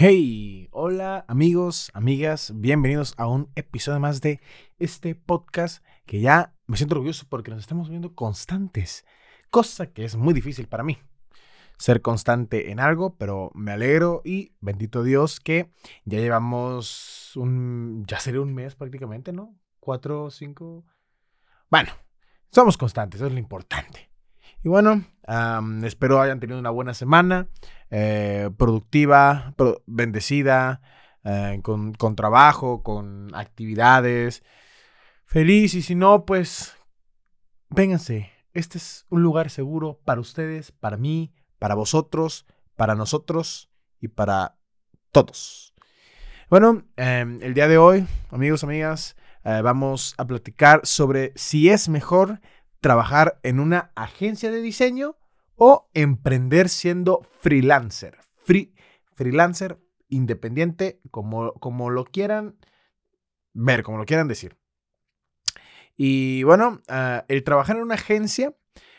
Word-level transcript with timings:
Hey, 0.00 0.68
hola 0.70 1.24
amigos, 1.26 1.90
amigas, 1.92 2.52
bienvenidos 2.54 3.14
a 3.16 3.26
un 3.26 3.50
episodio 3.56 3.98
más 3.98 4.20
de 4.20 4.40
este 4.78 5.16
podcast 5.16 5.84
que 6.06 6.20
ya 6.20 6.54
me 6.68 6.76
siento 6.76 6.94
orgulloso 6.94 7.26
porque 7.28 7.50
nos 7.50 7.58
estamos 7.58 7.88
viendo 7.90 8.14
constantes, 8.14 9.04
cosa 9.50 9.92
que 9.92 10.04
es 10.04 10.14
muy 10.14 10.34
difícil 10.34 10.68
para 10.68 10.84
mí. 10.84 10.98
Ser 11.78 12.00
constante 12.00 12.70
en 12.70 12.78
algo, 12.78 13.16
pero 13.16 13.50
me 13.54 13.72
alegro 13.72 14.22
y 14.24 14.52
bendito 14.60 15.02
Dios 15.02 15.40
que 15.40 15.72
ya 16.04 16.20
llevamos 16.20 17.32
un, 17.34 18.04
ya 18.06 18.20
sería 18.20 18.40
un 18.40 18.54
mes 18.54 18.76
prácticamente, 18.76 19.32
¿no? 19.32 19.58
Cuatro, 19.80 20.30
cinco. 20.30 20.84
Bueno, 21.72 21.90
somos 22.52 22.78
constantes, 22.78 23.18
eso 23.18 23.26
es 23.26 23.32
lo 23.32 23.40
importante. 23.40 24.08
Y 24.62 24.68
bueno, 24.68 25.04
espero 25.84 26.20
hayan 26.20 26.40
tenido 26.40 26.58
una 26.58 26.70
buena 26.70 26.92
semana, 26.92 27.48
eh, 27.90 28.50
productiva, 28.56 29.54
bendecida, 29.86 30.80
eh, 31.24 31.60
con, 31.62 31.94
con, 31.94 32.16
trabajo, 32.16 32.82
con 32.82 33.34
actividades. 33.34 34.42
Feliz 35.26 35.74
y 35.74 35.82
si 35.82 35.94
no, 35.94 36.24
pues 36.24 36.76
vénganse. 37.68 38.30
Este 38.52 38.78
es 38.78 39.06
un 39.10 39.22
lugar 39.22 39.50
seguro 39.50 40.00
para 40.04 40.20
ustedes, 40.20 40.72
para 40.72 40.96
mí, 40.96 41.32
para 41.60 41.76
vosotros, 41.76 42.44
para 42.74 42.96
nosotros 42.96 43.70
y 44.00 44.08
para 44.08 44.58
todos. 45.12 45.74
Bueno, 46.50 46.82
em, 46.96 47.40
el 47.42 47.54
día 47.54 47.68
de 47.68 47.78
hoy, 47.78 48.06
amigos, 48.30 48.64
amigas, 48.64 49.16
eh, 49.44 49.60
vamos 49.62 50.14
a 50.18 50.26
platicar 50.26 50.80
sobre 50.84 51.32
si 51.36 51.68
es 51.68 51.88
mejor 51.88 52.40
trabajar 52.80 53.40
en 53.42 53.60
una 53.60 53.92
agencia 53.94 54.50
de 54.50 54.62
diseño 54.62 55.16
o 55.56 55.90
emprender 55.94 56.68
siendo 56.68 57.22
freelancer. 57.40 58.18
Free, 58.36 58.74
freelancer 59.12 59.78
independiente, 60.08 61.00
como, 61.10 61.52
como 61.54 61.90
lo 61.90 62.04
quieran 62.04 62.58
ver, 63.52 63.82
como 63.82 63.98
lo 63.98 64.06
quieran 64.06 64.28
decir. 64.28 64.56
Y 65.96 66.44
bueno, 66.44 66.80
ah, 66.88 67.24
el 67.28 67.42
trabajar 67.42 67.76
en 67.76 67.82
una 67.82 67.94
agencia 67.94 68.56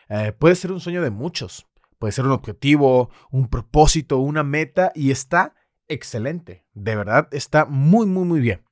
eh, 0.10 0.34
puede 0.38 0.56
ser 0.56 0.72
un 0.72 0.82
sueño 0.82 1.02
de 1.02 1.10
muchos. 1.10 1.68
Puede 1.98 2.12
ser 2.12 2.26
un 2.26 2.32
objetivo, 2.32 3.10
un 3.32 3.50
propósito, 3.50 4.18
una 4.18 4.44
meta 4.44 4.92
y 4.96 5.12
está 5.12 5.56
excelente. 5.88 6.66
De 6.74 6.96
verdad, 6.96 7.28
está 7.32 7.66
muy, 7.66 8.06
muy, 8.06 8.26
muy 8.26 8.40
bien. 8.40 8.64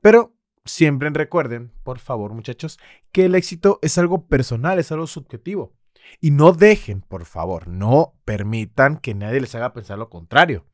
Pero 0.00 0.37
siempre 0.64 1.10
recuerden, 1.10 1.72
por 1.82 1.98
favor 1.98 2.32
muchachos, 2.32 2.78
que 3.12 3.24
el 3.24 3.34
éxito 3.34 3.78
es 3.82 3.98
algo 3.98 4.26
personal, 4.26 4.78
es 4.78 4.92
algo 4.92 5.06
subjetivo. 5.06 5.72
Y 6.20 6.30
no 6.30 6.52
dejen, 6.52 7.02
por 7.02 7.24
favor, 7.24 7.68
no 7.68 8.14
permitan 8.24 8.98
que 8.98 9.14
nadie 9.14 9.40
les 9.40 9.54
haga 9.54 9.72
pensar 9.72 9.98
lo 9.98 10.08
contrario. 10.08 10.64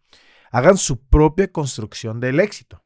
Hagan 0.50 0.76
su 0.76 1.00
propia 1.00 1.50
construcción 1.50 2.20
del 2.20 2.40
éxito. 2.40 2.82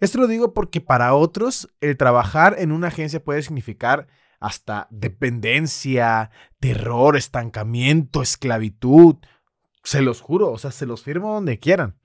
Esto 0.00 0.18
lo 0.18 0.26
digo 0.26 0.54
porque 0.54 0.80
para 0.80 1.14
otros 1.14 1.68
el 1.80 1.96
trabajar 1.96 2.56
en 2.58 2.72
una 2.72 2.88
agencia 2.88 3.22
puede 3.22 3.42
significar 3.42 4.08
hasta 4.40 4.88
dependencia, 4.90 6.30
terror, 6.58 7.16
estancamiento, 7.16 8.22
esclavitud. 8.22 9.16
Se 9.84 10.00
los 10.00 10.22
juro, 10.22 10.50
o 10.50 10.58
sea, 10.58 10.70
se 10.70 10.86
los 10.86 11.02
firmo 11.02 11.34
donde 11.34 11.58
quieran. 11.58 11.99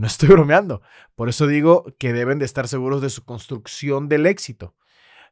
No 0.00 0.06
estoy 0.06 0.30
bromeando. 0.30 0.80
Por 1.14 1.28
eso 1.28 1.46
digo 1.46 1.84
que 1.98 2.14
deben 2.14 2.38
de 2.38 2.46
estar 2.46 2.66
seguros 2.68 3.02
de 3.02 3.10
su 3.10 3.22
construcción 3.22 4.08
del 4.08 4.24
éxito. 4.24 4.74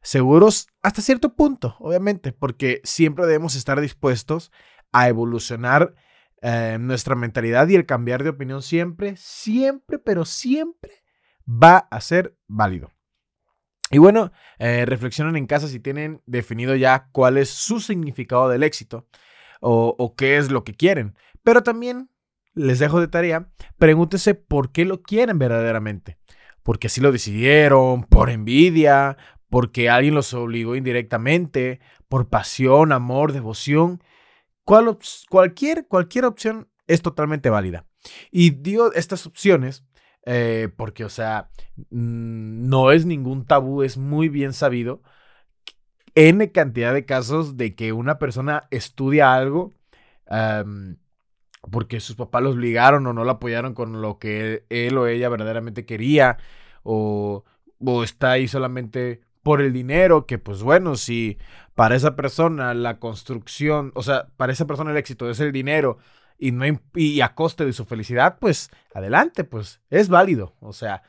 Seguros 0.03 0.67
hasta 0.83 1.01
cierto 1.01 1.35
punto, 1.35 1.75
obviamente, 1.79 2.33
porque 2.33 2.79
siempre 2.83 3.25
debemos 3.25 3.55
estar 3.55 3.81
dispuestos 3.81 4.51
a 4.91 5.09
evolucionar 5.09 5.95
eh, 6.43 6.77
nuestra 6.79 7.15
mentalidad 7.15 7.67
y 7.67 7.75
el 7.75 7.87
cambiar 7.87 8.23
de 8.23 8.29
opinión 8.29 8.61
siempre, 8.61 9.17
siempre, 9.17 9.97
pero 9.97 10.23
siempre 10.23 11.03
va 11.47 11.87
a 11.89 11.99
ser 11.99 12.37
válido. 12.47 12.91
Y 13.89 13.97
bueno, 13.97 14.31
eh, 14.59 14.85
reflexionen 14.85 15.35
en 15.35 15.47
casa 15.47 15.67
si 15.67 15.79
tienen 15.79 16.21
definido 16.27 16.75
ya 16.75 17.09
cuál 17.11 17.37
es 17.37 17.49
su 17.49 17.79
significado 17.79 18.49
del 18.49 18.61
éxito 18.61 19.07
o, 19.61 19.95
o 19.97 20.15
qué 20.15 20.37
es 20.37 20.51
lo 20.51 20.63
que 20.63 20.75
quieren. 20.75 21.15
Pero 21.41 21.63
también 21.63 22.11
les 22.59 22.79
dejo 22.79 22.99
de 22.99 23.07
tarea, 23.07 23.49
pregúntese 23.77 24.35
por 24.35 24.71
qué 24.71 24.85
lo 24.85 25.01
quieren 25.01 25.39
verdaderamente. 25.39 26.17
Porque 26.63 26.87
así 26.87 27.01
lo 27.01 27.11
decidieron, 27.11 28.03
por 28.03 28.29
envidia, 28.29 29.17
porque 29.49 29.89
alguien 29.89 30.13
los 30.13 30.33
obligó 30.33 30.75
indirectamente, 30.75 31.79
por 32.07 32.27
pasión, 32.27 32.91
amor, 32.91 33.31
devoción. 33.33 34.03
cualquier, 35.29 35.87
cualquier 35.87 36.25
opción 36.25 36.67
es 36.87 37.01
totalmente 37.01 37.49
válida. 37.49 37.85
Y 38.31 38.51
digo 38.51 38.91
estas 38.93 39.25
opciones 39.25 39.83
eh, 40.25 40.69
porque, 40.75 41.05
o 41.05 41.09
sea, 41.09 41.49
no 41.89 42.91
es 42.91 43.05
ningún 43.05 43.45
tabú, 43.45 43.83
es 43.83 43.97
muy 43.97 44.29
bien 44.29 44.53
sabido. 44.53 45.01
N 46.15 46.51
cantidad 46.51 46.93
de 46.93 47.05
casos 47.05 47.57
de 47.57 47.75
que 47.75 47.93
una 47.93 48.19
persona 48.19 48.67
estudia 48.71 49.33
algo 49.33 49.73
porque 51.61 51.99
sus 51.99 52.15
papás 52.15 52.43
lo 52.43 52.51
obligaron 52.51 53.05
o 53.07 53.13
no 53.13 53.23
lo 53.23 53.31
apoyaron 53.31 53.73
con 53.73 54.01
lo 54.01 54.19
que 54.19 54.65
él, 54.69 54.97
o 54.97 55.07
ella 55.07 55.29
verdaderamente 55.29 55.85
quería, 55.85 56.37
o, 56.83 57.43
o 57.79 58.03
está 58.03 58.31
ahí 58.31 58.47
solamente 58.47 59.21
por 59.43 59.61
el 59.61 59.73
dinero, 59.73 60.25
que 60.25 60.37
pues 60.37 60.63
bueno, 60.63 60.95
si 60.95 61.37
para 61.75 61.95
esa 61.95 62.15
persona 62.15 62.73
la 62.73 62.99
construcción, 62.99 63.91
o 63.95 64.03
sea, 64.03 64.27
para 64.37 64.53
esa 64.53 64.67
persona 64.67 64.91
el 64.91 64.97
éxito 64.97 65.29
es 65.29 65.39
el 65.39 65.51
dinero 65.51 65.97
y, 66.37 66.51
no, 66.51 66.65
y 66.95 67.21
a 67.21 67.35
coste 67.35 67.65
de 67.65 67.73
su 67.73 67.85
felicidad, 67.85 68.37
pues 68.39 68.69
adelante, 68.93 69.43
pues 69.43 69.81
es 69.89 70.09
válido. 70.09 70.55
O 70.59 70.73
sea, 70.73 71.03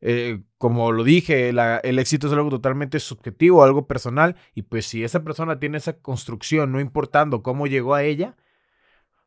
eh, 0.00 0.42
como 0.58 0.92
lo 0.92 1.04
dije, 1.04 1.50
el 1.50 1.98
éxito 1.98 2.26
es 2.26 2.32
algo 2.32 2.50
totalmente 2.50 2.98
subjetivo, 3.00 3.62
algo 3.62 3.86
personal, 3.86 4.36
y 4.54 4.62
pues 4.62 4.86
si 4.86 5.04
esa 5.04 5.22
persona 5.22 5.58
tiene 5.58 5.78
esa 5.78 5.98
construcción, 5.98 6.72
no 6.72 6.80
importando 6.80 7.42
cómo 7.42 7.66
llegó 7.66 7.94
a 7.94 8.02
ella, 8.02 8.36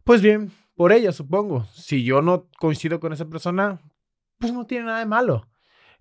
pues 0.04 0.22
bien, 0.22 0.52
por 0.76 0.92
ella, 0.92 1.12
supongo. 1.12 1.66
Si 1.66 2.04
yo 2.04 2.22
no 2.22 2.48
coincido 2.60 3.00
con 3.00 3.14
esa 3.14 3.26
persona, 3.26 3.80
pues 4.40 4.54
no 4.54 4.66
tiene 4.66 4.86
nada 4.86 5.00
de 5.00 5.06
malo. 5.06 5.48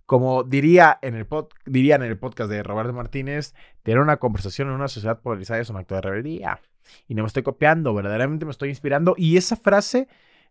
Como 0.06 0.42
diría 0.42 0.98
en 1.02 1.14
el, 1.14 1.26
pod, 1.26 1.48
dirían 1.64 2.02
en 2.02 2.08
el 2.08 2.18
podcast 2.18 2.50
de 2.50 2.62
Roberto 2.62 2.92
Martínez, 2.92 3.54
tener 3.82 4.00
una 4.00 4.18
conversación 4.18 4.68
en 4.68 4.74
una 4.74 4.88
sociedad 4.88 5.20
polarizada 5.20 5.60
es 5.60 5.70
un 5.70 5.76
acto 5.76 5.94
de 5.94 6.00
rebeldía. 6.00 6.60
Y 7.06 7.14
no 7.14 7.22
me 7.22 7.28
estoy 7.28 7.42
copiando, 7.42 7.94
verdaderamente 7.94 8.44
me 8.44 8.50
estoy 8.50 8.68
inspirando. 8.68 9.14
Y 9.16 9.36
esa 9.36 9.56
frase 9.56 10.08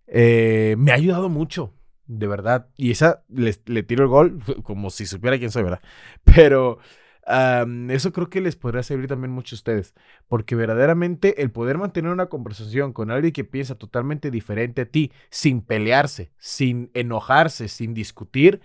eh, 0.08 0.76
me 0.78 0.92
ha 0.92 0.96
ayudado 0.96 1.30
mucho, 1.30 1.74
de 2.08 2.28
verdad. 2.28 2.68
Y 2.78 2.92
esa 2.92 3.24
le, 3.28 3.56
le 3.66 3.84
tiro 3.84 4.04
el 4.04 4.10
gol 4.10 4.40
como 4.64 4.90
si 4.90 5.06
supiera 5.06 5.38
quién 5.38 5.52
soy, 5.52 5.64
¿verdad? 5.64 5.82
Pero 6.24 6.80
eso 7.28 8.12
creo 8.12 8.30
que 8.30 8.42
les 8.42 8.56
podrá 8.56 8.84
servir 8.84 9.08
también 9.08 9.32
mucho 9.32 9.56
a 9.56 9.58
ustedes, 9.58 9.94
porque 10.28 10.56
verdaderamente 10.56 11.42
el 11.42 11.52
poder 11.52 11.78
mantener 11.78 12.12
una 12.12 12.28
conversación 12.28 12.94
con 12.94 13.12
alguien 13.12 13.34
que 13.34 13.44
piensa 13.44 13.76
totalmente 13.76 14.32
diferente 14.32 14.82
a 14.82 14.86
ti, 14.86 15.12
sin 15.30 15.62
pelearse, 15.62 16.32
sin 16.38 16.90
enojarse, 16.94 17.68
sin 17.68 17.94
discutir, 17.94 18.62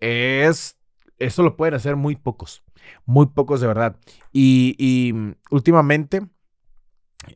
es, 0.00 0.78
eso 1.18 1.42
lo 1.42 1.56
pueden 1.56 1.74
hacer 1.74 1.96
muy 1.96 2.16
pocos, 2.16 2.62
muy 3.04 3.26
pocos 3.26 3.60
de 3.60 3.66
verdad. 3.66 3.96
Y, 4.32 5.12
mm, 5.14 5.32
últimamente 5.50 6.26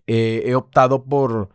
eh, 0.07 0.43
he 0.47 0.55
optado 0.55 1.05
por, 1.05 1.51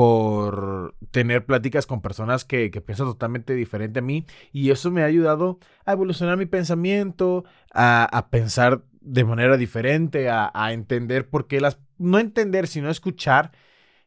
por 0.00 0.94
tener 1.10 1.44
pláticas 1.44 1.84
con 1.84 2.00
personas 2.00 2.46
que, 2.46 2.70
piensan 2.70 3.06
totalmente 3.06 3.54
diferente 3.54 3.98
a 3.98 4.02
mí 4.02 4.24
y 4.50 4.70
eso 4.70 4.90
me 4.90 5.02
ha 5.02 5.04
ayudado 5.04 5.58
a 5.84 5.92
evolucionar 5.92 6.38
mi 6.38 6.46
pensamiento, 6.46 7.44
a, 7.74 8.28
pensar 8.30 8.82
de 9.02 9.24
manera 9.24 9.58
diferente, 9.58 10.30
a, 10.30 10.72
entender 10.72 11.28
por 11.28 11.46
qué 11.48 11.60
las... 11.60 11.80
No 11.98 12.18
entender, 12.18 12.66
sino 12.66 12.88
escuchar 12.88 13.52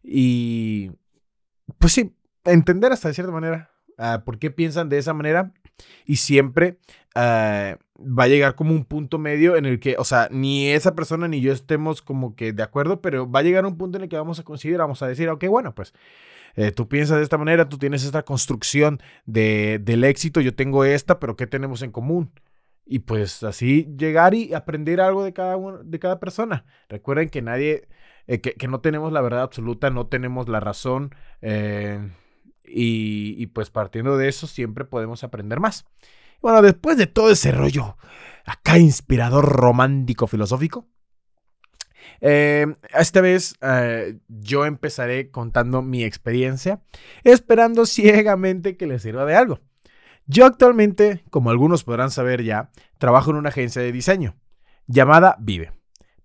y... 0.01 0.89
Pues 1.77 1.93
sí, 1.93 2.15
entender 2.43 2.91
hasta 2.91 3.09
de 3.09 3.13
cierta 3.13 3.31
manera 3.31 3.72
por 4.25 4.39
qué 4.39 4.51
piensan 4.51 4.89
de 4.89 4.97
esa 4.97 5.13
manera 5.13 5.51
y 6.05 6.17
siempre 6.17 6.77
ah, 7.15 7.77
va 7.97 8.23
a 8.23 8.27
llegar 8.27 8.55
como 8.55 8.71
un 8.71 8.85
punto 8.85 9.17
medio 9.17 9.55
en 9.55 9.65
el 9.65 9.79
que, 9.79 9.95
o 9.97 10.03
sea, 10.03 10.27
ni 10.31 10.67
esa 10.67 10.95
persona 10.95 11.27
ni 11.27 11.41
yo 11.41 11.53
estemos 11.53 12.01
como 12.01 12.35
que 12.35 12.53
de 12.53 12.63
acuerdo, 12.63 13.01
pero 13.01 13.29
va 13.29 13.39
a 13.39 13.43
llegar 13.43 13.65
un 13.65 13.77
punto 13.77 13.97
en 13.97 14.03
el 14.03 14.09
que 14.09 14.17
vamos 14.17 14.39
a 14.39 14.43
considerar, 14.43 14.81
vamos 14.81 15.01
a 15.01 15.07
decir, 15.07 15.29
ok, 15.29 15.45
bueno, 15.47 15.73
pues 15.75 15.93
eh, 16.55 16.71
tú 16.71 16.87
piensas 16.87 17.17
de 17.17 17.23
esta 17.23 17.37
manera, 17.37 17.69
tú 17.69 17.77
tienes 17.77 18.03
esta 18.03 18.23
construcción 18.23 18.99
de, 19.25 19.79
del 19.79 20.03
éxito, 20.03 20.41
yo 20.41 20.55
tengo 20.55 20.85
esta, 20.85 21.19
pero 21.19 21.35
¿qué 21.35 21.47
tenemos 21.47 21.81
en 21.81 21.91
común? 21.91 22.31
Y 22.85 22.99
pues 22.99 23.43
así 23.43 23.87
llegar 23.97 24.33
y 24.33 24.53
aprender 24.53 24.99
algo 25.01 25.23
de 25.23 25.33
cada, 25.33 25.57
de 25.83 25.99
cada 25.99 26.19
persona. 26.19 26.65
Recuerden 26.89 27.29
que 27.29 27.41
nadie, 27.41 27.87
eh, 28.27 28.41
que, 28.41 28.67
no 28.67 28.81
tenemos 28.81 29.13
la 29.13 29.21
verdad 29.21 29.41
absoluta, 29.41 29.89
no 29.89 30.07
tenemos 30.07 30.49
la 30.49 30.59
razón. 30.59 31.15
Eh, 31.41 31.99
y, 32.65 33.45
pues 33.47 33.69
partiendo 33.69 34.17
de 34.17 34.29
eso 34.29 34.47
siempre 34.47 34.85
podemos 34.85 35.23
aprender 35.23 35.59
más. 35.59 35.85
Bueno, 36.41 36.61
después 36.61 36.97
de 36.97 37.07
todo 37.07 37.29
ese 37.31 37.51
rollo 37.51 37.97
acá 38.45 38.77
inspirador, 38.77 39.45
romántico, 39.45 40.27
filosófico, 40.27 40.87
Eh, 42.25 42.67
esta 42.97 43.21
vez 43.21 43.55
eh, 43.61 44.17
yo 44.27 44.65
empezaré 44.65 45.29
contando 45.29 45.81
mi 45.81 46.03
experiencia, 46.03 46.81
esperando 47.23 47.85
ciegamente 47.85 48.77
que 48.77 48.87
les 48.87 49.01
sirva 49.01 49.25
de 49.25 49.35
algo. 49.35 49.59
Yo 50.25 50.45
actualmente, 50.45 51.23
como 51.29 51.49
algunos 51.49 51.83
podrán 51.83 52.11
saber 52.11 52.43
ya, 52.43 52.71
trabajo 52.97 53.31
en 53.31 53.37
una 53.37 53.49
agencia 53.49 53.81
de 53.81 53.91
diseño 53.91 54.35
llamada 54.87 55.35
Vive. 55.39 55.73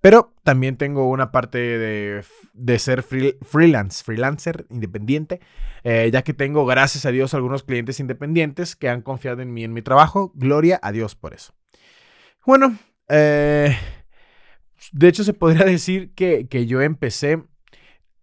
Pero 0.01 0.33
también 0.45 0.77
tengo 0.77 1.09
una 1.09 1.33
parte 1.33 1.59
de, 1.59 2.79
ser 2.79 3.03
freelance, 3.03 4.05
freelancer 4.05 4.67
independiente, 4.71 5.41
eh, 5.83 6.09
ya 6.13 6.23
que 6.23 6.35
tengo, 6.35 6.65
gracias 6.67 7.05
a 7.05 7.11
Dios, 7.11 7.35
algunos 7.35 7.65
clientes 7.65 7.99
independientes 7.99 8.77
que 8.77 8.89
han 8.89 9.03
confiado 9.03 9.43
en 9.43 9.53
mí 9.53 9.65
en 9.65 9.73
mi 9.73 9.83
trabajo. 9.83 10.33
Gloria 10.35 10.79
a 10.83 10.93
Dios 10.93 11.17
por 11.17 11.35
eso. 11.35 11.53
Bueno, 12.47 12.79
eh, 13.09 13.77
de 14.93 15.09
hecho 15.09 15.25
se 15.25 15.33
podría 15.33 15.65
decir 15.67 16.15
que, 16.15 16.47
que 16.47 16.67
yo 16.67 16.81
empecé 16.81 17.43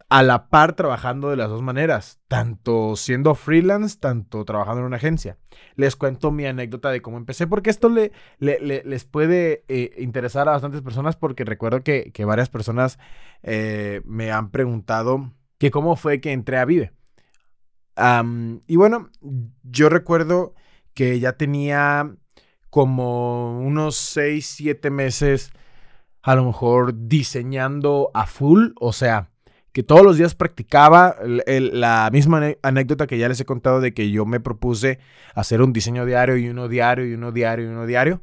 a 0.10 0.22
la 0.24 0.50
par 0.50 0.76
trabajando 0.76 1.30
de 1.30 1.36
las 1.36 1.50
dos 1.50 1.62
maneras, 1.62 2.20
tanto 2.28 2.96
siendo 2.96 3.34
freelance, 3.34 3.98
tanto 4.00 4.46
trabajando 4.46 4.82
en 4.82 4.88
una 4.88 4.98
agencia. 4.98 5.38
Les 5.76 5.96
cuento 5.96 6.32
mi 6.32 6.46
anécdota 6.46 6.92
de 6.92 7.02
cómo 7.02 7.18
empecé, 7.18 7.48
porque 7.48 7.72
esto 7.72 7.90
le, 7.90 8.12
les 8.40 9.06
puede 9.06 9.64
eh, 9.68 9.96
interesar 9.98 10.48
a 10.48 10.52
bastantes 10.52 10.82
personas, 10.82 11.16
porque 11.16 11.44
recuerdo 11.44 11.84
que, 11.84 12.12
varias 12.26 12.50
personas 12.50 13.00
eh, 13.44 14.02
me 14.06 14.32
han 14.32 14.52
preguntado 14.52 15.32
que 15.58 15.72
cómo 15.72 15.96
fue 15.96 16.22
que 16.22 16.32
entré 16.32 16.58
a 16.58 16.66
Vive. 16.66 16.94
y 18.68 18.76
bueno, 18.76 19.10
yo 19.64 19.90
recuerdo 19.90 20.54
que 20.94 21.20
ya 21.20 21.34
tenía 21.34 22.16
como 22.70 23.60
unos 23.60 23.96
6, 23.96 24.46
7 24.46 24.90
meses, 24.92 25.52
a 26.22 26.36
lo 26.36 26.46
mejor 26.46 26.94
diseñando 27.08 28.12
a 28.14 28.26
full, 28.26 28.72
o 28.80 28.94
sea, 28.94 29.30
que 29.76 29.84
todos 29.84 30.04
los 30.04 30.16
días 30.16 30.36
practicaba 30.36 31.18
la 31.26 32.10
misma 32.10 32.54
anécdota 32.62 33.08
que 33.08 33.18
ya 33.18 33.28
les 33.28 33.42
he 33.42 33.46
contado 33.46 33.82
de 33.82 33.94
que 33.94 34.10
yo 34.10 34.26
me 34.26 34.40
propuse 34.40 35.00
hacer 35.34 35.62
un 35.62 35.74
diseño 35.74 36.06
diario 36.06 36.38
y 36.38 36.48
uno 36.48 36.70
diario 36.70 37.06
y 37.06 37.14
uno 37.14 37.34
diario 37.34 37.66
y 37.66 37.68
uno 37.68 37.86
diario. 37.86 38.22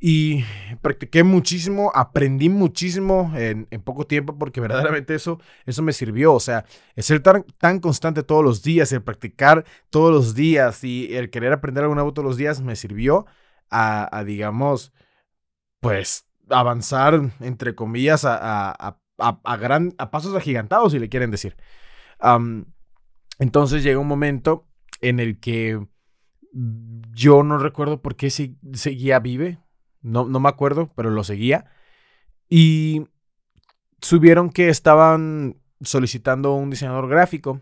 Y 0.00 0.42
practiqué 0.80 1.22
muchísimo, 1.22 1.92
aprendí 1.94 2.48
muchísimo 2.48 3.30
en, 3.36 3.66
poco 3.84 4.06
tiempo 4.06 4.38
porque 4.38 4.58
verdaderamente 4.58 5.14
eso, 5.14 5.38
eso 5.66 5.82
me 5.82 5.92
sirvió. 5.92 6.32
O 6.32 6.40
sea, 6.40 6.64
el 6.94 7.02
ser 7.02 7.20
tan, 7.20 7.44
tan, 7.58 7.78
constante 7.80 8.22
todos 8.22 8.42
los 8.42 8.62
días, 8.62 8.90
el 8.92 9.02
practicar 9.02 9.66
todos 9.90 10.10
los 10.10 10.34
días 10.34 10.82
y 10.82 11.14
el 11.14 11.28
querer 11.28 11.52
aprender 11.52 11.84
algo 11.84 11.94
nuevo 11.94 12.14
todos 12.14 12.26
los 12.26 12.38
días 12.38 12.62
me 12.62 12.74
sirvió 12.74 13.26
a, 13.70 14.24
digamos, 14.24 14.94
pues 15.80 16.24
avanzar, 16.48 17.32
entre 17.40 17.74
comillas, 17.74 18.24
a, 18.24 18.98
gran, 19.58 19.94
a 19.98 20.10
pasos 20.10 20.34
agigantados, 20.34 20.92
si 20.92 20.98
le 20.98 21.08
quieren 21.08 21.30
decir. 21.30 21.56
entonces 23.38 23.82
llega 23.82 23.98
un 23.98 24.08
momento 24.08 24.66
en 25.00 25.20
el 25.20 25.38
que 25.38 25.86
yo 27.12 27.42
no 27.42 27.58
recuerdo 27.58 28.00
por 28.00 28.16
qué 28.16 28.30
seguía 28.30 29.18
Vive, 29.18 29.58
no, 30.02 30.24
no 30.24 30.40
me 30.40 30.48
acuerdo, 30.48 30.90
pero 30.94 31.10
lo 31.10 31.24
seguía. 31.24 31.66
Y 32.48 33.06
subieron 34.00 34.50
que 34.50 34.68
estaban 34.68 35.60
solicitando 35.80 36.54
un 36.54 36.70
diseñador 36.70 37.08
gráfico. 37.08 37.60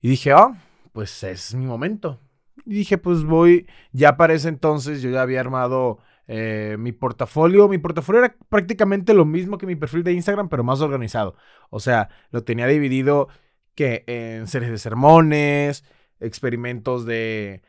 Y 0.00 0.08
dije, 0.08 0.32
ah, 0.32 0.60
pues 0.92 1.22
es 1.22 1.54
mi 1.54 1.66
momento. 1.66 2.20
Y 2.64 2.74
dije, 2.74 2.98
pues 2.98 3.24
voy, 3.24 3.66
ya 3.92 4.16
para 4.16 4.34
ese 4.34 4.48
entonces 4.48 5.02
yo 5.02 5.10
ya 5.10 5.22
había 5.22 5.40
armado 5.40 5.98
eh, 6.28 6.76
mi 6.78 6.92
portafolio, 6.92 7.68
mi 7.68 7.78
portafolio 7.78 8.24
era 8.24 8.36
prácticamente 8.48 9.14
lo 9.14 9.24
mismo 9.24 9.58
que 9.58 9.66
mi 9.66 9.76
perfil 9.76 10.04
de 10.04 10.12
Instagram, 10.12 10.48
pero 10.48 10.64
más 10.64 10.80
organizado. 10.80 11.36
O 11.70 11.80
sea, 11.80 12.08
lo 12.30 12.44
tenía 12.44 12.66
dividido 12.66 13.28
que 13.74 14.04
en 14.06 14.46
series 14.46 14.70
de 14.70 14.78
sermones, 14.78 15.84
experimentos 16.20 17.04
de, 17.04 17.62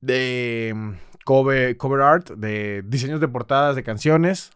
de 0.00 0.72
mm, 0.74 0.90
cover, 1.24 1.76
cover 1.76 2.00
art, 2.02 2.30
de 2.30 2.82
diseños 2.86 3.20
de 3.20 3.28
portadas 3.28 3.76
de 3.76 3.82
canciones, 3.82 4.52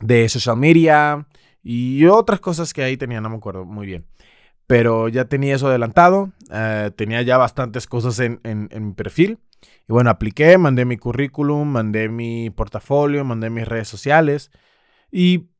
de 0.00 0.28
social 0.28 0.56
media 0.56 1.26
y 1.62 2.04
otras 2.06 2.40
cosas 2.40 2.72
que 2.72 2.82
ahí 2.82 2.96
tenía, 2.96 3.20
no 3.20 3.30
me 3.30 3.36
acuerdo 3.36 3.64
muy 3.64 3.86
bien. 3.86 4.06
Pero 4.66 5.08
ya 5.08 5.24
tenía 5.24 5.54
eso 5.54 5.68
adelantado, 5.68 6.30
eh, 6.52 6.90
tenía 6.96 7.22
ya 7.22 7.38
bastantes 7.38 7.86
cosas 7.86 8.20
en, 8.20 8.40
en 8.44 8.86
mi 8.86 8.92
perfil. 8.92 9.38
Y 9.88 9.92
bueno, 9.92 10.10
apliqué, 10.10 10.58
mandé 10.58 10.84
mi 10.84 10.96
currículum, 10.96 11.68
mandé 11.68 12.08
mi 12.08 12.50
portafolio, 12.50 13.24
mandé 13.24 13.50
mis 13.50 13.66
redes 13.66 13.88
sociales. 13.88 14.50
Y 15.10 15.50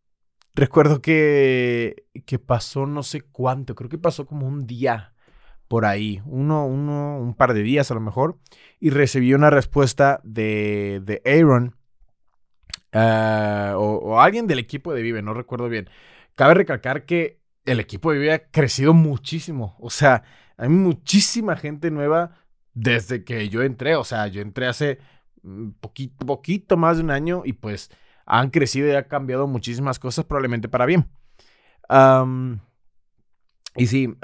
recuerdo 0.54 1.00
que, 1.00 2.06
que 2.26 2.38
pasó 2.38 2.86
no 2.86 3.02
sé 3.02 3.22
cuánto, 3.22 3.74
creo 3.74 3.88
que 3.88 3.98
pasó 3.98 4.26
como 4.26 4.46
un 4.46 4.66
día 4.66 5.14
por 5.68 5.84
ahí, 5.84 6.22
uno, 6.24 6.66
uno, 6.66 7.18
un 7.18 7.34
par 7.34 7.54
de 7.54 7.62
días 7.62 7.90
a 7.90 7.94
lo 7.94 8.00
mejor, 8.00 8.38
y 8.80 8.90
recibí 8.90 9.34
una 9.34 9.50
respuesta 9.50 10.20
de, 10.24 11.02
de 11.04 11.22
Aaron 11.26 11.76
ah, 12.92 13.74
o, 13.76 14.20
alguien 14.20 14.46
del 14.46 14.58
equipo 14.58 14.92
de 14.94 15.02
Vive, 15.02 15.22
no 15.22 15.34
recuerdo 15.34 15.68
bien. 15.68 15.88
Cabe 16.34 16.54
recalcar 16.54 17.04
que 17.04 17.40
el 17.66 17.80
equipo 17.80 18.10
de 18.10 18.18
Vive 18.18 18.32
ha 18.32 18.50
crecido 18.50 18.94
muchísimo, 18.94 19.76
o 19.78 19.90
sea, 19.90 20.24
hay 20.56 20.70
muchísima 20.70 21.54
gente 21.56 21.90
nueva 21.90 22.32
desde 22.80 23.24
que 23.24 23.48
yo 23.48 23.62
entré, 23.62 23.96
o 23.96 24.04
sea, 24.04 24.28
yo 24.28 24.40
entré 24.40 24.66
hace 24.66 24.98
mm, 25.42 25.70
poquito, 25.80 26.26
poquito 26.26 26.76
más 26.76 26.98
de 26.98 27.02
un 27.02 27.10
año 27.10 27.42
y 27.44 27.54
pues 27.54 27.90
han 28.24 28.50
crecido 28.50 28.88
y 28.88 28.92
ha 28.92 29.08
cambiado 29.08 29.46
muchísimas 29.46 29.98
cosas, 29.98 30.24
probablemente 30.26 30.68
para 30.68 30.86
bien. 30.86 31.08
y 33.76 33.86
sí, 33.86 34.14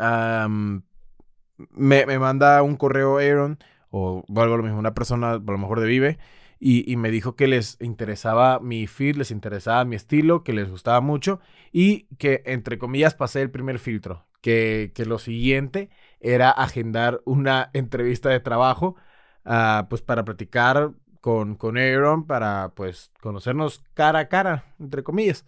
me, 1.57 2.19
manda 2.19 2.63
un 2.63 2.77
correo 2.77 3.19
Aaron, 3.19 3.59
o 3.91 4.25
algo 4.37 4.57
lo 4.57 4.63
mismo, 4.63 4.79
una 4.79 4.95
persona 4.95 5.33
a 5.33 5.39
lo 5.39 5.59
mejor 5.59 5.81
de 5.81 5.87
Vive, 5.87 6.19
y, 6.61 6.97
me 6.97 7.11
dijo 7.11 7.37
que 7.37 7.47
les 7.47 7.77
interesaba 7.81 8.59
mi 8.61 8.87
feed, 8.87 9.17
les 9.17 9.31
interesaba 9.31 9.85
mi 9.85 9.97
estilo, 9.97 10.45
que 10.45 10.53
les 10.53 10.71
gustaba 10.71 11.01
mucho, 11.01 11.41
y 11.73 12.07
que 12.19 12.43
entre 12.47 12.79
comillas 12.79 13.15
pasé 13.15 13.43
el 13.43 13.51
primer 13.51 13.79
filtro, 13.79 14.25
que, 14.41 14.93
que 14.95 15.05
lo 15.05 15.19
siguiente 15.19 15.91
era 16.25 16.51
agendar 16.51 17.21
una 17.27 17.71
entrevista 17.75 18.31
de 18.31 18.41
trabajo, 18.41 18.97
ah, 19.45 19.87
pues 19.91 20.03
para 20.03 20.25
platicar 20.25 20.93
con, 21.21 21.57
con 21.57 21.79
Aaron, 21.79 22.27
para 22.27 22.73
pues 22.75 23.13
conocernos 23.21 23.83
cara 23.95 24.21
a 24.21 24.29
cara, 24.29 24.75
entre 24.81 25.03
comillas. 25.05 25.47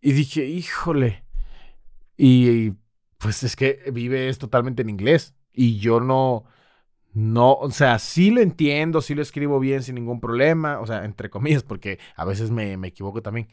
Y 0.00 0.12
dije, 0.12 0.46
híjole. 0.46 1.24
Y 2.16 2.72
pues 3.18 3.42
es 3.44 3.56
que 3.56 3.90
vive 3.92 4.28
es 4.28 4.38
totalmente 4.38 4.82
en 4.82 4.90
inglés. 4.90 5.34
Y 5.52 5.78
yo 5.78 6.00
no, 6.00 6.44
no, 7.12 7.54
o 7.54 7.70
sea, 7.70 7.98
sí 7.98 8.30
lo 8.30 8.40
entiendo, 8.40 9.02
sí 9.02 9.14
lo 9.14 9.22
escribo 9.22 9.60
bien 9.60 9.82
sin 9.82 9.96
ningún 9.96 10.20
problema, 10.20 10.80
o 10.80 10.86
sea, 10.86 11.04
entre 11.04 11.30
comillas, 11.30 11.64
porque 11.64 11.98
a 12.16 12.24
veces 12.24 12.50
me, 12.50 12.74
equivoco 12.86 13.22
también. 13.22 13.48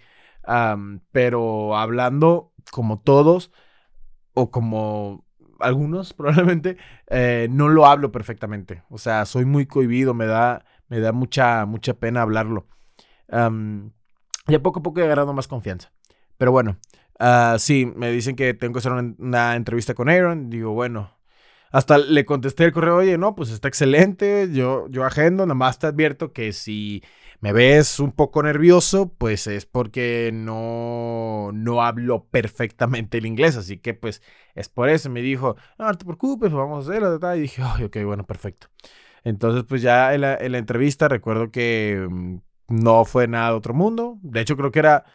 pero 1.11 1.77
hablando 1.77 2.53
como 2.71 2.99
todos, 3.01 3.51
o 4.33 4.51
como 4.51 5.24
algunos 5.59 6.13
probablemente, 6.15 6.77
eh, 7.07 7.47
no 7.49 7.69
lo 7.69 7.85
hablo 7.85 8.11
perfectamente. 8.11 8.83
O 8.89 8.97
sea, 8.97 9.25
soy 9.25 9.45
muy 9.45 9.65
cohibido, 9.65 10.13
me 10.13 10.25
da, 10.25 10.65
me 10.89 10.99
da 10.99 11.11
mucha, 11.11 11.65
mucha 11.65 11.93
pena 11.95 12.21
hablarlo. 12.21 12.67
y 14.47 14.55
a 14.55 14.63
poco 14.63 14.79
a 14.79 14.83
poco 14.83 14.99
he 14.99 15.03
agarrado 15.03 15.33
más 15.33 15.47
confianza. 15.47 15.91
Pero 16.37 16.51
bueno, 16.51 16.77
uh, 17.19 17.57
sí, 17.57 17.91
me 17.95 18.11
dicen 18.11 18.35
que 18.35 18.53
tengo 18.53 18.73
que 18.73 18.79
hacer 18.79 18.91
una, 18.91 19.55
entrevista 19.55 19.93
con 19.93 20.09
Aaron. 20.09 20.49
Digo, 20.49 20.73
bueno, 20.73 21.11
hasta 21.71 21.97
le 21.97 22.25
contesté 22.25 22.65
el 22.65 22.71
correo, 22.71 22.97
oye, 22.97 23.17
no, 23.17 23.35
pues 23.35 23.49
está 23.51 23.67
excelente, 23.67 24.49
yo, 24.51 24.87
yo 24.89 25.03
agendo, 25.03 25.45
nada 25.45 25.55
más 25.55 25.79
te 25.79 25.87
advierto 25.87 26.31
que 26.33 26.53
si 26.53 27.03
me 27.41 27.53
ves 27.53 27.99
un 27.99 28.11
poco 28.11 28.41
nervioso, 28.43 29.13
pues 29.17 29.47
es 29.47 29.65
porque 29.65 30.31
no, 30.33 31.51
no 31.53 31.83
hablo 31.83 32.25
perfectamente 32.25 33.17
el 33.19 33.25
inglés, 33.25 33.55
así 33.57 33.77
que 33.77 33.93
pues 33.93 34.21
es 34.55 34.69
por 34.69 34.89
eso. 34.89 35.09
Me 35.09 35.21
dijo, 35.21 35.55
no, 35.77 35.85
no 35.85 35.93
te 35.95 36.05
preocupes, 36.05 36.51
vamos 36.51 36.87
a 36.87 36.91
hacerlo, 36.91 37.35
y 37.35 37.41
dije, 37.41 37.61
ay, 37.63 37.83
ok, 37.83 37.97
bueno, 38.05 38.25
perfecto. 38.25 38.67
Entonces, 39.23 39.63
pues 39.67 39.81
ya 39.81 40.13
en 40.13 40.21
la, 40.21 40.35
en 40.37 40.53
la 40.53 40.57
entrevista 40.59 41.07
recuerdo 41.07 41.51
que 41.51 42.07
mm, 42.09 42.37
no 42.69 43.05
fue 43.05 43.27
nada 43.27 43.49
de 43.51 43.55
otro 43.57 43.73
mundo, 43.73 44.17
de 44.21 44.41
hecho 44.41 44.57
creo 44.57 44.71
que 44.71 44.79
era, 44.79 45.05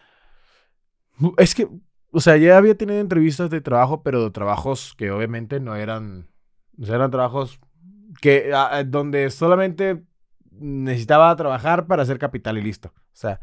es 1.39 1.55
que, 1.55 1.69
o 2.13 2.21
sea, 2.21 2.37
ya 2.37 2.57
había 2.57 2.77
tenido 2.77 3.01
entrevistas 3.01 3.51
de 3.51 3.61
trabajo, 3.61 4.03
pero 4.03 4.23
de 4.25 4.31
trabajos 4.31 4.95
que 4.97 5.11
obviamente 5.11 5.61
no 5.61 5.77
eran, 5.77 6.30
o 6.81 6.85
sea, 6.87 6.97
eran 6.97 7.11
trabajos 7.11 7.61
que, 8.21 8.53
donde 8.87 9.31
solamente 9.31 10.03
necesitaba 10.51 11.35
trabajar 11.37 11.87
para 11.87 12.03
hacer 12.03 12.19
capital 12.19 12.59
y 12.59 12.63
listo. 12.63 12.93
O 12.95 13.17
sea, 13.21 13.41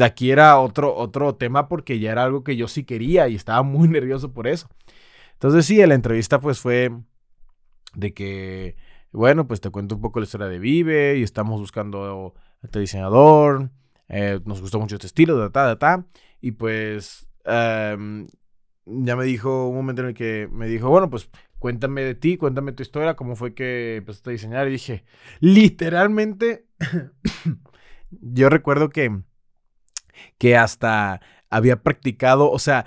aquí 0.00 0.30
era 0.30 0.58
otro, 0.58 0.94
otro 0.94 1.34
tema 1.34 1.68
porque 1.68 1.98
ya 1.98 2.12
era 2.12 2.24
algo 2.24 2.44
que 2.44 2.56
yo 2.56 2.68
sí 2.68 2.84
quería 2.84 3.28
y 3.28 3.34
estaba 3.34 3.62
muy 3.62 3.88
nervioso 3.88 4.32
por 4.32 4.46
eso. 4.46 4.68
Entonces 5.34 5.66
sí, 5.66 5.84
la 5.84 5.94
entrevista 5.94 6.40
pues 6.40 6.60
fue 6.60 6.92
de 7.94 8.12
que, 8.12 8.76
bueno, 9.12 9.46
pues 9.46 9.60
te 9.60 9.70
cuento 9.70 9.94
un 9.94 10.00
poco 10.00 10.20
la 10.20 10.24
historia 10.24 10.48
de 10.48 10.58
Vive 10.58 11.16
y 11.16 11.22
estamos 11.22 11.60
buscando 11.60 12.34
a 12.34 12.66
este 12.66 12.80
diseñador. 12.80 13.70
Eh, 14.08 14.40
nos 14.44 14.60
gustó 14.60 14.80
mucho 14.80 14.96
este 14.96 15.06
estilo, 15.06 15.50
ta, 15.50 15.76
ta, 15.76 15.78
ta. 15.78 16.06
Y 16.40 16.52
pues 16.52 17.28
em, 17.44 18.26
ya 18.86 19.16
me 19.16 19.24
dijo 19.24 19.68
un 19.68 19.76
momento 19.76 20.02
en 20.02 20.08
el 20.08 20.14
que 20.14 20.48
me 20.50 20.66
dijo, 20.66 20.88
bueno, 20.88 21.10
pues 21.10 21.28
cuéntame 21.58 22.02
de 22.02 22.14
ti, 22.14 22.36
cuéntame 22.36 22.72
tu 22.72 22.82
historia, 22.82 23.16
cómo 23.16 23.36
fue 23.36 23.54
que 23.54 23.96
empezaste 23.96 24.30
a 24.30 24.32
diseñar. 24.32 24.68
Y 24.68 24.72
dije, 24.72 25.04
literalmente, 25.40 26.66
yo 28.10 28.48
recuerdo 28.48 28.90
que, 28.90 29.22
que 30.38 30.56
hasta 30.56 31.20
había 31.50 31.82
practicado, 31.82 32.50
o 32.50 32.58
sea, 32.58 32.86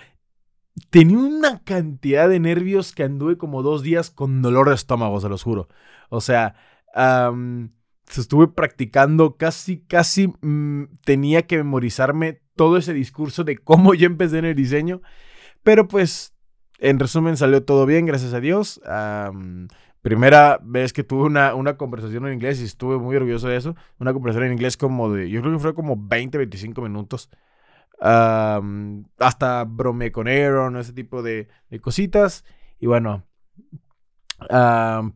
tenía 0.90 1.18
una 1.18 1.64
cantidad 1.64 2.30
de 2.30 2.40
nervios 2.40 2.94
que 2.94 3.04
anduve 3.04 3.38
como 3.38 3.64
dos 3.64 3.84
días 3.84 4.10
con 4.10 4.42
dolor 4.42 4.70
de 4.70 4.76
estómago, 4.76 5.20
se 5.20 5.30
los 5.30 5.44
juro. 5.44 5.68
O 6.10 6.22
sea, 6.22 6.56
estuve 8.20 8.48
practicando 8.48 9.38
casi, 9.38 9.82
casi 9.82 10.28
mm, 10.42 10.86
tenía 11.04 11.48
que 11.48 11.58
memorizarme 11.58 12.42
todo 12.56 12.78
ese 12.78 12.94
discurso 12.94 13.44
de 13.44 13.58
cómo 13.58 13.94
yo 13.94 14.06
empecé 14.06 14.40
en 14.40 14.46
el 14.46 14.56
diseño. 14.56 15.02
Pero 15.64 15.88
pues, 15.88 16.34
en 16.82 17.00
resumen, 17.00 17.38
salió 17.38 17.64
todo 17.64 17.86
bien, 17.86 18.06
gracias 18.06 18.34
a 18.34 18.40
Dios. 18.40 18.82
primera 20.02 20.60
vez 20.64 20.94
que 20.94 21.04
tuve 21.04 21.24
una, 21.24 21.54
una, 21.56 21.78
conversación 21.78 22.26
en 22.26 22.34
inglés 22.34 22.60
y 22.60 22.66
estuve 22.66 22.98
muy 22.98 23.16
orgulloso 23.16 23.48
de 23.48 23.58
eso. 23.58 23.76
Una 24.00 24.14
conversación 24.14 24.48
en 24.48 24.54
inglés 24.54 24.78
como 24.78 25.12
de, 25.14 25.30
yo 25.30 25.42
creo 25.42 25.54
que 25.54 25.60
fue 25.60 25.76
como 25.76 25.96
20, 25.98 26.38
25 26.38 26.82
minutos. 26.82 27.30
hasta 28.00 29.64
bromeé 29.66 30.12
con 30.12 30.28
Aaron, 30.28 30.76
ese 30.78 30.94
tipo 30.94 31.22
de, 31.22 31.48
de 31.70 31.80
cositas. 31.80 32.44
Y 32.80 32.88
bueno, 32.88 33.24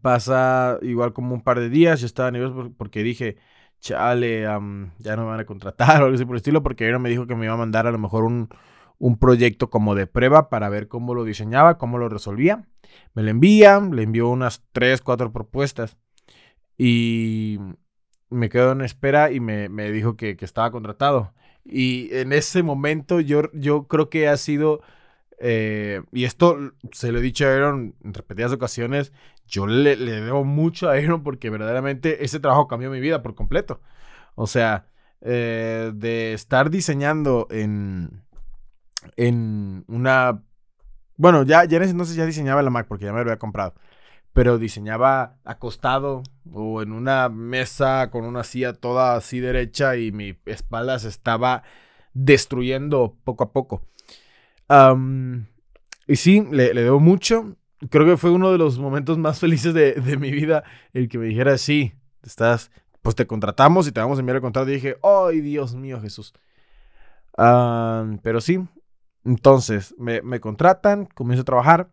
pasa 0.01 0.77
igual 0.81 1.13
como 1.13 1.33
un 1.33 1.41
par 1.41 1.59
de 1.59 1.69
días, 1.69 1.99
yo 1.99 2.05
estaba 2.05 2.31
nervioso 2.31 2.71
porque 2.77 3.03
dije, 3.03 3.37
chale, 3.79 4.41
ya 4.41 4.59
no 5.15 5.23
me 5.23 5.29
van 5.29 5.39
a 5.39 5.45
contratar 5.45 6.01
o 6.01 6.05
algo 6.05 6.15
así 6.15 6.25
por 6.25 6.35
el 6.35 6.37
estilo, 6.37 6.63
porque 6.63 6.87
Aaron 6.87 7.01
me 7.01 7.09
dijo 7.09 7.27
que 7.27 7.35
me 7.35 7.45
iba 7.45 7.53
a 7.53 7.57
mandar 7.57 7.87
a 7.87 7.91
lo 7.91 7.97
mejor 7.97 8.23
un, 8.23 8.49
un 8.97 9.17
proyecto 9.17 9.69
como 9.69 9.95
de 9.95 10.07
prueba 10.07 10.49
para 10.49 10.69
ver 10.69 10.87
cómo 10.87 11.13
lo 11.13 11.23
diseñaba, 11.23 11.77
cómo 11.77 11.97
lo 11.97 12.09
resolvía. 12.09 12.67
Me 13.13 13.23
lo 13.23 13.29
envía, 13.29 13.79
le 13.79 14.03
envió 14.03 14.29
unas 14.29 14.63
3, 14.71 15.01
4 15.01 15.31
propuestas 15.31 15.97
y 16.77 17.59
me 18.29 18.49
quedo 18.49 18.71
en 18.71 18.81
espera 18.81 19.31
y 19.31 19.39
me, 19.39 19.69
dijo 19.91 20.15
que, 20.15 20.37
que, 20.37 20.45
estaba 20.45 20.71
contratado. 20.71 21.33
Y 21.63 22.09
en 22.11 22.33
ese 22.33 22.63
momento 22.63 23.19
yo, 23.19 23.51
yo 23.53 23.87
creo 23.87 24.09
que 24.09 24.27
ha 24.27 24.37
sido 24.37 24.81
eh, 25.39 26.01
y 26.11 26.23
esto 26.23 26.57
se 26.91 27.11
lo 27.11 27.19
he 27.19 27.21
dicho 27.21 27.45
a 27.45 27.53
Aaron 27.53 27.95
en 28.03 28.13
repetidas 28.13 28.51
ocasiones. 28.51 29.13
Yo 29.47 29.67
le, 29.67 29.95
debo 29.95 30.43
mucho 30.43 30.89
a 30.89 30.93
Aaron 30.93 31.23
porque 31.23 31.49
verdaderamente 31.49 32.23
ese 32.23 32.39
trabajo 32.39 32.67
cambió 32.67 32.89
mi 32.89 32.99
vida 32.99 33.21
por 33.21 33.35
completo. 33.35 33.81
O 34.35 34.47
sea, 34.47 34.87
eh, 35.21 35.91
de 35.93 36.33
estar 36.33 36.69
diseñando 36.69 37.47
en, 37.51 38.23
en 39.15 39.85
una... 39.87 40.41
Bueno, 41.17 41.43
ya, 41.43 41.63
ya 41.65 41.77
en 41.77 41.83
ese 41.83 41.91
entonces 41.91 42.15
ya 42.15 42.25
diseñaba 42.25 42.61
la 42.61 42.69
Mac 42.69 42.87
porque 42.87 43.05
ya 43.05 43.11
me 43.11 43.17
lo 43.19 43.23
había 43.23 43.39
comprado. 43.39 43.73
Pero 44.33 44.57
diseñaba 44.57 45.37
acostado 45.45 46.23
o 46.51 46.81
en 46.81 46.91
una 46.91 47.29
mesa 47.29 48.11
con 48.11 48.25
una 48.25 48.43
silla 48.43 48.73
toda 48.73 49.15
así 49.15 49.39
derecha 49.39 49.95
y 49.95 50.11
mi 50.11 50.37
espalda 50.45 50.99
se 50.99 51.07
estaba 51.07 51.63
destruyendo 52.13 53.15
poco 53.23 53.45
a 53.45 53.53
poco 53.53 53.81
y 56.07 56.15
sí, 56.15 56.45
le, 56.51 56.73
debo 56.73 56.99
mucho. 56.99 57.55
Creo 57.89 58.05
que 58.05 58.17
fue 58.17 58.31
uno 58.31 58.51
de 58.51 58.57
los 58.57 58.79
momentos 58.79 59.17
más 59.17 59.39
felices 59.41 59.73
de, 59.73 60.17
mi 60.17 60.31
vida 60.31 60.63
el 60.93 61.09
que 61.09 61.17
me 61.17 61.25
dijera, 61.25 61.57
sí, 61.57 61.93
estás, 62.23 62.71
pues 63.01 63.15
te 63.15 63.27
contratamos 63.27 63.87
y 63.87 63.91
te 63.91 63.99
vamos 63.99 64.17
a 64.17 64.21
enviar 64.21 64.37
el 64.37 64.41
contrato. 64.41 64.69
Y 64.69 64.75
dije, 64.75 64.97
¡ay, 65.03 65.41
Dios 65.41 65.75
mío, 65.75 65.99
Jesús! 66.01 66.33
pero 67.37 68.39
sí, 68.39 68.65
entonces 69.25 69.95
me, 69.97 70.39
contratan, 70.39 71.05
comienzo 71.07 71.41
a 71.41 71.45
trabajar 71.45 71.89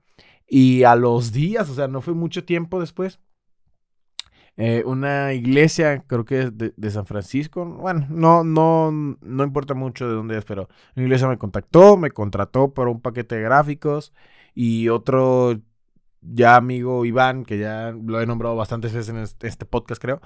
y 0.46 0.84
a 0.84 0.94
los 0.96 1.32
días, 1.32 1.68
o 1.70 1.74
sea, 1.74 1.88
no 1.88 2.00
fue 2.02 2.14
mucho 2.14 2.44
tiempo 2.44 2.78
después, 2.80 3.20
eh, 4.58 4.82
una 4.84 5.32
iglesia, 5.32 6.00
creo 6.06 6.24
que 6.26 6.42
es 6.42 6.52
de, 6.58 6.90
San 6.90 7.06
Francisco. 7.06 7.64
Bueno, 7.64 8.06
no, 8.10 8.44
no, 8.44 8.90
no 8.92 9.44
importa 9.44 9.72
mucho 9.72 10.06
de 10.06 10.14
dónde 10.14 10.36
es, 10.36 10.44
pero 10.44 10.68
una 10.94 11.04
iglesia 11.04 11.26
me 11.26 11.38
contactó, 11.38 11.96
me 11.96 12.10
contrató 12.10 12.74
por 12.74 12.88
un 12.88 13.00
paquete 13.00 13.36
de 13.36 13.42
gráficos 13.42 14.12
y 14.54 14.90
otro 14.90 15.58
ya 16.22 16.56
amigo 16.56 17.04
Iván, 17.04 17.44
que 17.44 17.58
ya 17.58 17.92
lo 17.92 18.20
he 18.20 18.26
nombrado 18.26 18.56
bastantes 18.56 18.92
veces 18.92 19.08
en 19.10 19.46
este, 19.48 19.66
podcast, 19.66 20.00
creo. 20.00 20.20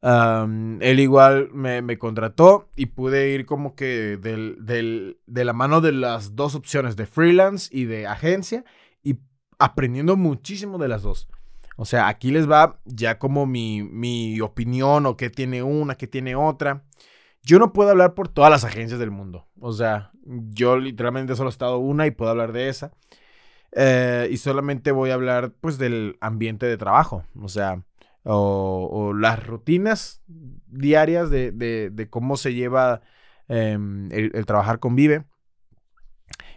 Él 0.00 1.00
igual 1.00 1.50
me, 1.52 1.98
contrató 1.98 2.68
y 2.76 2.86
pude 2.86 3.30
ir 3.30 3.46
como 3.46 3.74
que 3.74 4.16
de 4.16 5.44
la 5.44 5.52
mano 5.52 5.80
de 5.80 5.92
las 5.92 6.36
dos 6.36 6.54
opciones, 6.54 6.96
de 6.96 7.06
freelance 7.06 7.68
y 7.76 7.84
de 7.84 8.06
agencia, 8.06 8.64
y 9.02 9.18
aprendiendo 9.58 10.16
muchísimo 10.16 10.78
de 10.78 10.88
las 10.88 11.02
dos. 11.02 11.28
O 11.80 11.84
sea, 11.84 12.08
aquí 12.08 12.32
les 12.32 12.50
va 12.50 12.80
ya 12.86 13.20
como 13.20 13.46
mi, 13.46 14.40
opinión 14.40 15.06
o 15.06 15.16
qué 15.16 15.30
tiene 15.30 15.62
una, 15.62 15.94
qué 15.94 16.08
tiene 16.08 16.34
otra. 16.34 16.82
Yo 17.44 17.60
no 17.60 17.72
puedo 17.72 17.90
hablar 17.90 18.14
por 18.14 18.26
todas 18.28 18.50
las 18.50 18.64
agencias 18.64 18.98
del 18.98 19.12
mundo. 19.12 19.46
O 19.60 19.72
sea, 19.72 20.10
yo 20.24 20.76
literalmente 20.76 21.36
solo 21.36 21.48
he 21.48 21.52
estado 21.52 21.78
una 21.78 22.08
y 22.08 22.10
puedo 22.10 22.32
hablar 22.32 22.50
de 22.50 22.68
esa. 22.68 22.90
Eh, 23.70 24.28
y 24.28 24.38
solamente 24.38 24.90
voy 24.90 25.10
a 25.10 25.14
hablar 25.14 25.52
pues 25.60 25.78
del 25.78 26.16
ambiente 26.20 26.66
de 26.66 26.76
trabajo. 26.76 27.22
O 27.40 27.48
sea, 27.48 27.84
o, 28.24 29.12
las 29.14 29.44
rutinas 29.44 30.22
diarias 30.26 31.30
de, 31.30 32.06
cómo 32.10 32.36
se 32.36 32.54
lleva 32.54 33.00
em, 33.48 34.10
el, 34.12 34.46
trabajar 34.46 34.78
con 34.78 34.96
Vive. 34.96 35.24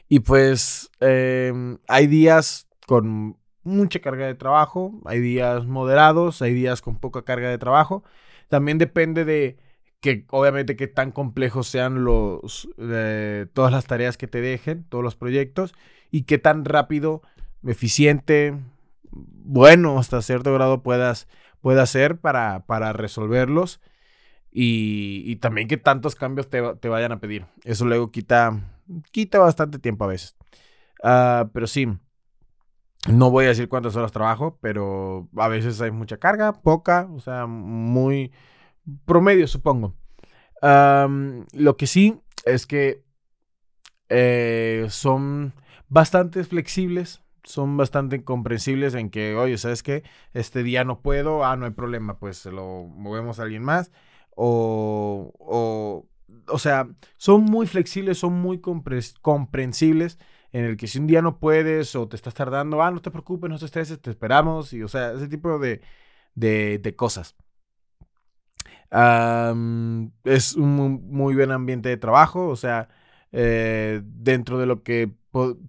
Y 0.10 0.20
pues 0.20 0.90
em, 1.00 1.78
hay 1.88 2.08
días 2.08 2.68
con 2.86 3.38
mucha 3.64 4.00
carga 4.00 4.26
de 4.26 4.36
trabajo, 4.36 5.00
hay 5.06 5.20
días 5.20 5.66
moderados, 5.66 6.42
hay 6.42 6.54
días 6.54 6.82
con 6.82 6.98
poca 6.98 7.24
carga 7.24 7.50
de 7.50 7.58
trabajo. 7.58 8.04
También 8.50 8.78
depende 8.78 9.24
de 9.24 9.58
que 10.02 10.26
obviamente 10.32 10.76
que 10.76 10.88
tan 10.88 11.12
complejos 11.12 11.68
sean 11.68 12.04
los 12.04 12.68
eh, 12.78 13.46
todas 13.54 13.72
las 13.72 13.86
tareas 13.86 14.18
que 14.18 14.28
te 14.28 14.42
dejen, 14.42 14.84
todos 14.90 15.04
los 15.04 15.16
proyectos 15.16 15.74
y 16.10 16.24
qué 16.24 16.40
tan 16.40 16.66
rápido, 16.66 17.22
eficiente, 17.66 18.58
bueno, 19.12 20.00
hasta 20.00 20.22
cierto 20.22 20.54
grado 20.54 20.82
puedas 20.82 21.28
pueda 21.62 21.86
ser 21.86 22.20
para, 22.20 22.66
para 22.66 22.94
resolverlos 22.94 23.80
y, 24.52 25.38
también 25.38 25.68
que 25.68 25.78
tantos 25.78 26.16
cambios 26.16 26.50
te, 26.50 26.60
vayan 26.60 27.12
a 27.14 27.20
pedir. 27.20 27.46
Eso 27.64 27.86
luego 27.86 28.12
quita, 28.12 28.60
quita 29.12 29.40
bastante 29.40 29.80
tiempo 29.80 30.04
a 30.04 30.08
veces. 30.08 30.36
Ah, 31.04 31.50
pero 31.54 31.68
sí, 31.68 31.88
no 33.08 33.32
voy 33.32 33.46
a 33.46 33.50
decir 33.50 33.70
cuántas 33.70 33.96
horas 33.96 34.12
trabajo, 34.12 34.58
pero 34.62 35.30
a 35.38 35.48
veces 35.48 35.80
hay 35.82 35.92
mucha 35.92 36.18
carga, 36.18 36.54
poca, 36.62 37.08
o 37.14 37.20
sea, 37.20 37.48
muy 37.48 38.32
promedio, 39.06 39.48
supongo. 39.48 39.96
lo 40.62 41.78
que 41.78 41.88
sí 41.88 42.20
es 42.46 42.68
que 42.68 43.04
eh, 44.10 44.88
son 44.90 45.54
bastante 45.88 46.44
flexibles, 46.44 47.22
son 47.44 47.78
bastante 47.78 48.24
comprensibles 48.24 48.94
en 48.96 49.10
que, 49.10 49.36
oye, 49.36 49.58
¿sabes 49.58 49.84
qué? 49.84 50.04
Este 50.34 50.64
día 50.64 50.84
no 50.84 51.02
puedo, 51.02 51.46
ah, 51.46 51.56
no 51.58 51.66
hay 51.66 51.72
problema, 51.72 52.20
pues 52.20 52.46
lo 52.46 52.86
movemos 52.86 53.40
a 53.40 53.44
alguien 53.44 53.64
más. 53.64 53.92
O, 54.36 55.34
o, 55.40 56.08
o 56.48 56.60
sea, 56.60 56.88
son 57.18 57.44
muy 57.46 57.68
flexibles, 57.68 58.18
son 58.20 58.34
muy 58.34 58.62
comprensibles 59.22 60.18
en 60.52 60.66
el 60.66 60.78
que 60.78 60.88
si 60.88 61.00
un 61.00 61.08
día 61.08 61.22
no 61.22 61.40
puedes 61.40 61.96
o 61.96 62.08
te 62.08 62.16
estás 62.16 62.34
tardando, 62.34 62.82
ah, 62.82 62.92
no 62.92 63.02
te 63.02 63.12
preocupes, 63.12 63.50
no 63.50 63.58
te 63.60 63.66
estreses, 63.66 64.02
te 64.02 64.12
esperamos, 64.12 64.74
y 64.74 64.84
o 64.84 64.88
sea, 64.88 65.14
ese 65.14 65.28
tipo 65.28 65.60
de, 65.60 65.82
de, 66.36 66.96
cosas. 66.96 67.36
es 70.26 70.56
un 70.56 71.10
muy 71.10 71.36
buen 71.36 71.52
ambiente 71.52 71.90
de 71.90 71.98
trabajo, 71.98 72.48
o 72.48 72.56
sea, 72.56 72.90
eh, 73.32 74.02
dentro 74.04 74.58
de 74.60 74.66
lo 74.66 74.84
que 74.84 75.12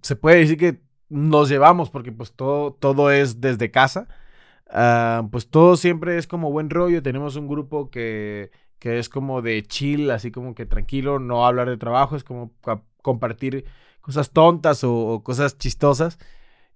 se 0.01 0.15
puede 0.15 0.37
decir 0.39 0.57
que 0.57 0.81
nos 1.13 1.49
llevamos, 1.49 1.89
porque 1.89 2.11
pues 2.11 2.33
todo, 2.33 2.73
todo 2.73 3.11
es 3.11 3.39
desde 3.39 3.71
casa, 3.71 4.07
pues 5.31 5.49
todo 5.49 5.77
siempre 5.77 6.17
es 6.17 6.27
como 6.27 6.51
buen 6.51 6.69
rollo, 6.69 7.03
tenemos 7.03 7.35
un 7.35 7.47
grupo 7.47 7.89
que, 7.89 8.51
que 8.79 8.99
es 8.99 9.07
como 9.09 9.41
de 9.41 9.63
chill, 9.63 10.11
así 10.11 10.31
como 10.31 10.55
que 10.55 10.65
tranquilo, 10.65 11.19
no 11.19 11.45
hablar 11.45 11.69
de 11.69 11.77
trabajo, 11.77 12.15
es 12.15 12.23
como 12.23 12.51
compartir 13.01 13.65
cosas 14.01 14.31
tontas 14.31 14.83
o, 14.83 15.21
cosas 15.23 15.57
chistosas. 15.57 16.17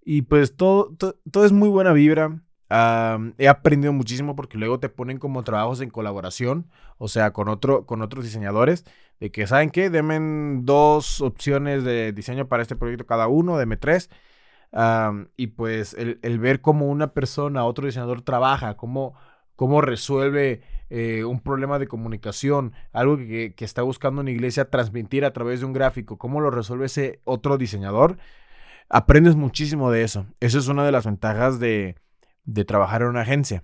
Y 0.04 0.24
pues 0.24 0.56
todo, 0.56 0.96
todo, 0.96 1.46
es 1.46 1.52
muy 1.52 1.70
buena 1.70 1.92
vibra. 1.92 2.40
he 3.38 3.48
aprendido 3.50 3.94
muchísimo 3.94 4.36
porque 4.36 4.58
luego 4.58 4.80
te 4.80 4.90
ponen 4.90 5.20
como 5.20 5.44
trabajos 5.44 5.82
en 5.82 5.90
colaboración, 5.90 6.70
o 6.98 7.08
sea, 7.10 7.34
con, 7.34 7.50
otro, 7.50 7.86
con 7.86 8.02
otros 8.02 8.24
diseñadores, 8.24 8.86
de 9.20 9.32
que, 9.32 9.48
¿saben 9.48 9.70
qué? 9.70 9.90
Denme 9.90 10.62
dos 10.64 11.22
opciones 11.22 11.84
de 11.84 12.14
diseño 12.14 12.48
para 12.48 12.62
este 12.62 12.76
proyecto 12.76 13.06
cada 13.06 13.28
uno, 13.28 13.58
deme 13.58 13.78
tres. 13.78 14.10
Y 15.38 15.48
pues 15.48 15.96
el, 15.96 16.40
ver 16.40 16.62
cómo 16.62 16.88
una 16.88 17.14
persona, 17.14 17.66
otro 17.66 17.86
diseñador 17.86 18.22
trabaja, 18.22 18.78
cómo, 18.78 19.16
cómo 19.56 19.82
resuelve 19.82 20.62
eh, 20.90 21.24
un 21.24 21.40
problema 21.40 21.80
de 21.80 21.88
comunicación, 21.88 22.74
algo 22.94 23.18
que, 23.18 23.54
que, 23.56 23.66
está 23.66 23.82
buscando 23.82 24.22
una 24.22 24.32
iglesia 24.32 24.70
transmitir 24.70 25.26
a 25.26 25.34
través 25.34 25.60
de 25.62 25.66
un 25.66 25.74
gráfico, 25.74 26.18
cómo 26.18 26.42
lo 26.42 26.52
resuelve 26.52 26.86
ese 26.86 27.22
otro 27.24 27.58
diseñador, 27.58 28.18
aprendes 28.90 29.36
muchísimo 29.36 29.92
de 29.92 30.04
eso. 30.04 30.28
Eso 30.40 30.60
es 30.60 30.68
una 30.68 30.86
de 30.86 30.92
las 30.92 31.06
ventajas 31.06 31.60
de, 31.60 31.96
de 32.46 32.66
trabajar 32.66 33.02
en 33.02 33.10
una 33.10 33.22
agencia. 33.22 33.64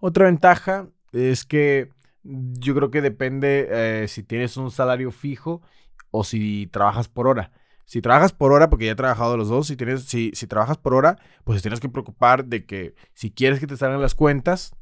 Otra 0.00 0.26
ventaja 0.26 0.88
es 1.12 1.44
que 1.44 1.90
yo 2.22 2.74
creo 2.74 2.90
que 2.90 3.00
depende 3.00 3.68
eh, 3.70 4.08
si 4.08 4.22
tienes 4.22 4.56
un 4.56 4.70
salario 4.70 5.10
fijo 5.10 5.62
o 6.10 6.24
si 6.24 6.68
trabajas 6.72 7.08
por 7.08 7.26
hora. 7.26 7.52
Si 7.90 8.00
trabajas 8.00 8.32
por 8.32 8.52
hora, 8.52 8.70
porque 8.70 8.84
ya 8.84 8.92
he 8.92 8.94
trabajado 8.94 9.36
los 9.36 9.48
dos, 9.48 9.66
si, 9.66 9.76
tienes, 9.76 10.04
si, 10.04 10.30
si 10.32 10.46
trabajas 10.46 10.78
por 10.78 10.94
hora, 10.94 11.18
pues 11.42 11.60
tienes 11.60 11.80
que 11.80 11.88
preocupar 11.88 12.44
de 12.44 12.64
que 12.64 12.94
si 13.14 13.32
quieres 13.32 13.58
que 13.58 13.66
te 13.66 13.76
salgan 13.76 14.00
las 14.00 14.14
cuentas, 14.14 14.76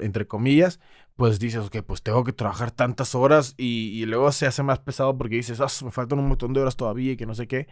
entre 0.00 0.26
comillas, 0.26 0.80
pues 1.14 1.38
dices, 1.38 1.64
ok, 1.64 1.76
pues 1.86 2.02
tengo 2.02 2.24
que 2.24 2.32
trabajar 2.32 2.72
tantas 2.72 3.14
horas 3.14 3.54
y, 3.56 4.04
luego 4.06 4.32
se 4.32 4.48
hace 4.48 4.64
más 4.64 4.80
pesado 4.80 5.16
porque 5.16 5.36
dices, 5.36 5.60
ah, 5.60 5.68
me 5.84 5.92
faltan 5.92 6.18
un 6.18 6.26
montón 6.26 6.52
de 6.52 6.60
horas 6.60 6.76
todavía 6.76 7.12
y 7.12 7.16
que 7.16 7.24
no 7.24 7.36
sé 7.36 7.46
qué. 7.46 7.68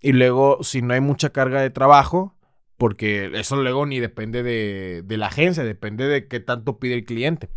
y 0.00 0.12
luego, 0.12 0.62
si 0.62 0.80
no 0.80 0.94
hay 0.94 1.00
mucha 1.00 1.30
carga 1.30 1.62
de 1.62 1.70
trabajo, 1.70 2.36
porque 2.76 3.32
eso 3.34 3.56
luego 3.56 3.84
ni 3.86 3.98
depende 3.98 4.44
de, 4.44 5.02
de 5.04 5.16
la 5.16 5.26
agencia, 5.26 5.64
depende 5.64 6.06
de 6.06 6.28
qué 6.28 6.38
tanto 6.38 6.78
pide 6.78 6.94
el 6.94 7.04
cliente 7.04 7.50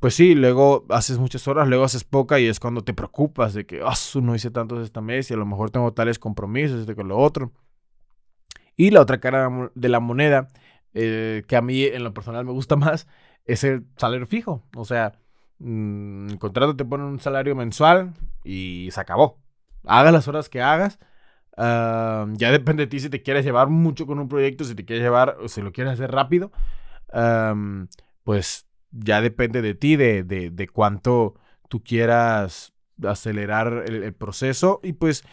pues 0.00 0.14
sí, 0.14 0.34
luego 0.34 0.86
haces 0.88 1.18
muchas 1.18 1.46
horas, 1.46 1.68
luego 1.68 1.84
haces 1.84 2.04
poca 2.04 2.40
y 2.40 2.46
es 2.46 2.58
cuando 2.58 2.82
te 2.82 2.94
preocupas 2.94 3.52
de 3.52 3.66
que, 3.66 3.82
ah, 3.84 3.94
no 4.22 4.34
hice 4.34 4.50
tantos 4.50 4.82
esta 4.82 5.02
mes 5.02 5.30
y 5.30 5.34
a 5.34 5.36
lo 5.36 5.44
mejor 5.46 5.70
tengo 5.70 5.92
tales 5.92 6.18
compromisos, 6.18 6.80
este 6.80 6.96
con 6.96 7.08
lo 7.08 7.18
otro. 7.18 7.52
Y 8.76 8.90
la 8.90 9.02
otra 9.02 9.20
cara 9.20 9.70
de 9.74 9.88
la 9.90 10.00
moneda, 10.00 10.48
eh, 10.94 11.44
que 11.46 11.56
a 11.56 11.60
mí 11.62 11.84
en 11.84 12.02
lo 12.02 12.14
personal 12.14 12.46
me 12.46 12.52
gusta 12.52 12.76
más, 12.76 13.06
es 13.44 13.62
el 13.64 13.84
salario 13.96 14.26
fijo. 14.26 14.64
O 14.74 14.86
sea, 14.86 15.12
mm, 15.58 16.30
el 16.30 16.38
contrato 16.38 16.74
te 16.76 16.84
pone 16.86 17.04
un 17.04 17.20
salario 17.20 17.54
mensual 17.54 18.14
y 18.42 18.88
se 18.92 19.00
acabó. 19.00 19.38
Hagas 19.84 20.12
las 20.14 20.28
horas 20.28 20.48
que 20.48 20.62
hagas. 20.62 20.98
Ah, 21.58 22.26
ya 22.34 22.50
depende 22.52 22.84
de 22.84 22.86
ti 22.88 23.00
si 23.00 23.10
te 23.10 23.22
quieres 23.22 23.44
llevar 23.44 23.68
mucho 23.68 24.06
con 24.06 24.18
un 24.18 24.28
proyecto, 24.28 24.64
si 24.64 24.74
te 24.74 24.86
quieres 24.86 25.04
llevar, 25.04 25.36
o 25.42 25.48
si 25.48 25.60
lo 25.60 25.72
quieres 25.72 25.94
hacer 25.94 26.10
rápido. 26.10 26.50
pues 28.24 28.69
ya 28.90 29.20
depende 29.20 29.62
de 29.62 29.74
ti, 29.74 29.96
de, 29.96 30.22
de, 30.24 30.68
cuánto 30.68 31.34
tú 31.68 31.82
quieras 31.82 32.72
acelerar 33.02 33.84
el, 33.86 34.12
proceso. 34.14 34.80
Y 34.82 34.94
pues 34.94 35.24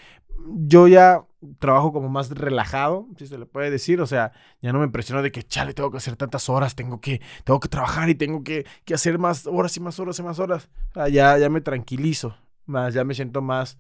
yo 0.48 0.88
ya 0.88 1.26
trabajo 1.60 1.92
como 1.92 2.10
más 2.10 2.30
relajado, 2.30 3.08
si 3.18 3.28
se 3.28 3.38
le 3.38 3.46
puede 3.46 3.72
decir. 3.72 4.02
O 4.02 4.08
sea, 4.08 4.32
ya 4.62 4.72
no 4.72 4.80
me 4.80 4.86
impresiono 4.86 5.22
de 5.22 5.32
que, 5.32 5.44
chale, 5.44 5.74
tengo 5.74 5.92
que 5.92 5.98
hacer 5.98 6.16
tantas 6.16 6.50
horas, 6.50 6.76
tengo 6.76 7.02
que, 7.02 7.22
tengo 7.44 7.60
que 7.60 7.70
trabajar 7.70 8.10
y 8.10 8.16
tengo 8.16 8.44
que, 8.44 8.66
que 8.86 8.94
hacer 8.94 9.18
más 9.20 9.48
horas 9.48 9.76
y 9.78 9.80
más 9.80 10.00
horas 10.00 10.20
y 10.20 10.24
más 10.24 10.40
horas. 10.40 10.70
ya, 11.12 11.38
ya 11.38 11.50
me 11.50 11.62
tranquilizo, 11.62 12.38
más, 12.66 12.94
ya 12.94 13.04
me 13.04 13.16
siento 13.16 13.42
más, 13.42 13.78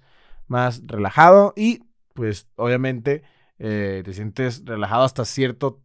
más 0.47 0.81
relajado 0.85 1.53
y 1.55 1.83
pues 2.13 2.47
obviamente 2.55 3.21
eh, 3.59 4.01
te 4.03 4.13
sientes 4.13 4.63
relajado 4.65 5.03
hasta 5.03 5.23
cierto 5.23 5.81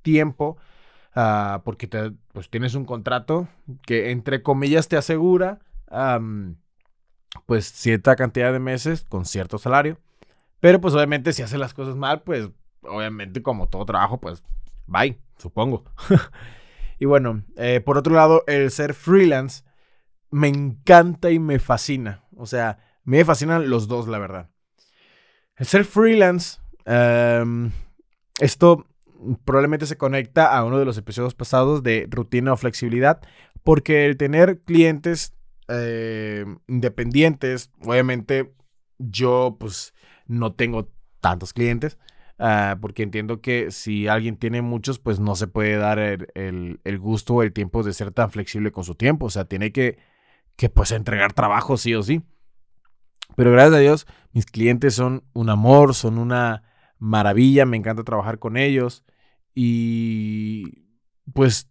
tiempo 0.00 0.56
Ah, 1.14 1.62
porque 1.64 1.88
pues 2.32 2.50
tienes 2.50 2.74
un 2.74 2.84
contrato 2.84 3.46
que 3.86 4.10
entre 4.10 4.42
comillas 4.42 4.88
te 4.88 4.96
asegura 4.96 5.60
pues 7.46 7.70
cierta 7.70 8.16
cantidad 8.16 8.52
de 8.52 8.58
meses 8.58 9.04
con 9.08 9.24
cierto 9.24 9.58
salario. 9.58 9.98
Pero 10.60 10.80
pues 10.80 10.94
obviamente 10.94 11.32
si 11.32 11.42
haces 11.42 11.58
las 11.58 11.74
cosas 11.74 11.94
mal, 11.94 12.22
pues 12.22 12.48
obviamente 12.82 13.42
como 13.42 13.68
todo 13.68 13.84
trabajo, 13.84 14.18
pues 14.18 14.42
bye, 14.86 15.18
supongo. 15.38 15.84
y 16.98 17.04
bueno, 17.04 17.44
eh, 17.56 17.80
por 17.80 17.98
otro 17.98 18.14
lado, 18.14 18.44
el 18.46 18.70
ser 18.70 18.94
freelance 18.94 19.62
me 20.30 20.48
encanta 20.48 21.30
y 21.30 21.38
me 21.38 21.58
fascina. 21.58 22.24
O 22.36 22.46
sea, 22.46 22.78
me 23.04 23.24
fascinan 23.24 23.68
los 23.70 23.86
dos, 23.86 24.08
la 24.08 24.18
verdad. 24.18 24.50
El 25.56 25.66
ser 25.66 25.84
freelance, 25.84 26.58
esto 28.40 28.86
probablemente 29.44 29.86
se 29.86 29.96
conecta 29.96 30.56
a 30.56 30.64
uno 30.64 30.78
de 30.78 30.84
los 30.84 30.98
episodios 30.98 31.34
pasados 31.34 31.82
de 31.82 32.06
rutina 32.10 32.52
o 32.52 32.56
flexibilidad, 32.56 33.20
porque 33.62 34.06
el 34.06 34.16
tener 34.16 34.60
clientes 34.60 35.34
eh, 35.68 36.44
independientes, 36.68 37.70
obviamente 37.80 38.54
yo 38.98 39.56
pues 39.58 39.94
no 40.26 40.52
tengo 40.52 40.90
tantos 41.20 41.52
clientes, 41.52 41.98
ah, 42.38 42.76
porque 42.80 43.02
entiendo 43.02 43.40
que 43.40 43.70
si 43.70 44.08
alguien 44.08 44.36
tiene 44.36 44.62
muchos, 44.62 44.98
pues 44.98 45.20
no 45.20 45.36
se 45.36 45.46
puede 45.46 45.76
dar 45.76 45.98
el, 45.98 46.80
el, 46.84 46.98
gusto 46.98 47.34
o 47.34 47.42
el 47.42 47.52
tiempo 47.52 47.82
de 47.82 47.92
ser 47.92 48.10
tan 48.10 48.30
flexible 48.30 48.72
con 48.72 48.84
su 48.84 48.94
tiempo, 48.94 49.26
o 49.26 49.30
sea, 49.30 49.46
tiene 49.46 49.72
que, 49.72 49.98
que 50.56 50.68
pues 50.68 50.92
entregar 50.92 51.32
trabajo 51.32 51.76
sí 51.76 51.94
o 51.94 52.02
sí. 52.02 52.22
Pero 53.36 53.52
gracias 53.52 53.74
a 53.74 53.78
Dios, 53.78 54.06
mis 54.32 54.46
clientes 54.46 54.94
son 54.94 55.24
un 55.32 55.48
amor, 55.48 55.94
son 55.94 56.18
una 56.18 56.62
maravilla, 56.98 57.66
me 57.66 57.76
encanta 57.76 58.04
trabajar 58.04 58.38
con 58.38 58.56
ellos. 58.56 59.04
Y 59.54 60.84
pues, 61.32 61.68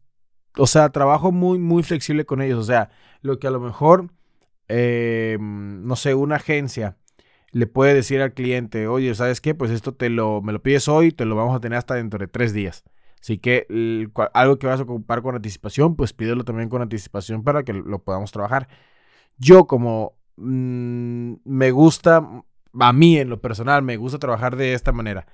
o 0.58 0.68
sea, 0.68 0.90
trabajo 0.90 1.32
muy, 1.32 1.60
muy 1.60 1.84
flexible 1.84 2.26
con 2.26 2.42
ellos. 2.42 2.60
O 2.60 2.64
sea, 2.64 2.90
lo 3.22 3.40
que 3.40 3.48
a 3.48 3.52
lo 3.52 3.60
mejor, 3.60 4.12
eh, 4.68 5.38
no 5.40 5.96
sé, 5.96 6.16
una 6.16 6.38
agencia 6.38 6.98
le 7.52 7.68
puede 7.68 7.94
decir 7.94 8.22
al 8.22 8.34
cliente, 8.34 8.88
oye, 8.88 9.14
¿sabes 9.16 9.40
qué? 9.40 9.54
Pues 9.54 9.72
esto 9.72 9.94
te 9.94 10.10
lo, 10.10 10.42
me 10.42 10.54
lo 10.54 10.64
pides 10.64 10.88
hoy, 10.88 11.12
te 11.12 11.26
lo 11.26 11.36
vamos 11.36 11.56
a 11.56 11.60
tener 11.60 11.78
hasta 11.78 11.96
dentro 11.96 12.20
de 12.20 12.28
tres 12.28 12.52
días. 12.52 12.84
Así 13.22 13.38
que 13.38 13.68
algo 14.34 14.60
que 14.60 14.68
vas 14.68 14.80
a 14.80 14.84
ocupar 14.84 15.22
con 15.22 15.36
anticipación, 15.36 15.96
pues 15.96 16.14
pídelo 16.14 16.44
también 16.44 16.68
con 16.68 16.82
anticipación 16.82 17.44
para 17.44 17.64
que 17.64 17.74
lo 17.74 18.04
podamos 18.04 18.32
trabajar. 18.32 18.68
Yo 19.38 19.66
como 19.68 20.18
mm, 20.36 21.36
me 21.46 21.72
gusta, 21.72 22.28
a 22.80 22.94
mí 22.94 23.18
en 23.18 23.30
lo 23.30 23.40
personal, 23.40 23.84
me 23.84 23.98
gusta 23.98 24.20
trabajar 24.20 24.56
de 24.58 24.74
esta 24.74 24.92
manera. 24.92 25.28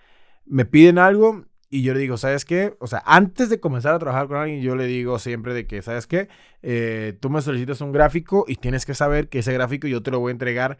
Me 0.45 0.65
piden 0.65 0.99
algo 0.99 1.45
y 1.69 1.83
yo 1.83 1.93
le 1.93 1.99
digo, 1.99 2.17
¿sabes 2.17 2.45
qué? 2.45 2.75
O 2.79 2.87
sea, 2.87 3.03
antes 3.05 3.49
de 3.49 3.59
comenzar 3.59 3.93
a 3.93 3.99
trabajar 3.99 4.27
con 4.27 4.37
alguien, 4.37 4.61
yo 4.61 4.75
le 4.75 4.87
digo 4.87 5.19
siempre 5.19 5.53
de 5.53 5.67
que, 5.67 5.81
¿sabes 5.81 6.07
qué? 6.07 6.27
Eh, 6.63 7.17
tú 7.19 7.29
me 7.29 7.41
solicitas 7.41 7.81
un 7.81 7.91
gráfico 7.91 8.45
y 8.47 8.55
tienes 8.55 8.85
que 8.85 8.95
saber 8.95 9.29
que 9.29 9.39
ese 9.39 9.53
gráfico 9.53 9.87
yo 9.87 10.01
te 10.01 10.09
lo 10.11 10.19
voy 10.19 10.31
a 10.31 10.33
entregar 10.33 10.77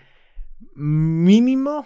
mínimo 0.73 1.85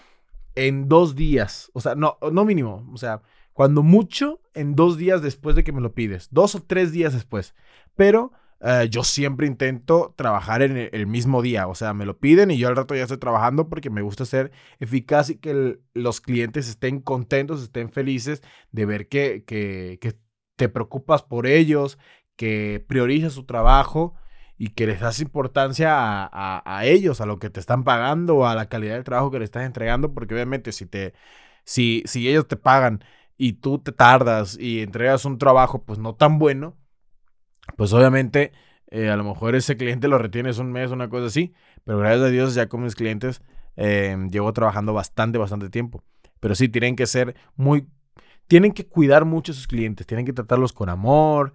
en 0.55 0.87
dos 0.87 1.15
días. 1.15 1.69
O 1.73 1.81
sea, 1.81 1.95
no, 1.95 2.17
no 2.31 2.45
mínimo. 2.45 2.89
O 2.93 2.97
sea, 2.97 3.21
cuando 3.51 3.83
mucho, 3.83 4.39
en 4.53 4.75
dos 4.75 4.97
días 4.97 5.21
después 5.21 5.55
de 5.55 5.63
que 5.63 5.73
me 5.73 5.81
lo 5.81 5.93
pides. 5.93 6.29
Dos 6.31 6.55
o 6.55 6.63
tres 6.63 6.91
días 6.91 7.13
después. 7.13 7.55
Pero 7.95 8.31
eh, 8.65 8.87
yo 8.89 9.03
siempre 9.03 9.45
intento 9.45 10.13
trabajar 10.15 10.61
en 10.61 10.77
el, 10.77 11.07
mismo 11.07 11.41
día. 11.41 11.67
O 11.67 11.75
sea, 11.75 11.93
me 11.93 12.05
lo 12.05 12.17
piden 12.17 12.49
y 12.49 12.57
yo 12.57 12.69
al 12.69 12.77
rato 12.77 12.95
ya 12.95 13.03
estoy 13.03 13.17
trabajando 13.17 13.67
porque 13.67 13.89
me 13.89 14.01
gusta 14.01 14.25
ser 14.25 14.51
eficaz 14.79 15.29
y 15.29 15.37
que 15.37 15.79
los 15.93 16.21
clientes 16.21 16.69
estén 16.69 17.01
contentos, 17.01 17.61
estén 17.61 17.91
felices 17.91 18.41
de 18.71 18.85
ver 18.85 19.09
que, 19.09 19.43
que, 19.45 19.99
te 20.55 20.69
preocupas 20.69 21.23
por 21.23 21.47
ellos, 21.47 21.97
que 22.35 22.83
priorizas 22.87 23.33
su 23.33 23.45
trabajo 23.45 24.15
y 24.57 24.69
que 24.69 24.87
les 24.87 24.99
das 25.01 25.19
importancia 25.19 25.89
a, 25.97 26.63
a, 26.65 26.85
ellos, 26.85 27.21
a 27.21 27.25
lo 27.25 27.39
que 27.39 27.49
te 27.49 27.59
están 27.59 27.83
pagando, 27.83 28.47
a 28.47 28.55
la 28.55 28.69
calidad 28.69 28.93
del 28.95 29.03
trabajo 29.03 29.31
que 29.31 29.39
le 29.39 29.45
estás 29.45 29.65
entregando, 29.65 30.13
porque 30.13 30.35
obviamente 30.35 30.71
si 30.71 30.85
te, 30.85 31.13
si, 31.65 32.03
si 32.05 32.29
ellos 32.29 32.47
te 32.47 32.55
pagan 32.55 33.03
y 33.37 33.53
tú 33.53 33.79
te 33.79 33.91
tardas 33.91 34.57
y 34.59 34.81
entregas 34.81 35.25
un 35.25 35.37
trabajo 35.39 35.83
pues 35.83 35.99
no 35.99 36.15
tan 36.15 36.39
bueno, 36.39 36.77
pues 37.77 37.93
obviamente 37.93 38.51
eh, 38.87 39.09
a 39.09 39.17
lo 39.17 39.23
mejor 39.23 39.55
ese 39.55 39.77
cliente 39.77 40.07
lo 40.07 40.17
retienes 40.17 40.59
un 40.59 40.71
mes, 40.71 40.91
una 40.91 41.09
cosa 41.09 41.25
así, 41.27 41.53
pero 41.83 41.97
gracias 41.97 42.21
a 42.21 42.29
Dios 42.29 42.55
ya 42.55 42.67
con 42.69 42.83
mis 42.83 42.95
clientes 42.95 43.41
eh, 43.75 44.15
llevo 44.29 44.53
trabajando 44.53 44.93
bastante, 44.93 45.37
bastante 45.37 45.69
tiempo. 45.69 46.03
Pero 46.39 46.55
sí, 46.55 46.69
tienen 46.69 46.95
que 46.95 47.07
ser 47.07 47.35
muy, 47.55 47.87
tienen 48.47 48.71
que 48.71 48.85
cuidar 48.85 49.25
mucho 49.25 49.51
a 49.51 49.55
sus 49.55 49.67
clientes, 49.67 50.05
tienen 50.05 50.25
que 50.25 50.33
tratarlos 50.33 50.73
con 50.73 50.89
amor, 50.89 51.53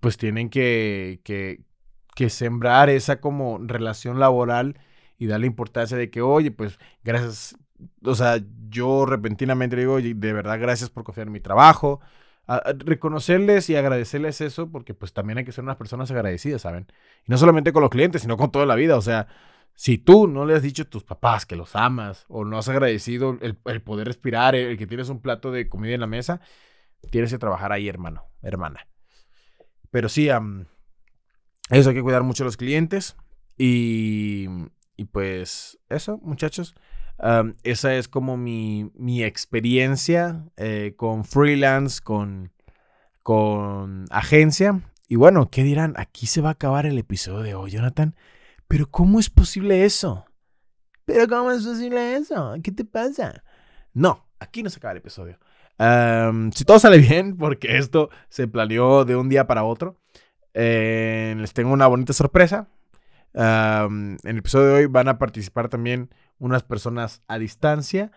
pues 0.00 0.16
tienen 0.16 0.48
que, 0.50 1.20
que, 1.24 1.60
que 2.14 2.30
sembrar 2.30 2.88
esa 2.88 3.20
como 3.20 3.58
relación 3.58 4.18
laboral 4.18 4.78
y 5.18 5.26
darle 5.26 5.46
importancia 5.46 5.96
de 5.96 6.10
que, 6.10 6.22
oye, 6.22 6.50
pues 6.50 6.78
gracias, 7.04 7.56
o 8.02 8.14
sea, 8.14 8.42
yo 8.68 9.06
repentinamente 9.06 9.76
digo, 9.76 9.94
oye, 9.94 10.14
de 10.14 10.32
verdad 10.32 10.58
gracias 10.58 10.90
por 10.90 11.04
confiar 11.04 11.28
en 11.28 11.32
mi 11.32 11.40
trabajo, 11.40 12.00
reconocerles 12.46 13.70
y 13.70 13.76
agradecerles 13.76 14.40
eso, 14.40 14.70
porque 14.70 14.94
pues 14.94 15.12
también 15.12 15.38
hay 15.38 15.44
que 15.44 15.52
ser 15.52 15.64
unas 15.64 15.76
personas 15.76 16.10
agradecidas, 16.10 16.62
¿saben? 16.62 16.86
Y 17.26 17.30
no 17.30 17.38
solamente 17.38 17.72
con 17.72 17.82
los 17.82 17.90
clientes, 17.90 18.22
sino 18.22 18.36
con 18.36 18.50
toda 18.50 18.66
la 18.66 18.74
vida. 18.74 18.96
O 18.96 19.02
sea, 19.02 19.28
si 19.74 19.98
tú 19.98 20.26
no 20.26 20.44
le 20.44 20.54
has 20.54 20.62
dicho 20.62 20.82
a 20.82 20.86
tus 20.86 21.04
papás 21.04 21.46
que 21.46 21.56
los 21.56 21.76
amas 21.76 22.26
o 22.28 22.44
no 22.44 22.58
has 22.58 22.68
agradecido 22.68 23.38
el, 23.40 23.56
poder 23.82 24.08
respirar, 24.08 24.54
el, 24.54 24.76
que 24.76 24.86
tienes 24.86 25.08
un 25.08 25.20
plato 25.20 25.50
de 25.50 25.68
comida 25.68 25.94
en 25.94 26.00
la 26.00 26.06
mesa, 26.06 26.40
tienes 27.10 27.30
que 27.30 27.38
trabajar 27.38 27.72
ahí, 27.72 27.88
hermano, 27.88 28.24
hermana. 28.42 28.86
Pero 29.90 30.08
sí, 30.08 30.28
eso 30.28 31.88
hay 31.88 31.94
que 31.94 32.02
cuidar 32.02 32.22
mucho 32.22 32.44
a 32.44 32.46
los 32.46 32.56
clientes. 32.56 33.16
Y, 33.56 34.46
y 34.96 35.04
pues 35.04 35.78
eso, 35.88 36.18
muchachos. 36.22 36.74
Esa 37.62 37.94
es 37.94 38.08
como 38.08 38.36
mi, 38.36 38.90
experiencia 39.22 40.44
eh, 40.56 40.94
con 40.96 41.24
freelance, 41.24 42.00
con, 42.02 42.52
con 43.22 44.06
agencia. 44.10 44.80
Y 45.08 45.16
bueno, 45.16 45.50
¿qué 45.50 45.62
dirán? 45.62 45.94
Aquí 45.96 46.26
se 46.26 46.40
va 46.40 46.50
a 46.50 46.52
acabar 46.52 46.86
el 46.86 46.98
episodio 46.98 47.42
de 47.42 47.54
hoy, 47.54 47.70
Jonathan. 47.70 48.14
Pero 48.66 48.90
¿cómo 48.90 49.20
es 49.20 49.28
posible 49.28 49.84
eso? 49.84 50.24
¿Pero 51.04 51.28
cómo 51.28 51.50
es 51.50 51.64
posible 51.64 52.16
eso? 52.16 52.54
¿Qué 52.62 52.72
te 52.72 52.84
pasa? 52.84 53.44
No, 53.92 54.26
aquí 54.40 54.62
no 54.62 54.70
se 54.70 54.78
acaba 54.78 54.92
el 54.92 54.98
episodio. 54.98 55.38
si 56.52 56.64
todo 56.64 56.78
sale 56.78 56.98
bien, 57.08 57.36
porque 57.36 57.76
esto 57.76 58.10
se 58.28 58.48
planeó 58.48 59.04
de 59.04 59.16
un 59.16 59.28
día 59.28 59.46
para 59.46 59.64
otro, 59.64 59.98
eh, 60.54 61.34
les 61.38 61.52
tengo 61.52 61.72
una 61.72 61.86
bonita 61.86 62.12
sorpresa. 62.12 62.68
en 63.34 64.18
el 64.24 64.38
episodio 64.38 64.66
de 64.68 64.74
hoy 64.74 64.86
van 64.86 65.08
a 65.08 65.18
participar 65.18 65.68
también 65.68 66.10
unas 66.42 66.62
personas 66.62 67.22
a 67.28 67.38
distancia 67.38 68.10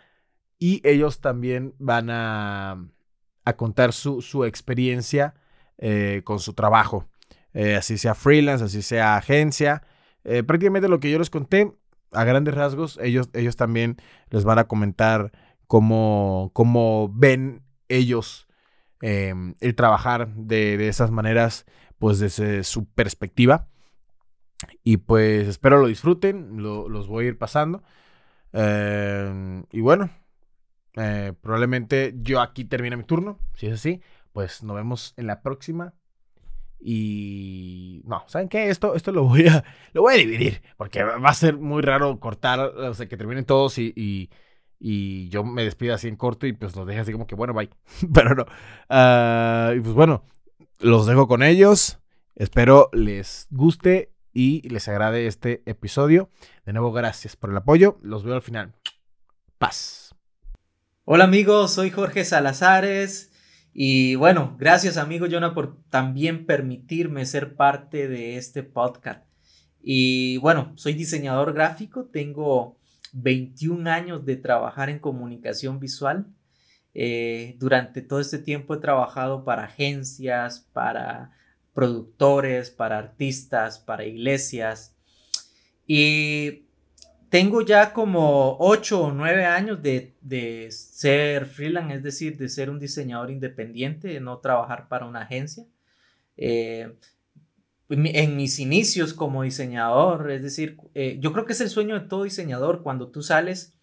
y 0.58 0.82
ellos 0.84 1.22
también 1.22 1.76
van 1.80 2.10
a, 2.10 2.88
contar 3.56 3.94
su, 3.94 4.46
experiencia 4.46 5.36
eh, 5.78 6.22
con 6.24 6.40
su 6.40 6.54
trabajo. 6.54 7.08
Eh, 7.54 7.76
así 7.76 7.98
sea 7.98 8.16
freelance, 8.16 8.66
así 8.66 8.82
sea 8.82 9.16
agencia. 9.16 9.84
prácticamente 10.48 10.88
lo 10.88 11.00
que 11.00 11.12
yo 11.12 11.20
les 11.20 11.30
conté 11.30 11.74
a 12.12 12.24
grandes 12.24 12.56
rasgos, 12.56 12.98
ellos, 13.02 13.30
ellos 13.34 13.56
también 13.56 13.98
les 14.30 14.44
van 14.44 14.58
a 14.58 14.64
comentar 14.68 15.32
cómo, 15.68 16.52
cómo 16.54 17.12
ven 17.14 17.64
ellos 17.90 18.48
em, 19.02 19.56
el 19.60 19.76
trabajar 19.76 20.34
de, 20.36 20.88
esas 20.88 21.12
maneras, 21.12 21.66
pues 22.00 22.20
desde 22.20 22.64
su 22.64 22.86
perspectiva. 22.86 23.68
Y 24.84 24.98
pues 24.98 25.48
espero 25.48 25.80
lo 25.80 25.88
disfruten, 25.88 26.62
los 26.62 27.08
voy 27.08 27.26
a 27.26 27.28
ir 27.30 27.38
pasando. 27.38 27.84
Em, 28.58 29.65
y 29.70 29.82
bueno, 29.82 30.10
eh, 30.96 31.34
probablemente 31.41 32.13
yo 32.22 32.39
aquí 32.39 32.63
termine 32.63 32.96
mi 32.96 33.04
turno, 33.04 33.38
si 33.54 33.68
es 33.68 33.74
así, 33.74 34.02
pues 34.32 34.63
nos 34.63 34.78
vemos 34.78 35.13
en 35.18 35.28
la 35.28 35.41
próxima. 35.41 35.94
Y 36.80 38.02
no, 38.06 38.24
¿saben 38.28 38.48
qué? 38.48 38.70
Esto, 38.70 38.96
esto 38.96 39.12
lo 39.12 39.24
voy 39.24 39.48
a 39.48 39.63
lo 39.94 40.04
voy 40.04 40.13
a 40.15 40.18
dividir. 40.18 40.62
Porque 40.78 41.04
va 41.04 41.30
a 41.30 41.34
ser 41.34 41.58
muy 41.58 41.82
raro 41.82 42.20
cortar, 42.20 42.60
o 42.60 42.94
sea, 42.94 43.08
que 43.08 43.18
terminen 43.18 43.46
todos 43.46 43.78
y, 43.78 43.94
y, 44.80 45.30
yo 45.30 45.44
me 45.44 45.63
despido 45.63 45.96
así 45.96 46.08
en 46.08 46.15
corto 46.15 46.48
y 46.48 46.54
pues 46.54 46.76
los 46.76 46.86
dejo 46.88 47.02
así 47.02 47.12
como 47.12 47.28
que 47.28 47.36
bueno, 47.36 47.54
bye. 47.54 47.70
Pero 48.13 48.36
no. 48.36 48.46
Ah, 48.89 49.74
y 49.76 49.82
pues 49.82 49.94
bueno, 49.94 50.24
los 50.80 51.08
dejo 51.08 51.28
con 51.28 51.44
ellos. 51.44 52.00
Espero 52.36 52.89
les 52.94 53.48
guste 53.50 54.14
y 54.36 54.67
les 54.67 54.88
agrade 54.89 55.26
este 55.26 55.63
episodio. 55.65 56.30
De 56.65 56.74
nuevo, 56.74 56.91
gracias 56.91 57.38
por 57.38 57.50
el 57.50 57.58
apoyo. 57.58 57.98
Los 58.04 58.26
veo 58.26 58.36
al 58.36 58.41
final. 58.41 58.76
Paz. 59.58 60.13
Hola 61.06 61.24
amigos, 61.24 61.74
soy 61.74 61.89
Jorge 61.89 62.26
Salazares. 62.26 63.32
Y 63.74 64.15
bueno, 64.15 64.56
gracias 64.60 64.98
amigo 64.98 65.26
Jonah 65.32 65.54
por 65.54 65.82
también 65.89 66.45
permitirme 66.45 67.26
ser 67.26 67.56
parte 67.56 68.10
de 68.10 68.36
este 68.36 68.62
podcast. 68.62 69.26
Y 69.82 70.38
bueno, 70.38 70.74
soy 70.76 70.93
diseñador 70.93 71.54
gráfico, 71.54 72.06
tengo 72.06 72.78
21 73.13 73.89
años 73.89 74.26
de 74.26 74.36
trabajar 74.36 74.89
en 74.89 75.00
comunicación 75.00 75.80
visual. 75.80 76.28
Eh, 76.93 77.56
durante 77.58 78.02
todo 78.02 78.19
este 78.19 78.39
tiempo 78.39 78.76
he 78.76 78.80
trabajado 78.80 79.45
para 79.45 79.65
agencias, 79.65 80.60
para 80.74 81.32
productores, 81.76 82.72
para 82.72 82.98
artistas, 82.98 83.78
para 83.78 84.06
iglesias. 84.06 84.96
Y 85.86 86.66
tengo 87.30 87.62
ya 87.62 87.92
como 87.92 88.56
ocho 88.60 89.04
o 89.04 89.12
nueve 89.12 89.46
años 89.46 89.84
de, 89.84 90.70
ser 90.72 91.46
freelance, 91.46 91.96
es 91.96 92.04
decir, 92.04 92.38
de 92.38 92.48
ser 92.48 92.70
un 92.70 92.80
diseñador 92.80 93.30
independiente, 93.30 94.08
de 94.08 94.22
no 94.22 94.40
trabajar 94.40 94.88
para 94.88 95.06
una 95.06 95.24
agencia. 95.24 95.66
Eh, 96.38 96.96
en 97.90 98.36
mis 98.36 98.58
inicios 98.58 99.14
como 99.14 99.44
diseñador, 99.44 100.32
es 100.32 100.42
decir, 100.42 100.78
eh, 100.96 101.18
yo 101.20 101.34
creo 101.34 101.46
que 101.46 101.54
es 101.54 101.62
el 101.62 101.70
sueño 101.70 102.00
de 102.00 102.08
todo 102.08 102.24
diseñador 102.24 102.82
cuando 102.84 103.10
tú 103.10 103.22
sales 103.22 103.76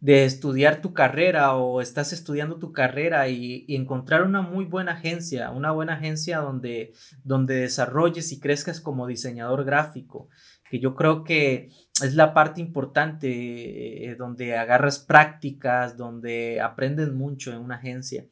de 0.00 0.24
estudiar 0.24 0.80
tu 0.80 0.92
carrera 0.92 1.54
o 1.54 1.80
estás 1.80 2.12
estudiando 2.12 2.58
tu 2.58 2.72
carrera 2.72 3.28
y, 3.28 3.64
encontrar 3.68 4.22
una 4.22 4.42
muy 4.42 4.64
buena 4.64 4.92
agencia, 4.92 5.50
una 5.50 5.72
buena 5.72 5.94
agencia 5.94 6.38
donde, 6.38 6.92
donde 7.24 7.56
desarrolles 7.56 8.32
y 8.32 8.38
crezcas 8.38 8.80
como 8.80 9.06
diseñador 9.06 9.64
gráfico, 9.64 10.28
que 10.70 10.78
yo 10.78 10.94
creo 10.94 11.24
que 11.24 11.70
es 12.02 12.14
la 12.14 12.32
parte 12.32 12.60
importante 12.60 14.10
eh, 14.10 14.14
donde 14.14 14.56
agarras 14.56 15.00
prácticas, 15.00 15.96
donde 15.96 16.60
aprendes 16.60 17.12
mucho 17.12 17.52
en 17.52 17.58
una 17.58 17.76
agencia. 17.76 18.26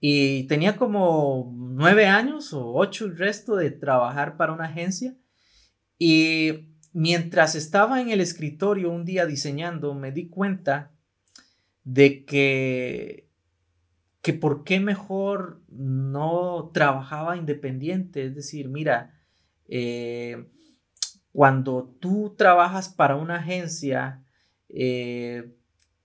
Y 0.00 0.44
tenía 0.44 0.76
como 0.76 1.52
nueve 1.54 2.06
años 2.06 2.52
o 2.52 2.74
ocho 2.74 3.04
el 3.04 3.16
resto 3.18 3.56
de 3.56 3.70
trabajar 3.70 4.36
para 4.36 4.52
una 4.52 4.64
agencia. 4.64 5.14
Y 5.98 6.69
mientras 6.92 7.54
estaba 7.54 8.00
en 8.00 8.10
el 8.10 8.20
escritorio 8.20 8.90
un 8.90 9.04
día 9.04 9.26
diseñando, 9.26 9.94
me 9.94 10.12
di 10.12 10.28
cuenta 10.28 10.92
de 11.84 12.24
que, 12.24 13.28
que 14.22 14.32
por 14.32 14.64
qué 14.64 14.80
mejor 14.80 15.60
no 15.68 16.70
trabajaba 16.74 17.36
independiente. 17.36 18.24
Es 18.24 18.34
decir, 18.34 18.68
mira, 18.68 19.14
eh, 19.68 20.46
cuando 21.32 21.96
tú 22.00 22.34
trabajas 22.36 22.88
para 22.88 23.16
una 23.16 23.36
agencia, 23.36 24.24
eh, 24.68 25.54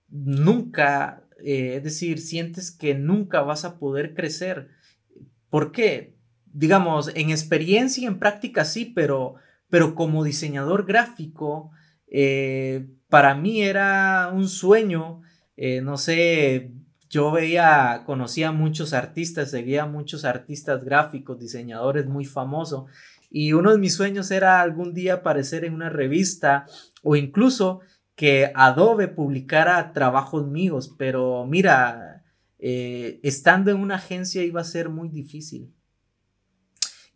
nunca, 0.08 1.24
eh, 1.42 1.74
es 1.76 1.84
decir, 1.84 2.20
sientes 2.20 2.70
que 2.70 2.94
nunca 2.94 3.42
vas 3.42 3.64
a 3.64 3.78
poder 3.78 4.14
crecer. 4.14 4.68
¿Por 5.50 5.72
qué? 5.72 6.16
Digamos, 6.46 7.10
en 7.14 7.30
experiencia 7.30 8.04
y 8.04 8.06
en 8.06 8.18
práctica 8.18 8.64
sí, 8.64 8.84
pero, 8.94 9.34
pero 9.68 9.94
como 9.94 10.24
diseñador 10.24 10.86
gráfico, 10.86 11.70
eh, 12.08 12.86
para 13.08 13.34
mí 13.34 13.62
era 13.62 14.30
un 14.32 14.48
sueño, 14.48 15.22
no 15.82 15.96
sé, 15.96 16.72
yo 17.08 17.30
veía, 17.30 18.02
conocía 18.04 18.52
muchos 18.52 18.92
artistas, 18.92 19.50
seguía 19.50 19.86
muchos 19.86 20.24
artistas 20.24 20.84
gráficos, 20.84 21.38
diseñadores 21.38 22.06
muy 22.06 22.24
famosos 22.24 22.84
y 23.30 23.52
uno 23.52 23.72
de 23.72 23.78
mis 23.78 23.94
sueños 23.94 24.30
era 24.30 24.60
algún 24.60 24.94
día 24.94 25.14
aparecer 25.14 25.64
en 25.64 25.74
una 25.74 25.88
revista 25.88 26.66
o 27.02 27.16
incluso 27.16 27.80
que 28.14 28.50
Adobe 28.54 29.08
publicara 29.08 29.92
trabajos 29.92 30.46
míos, 30.46 30.94
pero 30.96 31.44
mira, 31.46 32.24
eh, 32.58 33.20
estando 33.22 33.70
en 33.70 33.76
una 33.78 33.96
agencia 33.96 34.42
iba 34.42 34.62
a 34.62 34.64
ser 34.64 34.88
muy 34.88 35.10
difícil. 35.10 35.74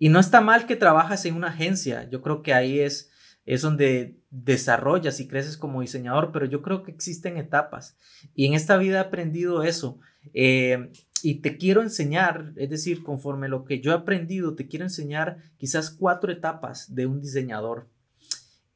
Y 0.01 0.09
no 0.09 0.19
está 0.19 0.41
mal 0.41 0.65
que 0.65 0.77
trabajas 0.77 1.27
en 1.27 1.35
una 1.35 1.49
agencia, 1.49 2.09
yo 2.09 2.23
creo 2.23 2.43
que 2.43 2.55
ahí 2.55 2.81
es, 2.81 3.11
es 3.45 3.61
donde 3.61 4.19
desarrollas 4.31 5.21
y 5.21 5.29
creces 5.29 5.59
como 5.59 5.83
diseñador, 5.83 6.33
pero 6.33 6.47
yo 6.47 6.63
creo 6.63 6.83
que 6.83 6.91
existen 6.91 7.37
etapas. 7.37 7.99
Y 8.35 8.47
en 8.47 8.55
esta 8.55 8.79
vida 8.79 8.97
he 8.97 9.01
aprendido 9.01 9.63
eso. 9.63 10.01
Eh, 10.33 10.91
y 11.23 11.43
te 11.43 11.59
quiero 11.59 11.83
enseñar, 11.83 12.55
es 12.57 12.71
decir, 12.71 13.03
conforme 13.03 13.49
lo 13.49 13.67
que 13.67 13.83
yo 13.83 13.93
he 13.93 13.95
aprendido, 13.95 14.55
te 14.55 14.69
quiero 14.69 14.87
enseñar 14.87 15.37
quizás 15.59 15.91
cuatro 15.91 16.33
etapas 16.33 16.95
de 16.95 17.05
un 17.05 17.21
diseñador. 17.21 17.91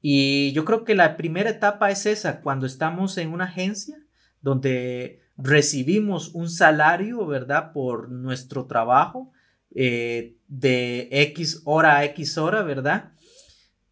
Y 0.03 0.53
yo 0.53 0.67
creo 0.67 0.85
que 0.85 0.95
la 0.95 1.17
primera 1.17 1.49
etapa 1.49 1.91
es 1.91 2.05
esa, 2.05 2.43
cuando 2.43 2.67
estamos 2.67 3.17
en 3.17 3.33
una 3.33 3.45
agencia 3.45 3.97
donde 4.43 5.23
recibimos 5.39 6.35
un 6.35 6.51
salario, 6.51 7.27
¿verdad? 7.27 7.73
Por 7.73 8.11
nuestro 8.11 8.67
trabajo 8.67 9.33
eh, 9.75 10.37
de 10.49 11.09
X 11.11 11.63
hora 11.65 11.99
a 11.99 12.05
X 12.05 12.39
hora, 12.39 12.63
¿verdad? 12.63 13.13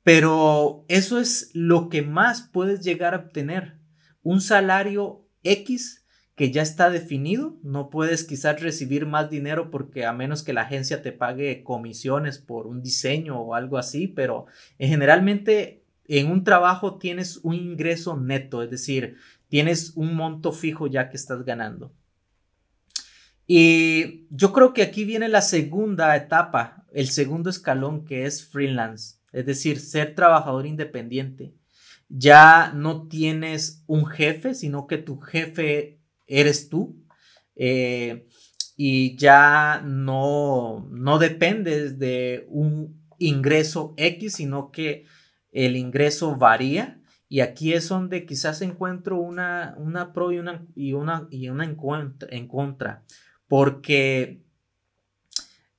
Pero 0.03 0.85
eso 0.88 1.21
es 1.21 1.51
lo 1.55 1.88
que 1.88 2.03
más 2.03 2.42
puedes 2.42 2.81
llegar 2.81 3.14
a 3.14 3.18
obtener. 3.18 3.79
Un 4.23 4.40
salario 4.40 5.27
X 5.42 6.03
que 6.35 6.51
ya 6.51 6.62
está 6.62 6.90
definido, 6.90 7.59
no 7.62 7.90
puedes 7.90 8.25
quizás 8.25 8.61
recibir 8.61 9.07
más 9.07 9.29
dinero 9.29 9.71
porque 9.71 10.07
a 10.07 10.12
menos 10.12 10.42
que 10.42 10.55
la 10.55 10.62
agencia 10.62 11.03
te 11.03 11.12
pague 11.12 11.62
comisiones 11.62 12.38
por 12.38 12.66
un 12.66 12.83
diseño 12.83 13.38
o 13.38 13.55
algo 13.55 13.77
así, 13.77 14.09
pero 14.09 14.47
generalmente 14.79 15.85
en 16.07 16.31
un 16.31 16.42
trabajo 16.42 16.99
tienes 16.99 17.38
un 17.42 17.55
ingreso 17.55 18.16
neto, 18.16 18.62
es 18.62 18.71
decir, 18.71 19.16
tienes 19.49 19.92
un 19.95 20.14
monto 20.14 20.53
fijo 20.53 20.87
ya 20.87 21.11
que 21.11 21.16
estás 21.16 21.45
ganando. 21.45 21.92
Y 23.55 24.29
yo 24.31 24.51
creo 24.55 24.73
que 24.73 24.81
aquí 24.81 25.05
viene 25.05 25.29
la 25.29 25.43
segunda 25.43 26.17
etapa, 26.17 26.87
el 26.91 27.09
segundo 27.09 27.51
escalón 27.51 28.07
que 28.07 28.25
es 28.25 28.49
freelance, 28.49 29.17
es 29.31 29.45
decir, 29.45 29.79
ser 29.79 30.15
trabajador 30.15 30.65
independiente. 30.65 31.53
Ya 32.09 32.73
no 32.75 33.09
tienes 33.09 33.85
un 33.87 34.07
jefe, 34.07 34.55
sino 34.55 34.87
que 34.87 34.97
tu 34.97 35.21
jefe 35.21 36.01
eres 36.27 36.71
tú. 36.71 36.97
Eh, 37.55 38.27
y 38.75 39.19
ya 39.19 39.83
no, 39.85 40.88
no 40.91 41.19
dependes 41.19 41.99
de 41.99 42.47
un 42.49 43.05
ingreso 43.19 43.93
X, 43.99 44.33
sino 44.33 44.71
que 44.71 45.05
el 45.51 45.77
ingreso 45.77 46.37
varía 46.37 47.03
Y 47.29 47.41
aquí 47.41 47.75
es 47.75 47.87
donde 47.87 48.25
quizás 48.25 48.62
encuentro 48.62 49.21
una, 49.21 49.75
una 49.77 50.15
pro 50.15 50.33
y 50.33 50.38
una, 50.38 50.67
y 50.75 50.95
una, 50.95 51.29
y 51.31 51.51
una 51.51 51.65
en, 51.65 51.77
en 52.31 52.49
contra. 52.49 53.05
Porque 53.53 54.47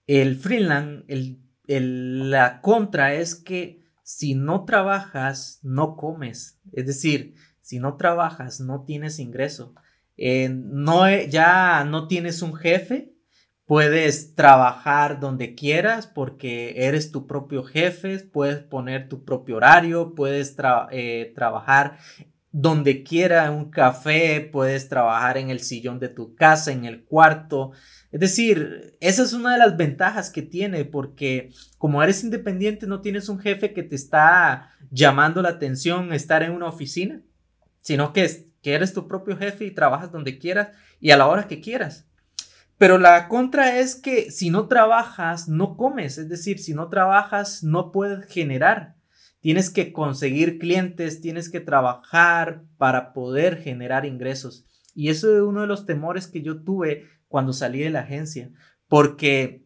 el 0.06 0.36
freelance, 0.36 1.06
el, 1.08 2.30
la 2.30 2.62
contra 2.62 3.16
es 3.16 3.34
que 3.34 3.82
si 4.04 4.36
no 4.36 4.64
trabajas, 4.64 5.58
no 5.64 5.96
comes. 5.96 6.60
Es 6.72 6.86
decir, 6.86 7.34
si 7.62 7.80
no 7.80 7.98
trabajas, 7.98 8.60
no 8.60 8.84
tienes 8.84 9.18
ingreso. 9.18 9.74
Eh, 10.18 10.50
no, 10.50 11.10
ya 11.10 11.84
no 11.84 12.08
tienes 12.08 12.44
un 12.44 12.54
jefe, 12.54 13.16
puedes 13.66 14.36
trabajar 14.36 15.20
donde 15.20 15.56
quieras 15.56 16.06
porque 16.06 16.76
eres 16.86 17.12
tu 17.12 17.26
propio 17.26 17.64
jefe, 17.64 18.20
puedes 18.20 18.60
poner 18.60 19.10
tu 19.10 19.26
propio 19.26 19.56
horario, 19.56 20.14
puedes 20.14 20.56
eh, 20.92 21.34
trabajar 21.34 21.98
donde 22.56 23.04
quiera, 23.04 23.50
un 23.50 23.72
café, 23.72 24.40
puedes 24.40 24.88
trabajar 24.88 25.38
en 25.38 25.50
el 25.50 25.60
sillón 25.60 26.00
de 26.00 26.08
tu 26.08 26.36
casa, 26.36 26.72
en 26.72 26.86
el 26.86 27.04
cuarto. 27.04 27.72
Es 28.12 28.20
decir, 28.20 28.96
esa 29.02 29.24
es 29.24 29.34
una 29.34 29.54
de 29.54 29.58
las 29.58 29.76
ventajas 29.76 30.30
que 30.30 30.44
tiene 30.44 30.86
porque 30.86 31.50
como 31.80 32.04
eres 32.04 32.24
independiente 32.24 32.86
no 32.86 33.02
tienes 33.02 33.28
un 33.28 33.40
jefe 33.40 33.74
que 33.74 33.82
te 33.82 33.96
está 33.96 34.70
llamando 34.92 35.42
la 35.42 35.50
atención 35.50 36.14
estar 36.14 36.44
en 36.44 36.52
una 36.52 36.68
oficina, 36.68 37.22
sino 37.82 38.14
que, 38.14 38.52
que 38.62 38.74
eres 38.76 38.94
tu 38.94 39.08
propio 39.08 39.36
jefe 39.36 39.66
y 39.66 39.72
trabajas 39.72 40.12
donde 40.12 40.38
quieras 40.38 40.70
y 41.00 41.10
a 41.10 41.18
la 41.18 41.26
hora 41.26 41.48
que 41.48 41.60
quieras. 41.60 42.06
Pero 42.78 43.00
la 43.00 43.30
contra 43.30 43.80
es 43.80 43.96
que 43.96 44.30
si 44.30 44.52
no 44.52 44.68
trabajas, 44.68 45.48
no 45.48 45.76
comes. 45.76 46.20
Es 46.20 46.30
decir, 46.30 46.60
si 46.60 46.76
no 46.76 46.88
trabajas, 46.90 47.64
no 47.64 47.92
puedes 47.92 48.28
generar. 48.32 48.96
Tienes 49.44 49.70
que 49.70 49.92
conseguir 49.92 50.58
clientes, 50.58 51.20
tienes 51.20 51.50
que 51.50 51.60
trabajar 51.60 52.64
para 52.78 53.12
poder 53.12 53.58
generar 53.58 54.06
ingresos. 54.06 54.66
Y 54.96 55.10
eso 55.10 55.36
es 55.36 55.42
uno 55.42 55.60
de 55.60 55.68
los 55.68 55.86
temores 55.86 56.28
que 56.28 56.42
yo 56.42 56.64
tuve 56.64 57.10
cuando 57.28 57.52
salí 57.52 57.80
de 57.80 57.90
la 57.90 58.00
agencia, 58.00 58.52
porque 58.88 59.66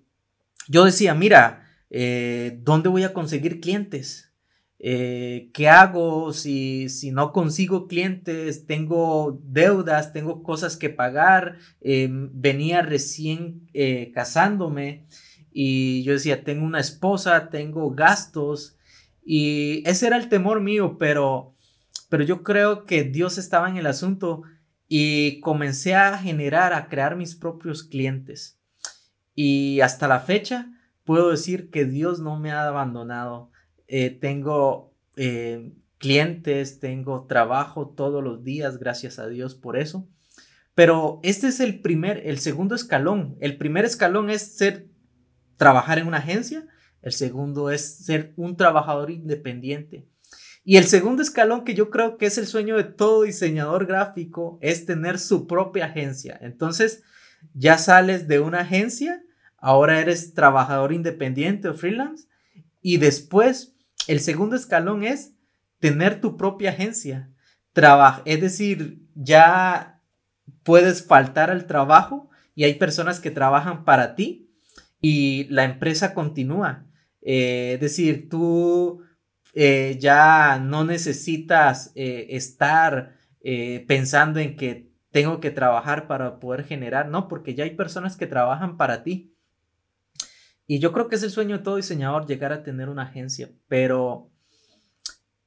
yo 0.68 0.84
decía, 0.84 1.14
mira, 1.14 1.68
eh, 1.92 2.58
¿dónde 2.64 2.90
voy 2.90 3.04
a 3.04 3.14
conseguir 3.14 3.60
clientes? 3.60 4.34
Eh, 4.80 5.52
¿Qué 5.54 5.70
hago 5.70 6.34
si, 6.34 6.90
si, 6.90 7.12
no 7.12 7.32
consigo 7.32 7.88
clientes? 7.88 8.66
Tengo 8.66 9.40
deudas, 9.44 10.12
tengo 10.12 10.42
cosas 10.42 10.76
que 10.76 10.90
pagar, 10.90 11.60
em, 11.82 12.32
venía 12.34 12.82
recién 12.82 13.70
eh, 13.76 14.12
casándome 14.12 15.06
y 15.52 16.02
yo 16.02 16.14
decía, 16.14 16.44
tengo 16.44 16.66
una 16.66 16.80
esposa, 16.80 17.52
tengo 17.52 17.92
gastos 17.92 18.77
y 19.30 19.84
ese 19.86 20.08
era 20.08 20.16
el 20.16 20.30
temor 20.30 20.62
mío, 20.62 20.96
pero, 20.98 21.54
pero 22.08 22.24
yo 22.24 22.44
creo 22.44 22.86
que 22.86 23.04
Dios 23.04 23.38
estaba 23.38 23.70
en 23.70 23.76
el 23.76 23.86
asunto 23.86 24.44
y 24.88 25.42
comencé 25.42 25.96
a 25.96 26.18
generar, 26.18 26.72
a 26.72 26.88
crear 26.88 27.18
mis 27.18 27.36
propios 27.36 27.84
clientes. 27.84 28.58
Y 29.36 29.82
hasta 29.82 30.08
la 30.08 30.22
fecha 30.22 30.72
puedo 31.04 31.30
decir 31.30 31.70
que 31.70 31.84
Dios 31.84 32.22
no 32.22 32.40
me 32.40 32.52
ha 32.52 32.66
abandonado. 32.66 33.52
Eh, 33.90 34.12
tengo 34.12 34.94
eh, 35.18 35.74
clientes, 35.98 36.80
tengo 36.80 37.26
trabajo 37.26 37.90
todos 37.90 38.24
los 38.24 38.46
días, 38.46 38.78
gracias 38.78 39.20
a 39.20 39.28
Dios 39.28 39.56
por 39.56 39.78
eso. 39.78 40.08
Pero 40.74 41.20
este 41.22 41.48
es 41.48 41.60
el 41.60 41.82
primer, 41.82 42.26
el 42.26 42.40
segundo 42.40 42.76
escalón. 42.76 43.36
El 43.42 43.58
primer 43.58 43.84
escalón 43.84 44.30
es 44.30 44.56
ser, 44.56 44.88
trabajar 45.58 46.00
en 46.00 46.08
una 46.08 46.20
agencia. 46.20 46.66
El 47.08 47.14
segundo 47.14 47.72
es 47.72 48.04
ser 48.04 48.34
un 48.36 48.58
trabajador 48.58 49.12
independiente. 49.12 50.10
Y 50.66 50.76
el 50.76 50.84
segundo 50.84 51.22
escalón 51.22 51.64
que 51.64 51.74
yo 51.74 51.90
creo 51.90 52.18
que 52.18 52.26
es 52.26 52.38
el 52.38 52.48
sueño 52.48 52.76
de 52.76 52.84
todo 52.84 53.24
diseñador 53.24 53.86
gráfico 53.86 54.60
es 54.62 54.86
tener 54.86 55.18
su 55.18 55.48
propia 55.48 55.86
agencia. 55.86 56.38
Entonces, 56.42 57.04
ya 57.54 57.78
sales 57.78 58.28
de 58.28 58.42
una 58.42 58.60
agencia, 58.60 59.24
ahora 59.58 60.02
eres 60.02 60.34
trabajador 60.34 60.92
independiente 60.92 61.70
o 61.70 61.74
freelance. 61.74 62.28
Y 62.82 62.98
después, 62.98 63.78
el 64.10 64.20
segundo 64.20 64.58
escalón 64.58 65.04
es 65.04 65.32
tener 65.80 66.20
tu 66.20 66.36
propia 66.36 66.72
agencia. 66.72 67.32
Trabaja, 67.72 68.22
es 68.26 68.42
decir, 68.42 69.02
ya 69.16 70.02
puedes 70.64 71.08
faltar 71.08 71.52
al 71.52 71.68
trabajo 71.68 72.30
y 72.54 72.66
hay 72.66 72.74
personas 72.74 73.22
que 73.22 73.32
trabajan 73.32 73.86
para 73.86 74.14
ti 74.14 74.52
y 75.00 75.46
la 75.46 75.64
empresa 75.64 76.14
continúa. 76.14 76.87
Eh, 77.30 77.78
decir, 77.82 78.30
tú 78.30 79.04
eh, 79.54 79.98
ya 80.00 80.60
no 80.60 80.86
necesitas 80.86 81.92
eh, 81.94 82.28
estar 82.30 83.18
eh, 83.42 83.84
pensando 83.86 84.40
en 84.40 84.56
que 84.56 84.94
tengo 85.12 85.42
que 85.42 85.52
trabajar 85.52 86.08
para 86.08 86.40
poder 86.40 86.64
generar, 86.64 87.10
no, 87.10 87.28
porque 87.28 87.54
ya 87.54 87.66
hay 87.66 87.72
personas 87.72 88.16
que 88.16 88.28
trabajan 88.28 88.78
para 88.78 89.04
ti. 89.04 89.36
Y 90.68 90.80
yo 90.80 90.94
creo 90.94 91.10
que 91.10 91.16
es 91.16 91.24
el 91.24 91.32
sueño 91.32 91.58
de 91.58 91.64
todo 91.66 91.76
diseñador 91.76 92.28
llegar 92.28 92.54
a 92.54 92.64
tener 92.64 92.88
una 92.88 93.04
agencia, 93.04 93.50
pero... 93.68 94.32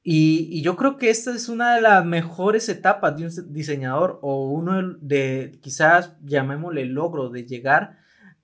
Y, 0.03 0.61
yo 0.61 0.75
creo 0.75 0.97
que 0.97 1.09
esta 1.09 1.33
es 1.33 1.49
una 1.49 1.75
de 1.75 1.81
las 1.81 2.05
mejores 2.05 2.69
etapas 2.69 3.17
de 3.17 3.25
un 3.25 3.53
diseñador 3.53 4.19
o 4.21 4.49
uno 4.49 4.97
de, 4.99 5.57
quizás 5.63 6.15
llamémosle 6.21 6.85
logro 6.85 7.29
de 7.29 7.45
llegar 7.45 8.00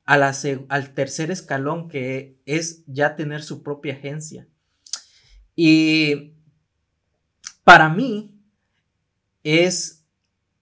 al 0.08 0.94
tercer 0.94 1.32
escalón 1.32 1.90
que 1.90 2.40
es 2.46 2.84
ya 2.88 3.16
tener 3.16 3.44
su 3.44 3.62
propia 3.62 3.94
agencia. 3.94 4.48
Y 5.56 6.34
para 7.64 7.90
mí 7.90 8.34
es 9.44 10.06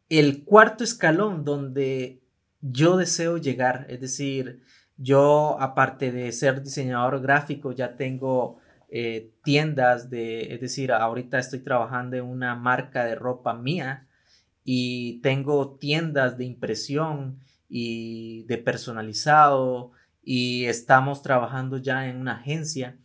el 0.09 0.43
cuarto 0.43 0.83
escalón 0.83 1.43
donde 1.43 2.23
yo 2.61 2.97
deseo 2.97 3.37
llegar. 3.37 3.85
Es 3.89 4.01
decir, 4.01 4.63
yo 4.97 5.57
aparte 5.59 6.11
de 6.11 6.31
ser 6.31 6.63
diseñador 6.63 7.21
gráfico 7.21 7.71
ya 7.71 7.95
tengo 7.97 8.57
eh, 8.89 9.31
tiendas 9.43 10.09
de, 10.09 10.53
es 10.53 10.61
decir, 10.61 10.91
ahorita 10.91 11.37
estoy 11.37 11.59
trabajando 11.59 12.15
en 12.15 12.23
una 12.23 12.55
marca 12.55 13.03
de 13.05 13.15
ropa 13.15 13.53
mía 13.53 14.07
y 14.63 15.21
tengo 15.21 15.75
tiendas 15.77 16.37
de 16.37 16.45
impresión 16.45 17.39
y 17.67 18.43
de 18.43 18.57
personalizado 18.57 19.91
y 20.23 20.65
estamos 20.65 21.21
trabajando 21.21 21.77
ya 21.77 22.07
en 22.07 22.17
una 22.17 22.37
agencia. 22.37 22.97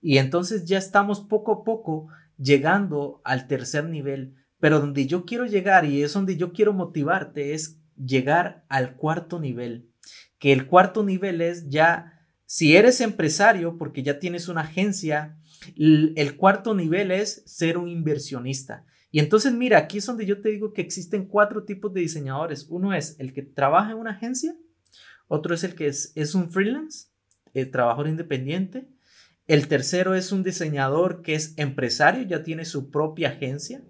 Y 0.00 0.18
entonces 0.18 0.64
ya 0.64 0.78
estamos 0.78 1.20
poco 1.20 1.52
a 1.52 1.64
poco 1.64 2.08
llegando 2.36 3.20
al 3.24 3.46
tercer 3.46 3.84
nivel, 3.84 4.34
pero 4.58 4.80
donde 4.80 5.06
yo 5.06 5.24
quiero 5.24 5.46
llegar 5.46 5.84
y 5.84 6.02
es 6.02 6.12
donde 6.12 6.36
yo 6.36 6.52
quiero 6.52 6.72
motivarte 6.72 7.54
es 7.54 7.78
llegar 7.96 8.64
al 8.68 8.96
cuarto 8.96 9.38
nivel, 9.38 9.88
que 10.38 10.52
el 10.52 10.66
cuarto 10.66 11.04
nivel 11.04 11.40
es 11.40 11.68
ya, 11.68 12.26
si 12.44 12.76
eres 12.76 13.00
empresario, 13.00 13.78
porque 13.78 14.02
ya 14.02 14.18
tienes 14.18 14.48
una 14.48 14.62
agencia, 14.62 15.38
el 15.76 16.36
cuarto 16.36 16.74
nivel 16.74 17.10
es 17.10 17.42
ser 17.46 17.78
un 17.78 17.88
inversionista. 17.88 18.84
Y 19.14 19.20
entonces 19.20 19.52
mira, 19.52 19.78
aquí 19.78 19.98
es 19.98 20.06
donde 20.06 20.26
yo 20.26 20.40
te 20.40 20.48
digo 20.48 20.72
que 20.72 20.82
existen 20.82 21.26
cuatro 21.26 21.62
tipos 21.62 21.94
de 21.94 22.00
diseñadores. 22.00 22.66
Uno 22.68 22.92
es 22.92 23.14
el 23.20 23.32
que 23.32 23.42
trabaja 23.42 23.92
en 23.92 23.98
una 23.98 24.10
agencia, 24.10 24.56
otro 25.28 25.54
es 25.54 25.62
el 25.62 25.76
que 25.76 25.86
es, 25.86 26.34
un 26.34 26.50
freelance, 26.50 27.10
el 27.52 27.70
trabajador 27.70 28.08
independiente, 28.08 28.88
el 29.46 29.68
tercero 29.68 30.16
es 30.16 30.32
un 30.32 30.42
diseñador 30.42 31.22
que 31.22 31.36
es 31.36 31.54
empresario, 31.58 32.24
ya 32.24 32.42
tiene 32.42 32.64
su 32.64 32.90
propia 32.90 33.28
agencia. 33.28 33.84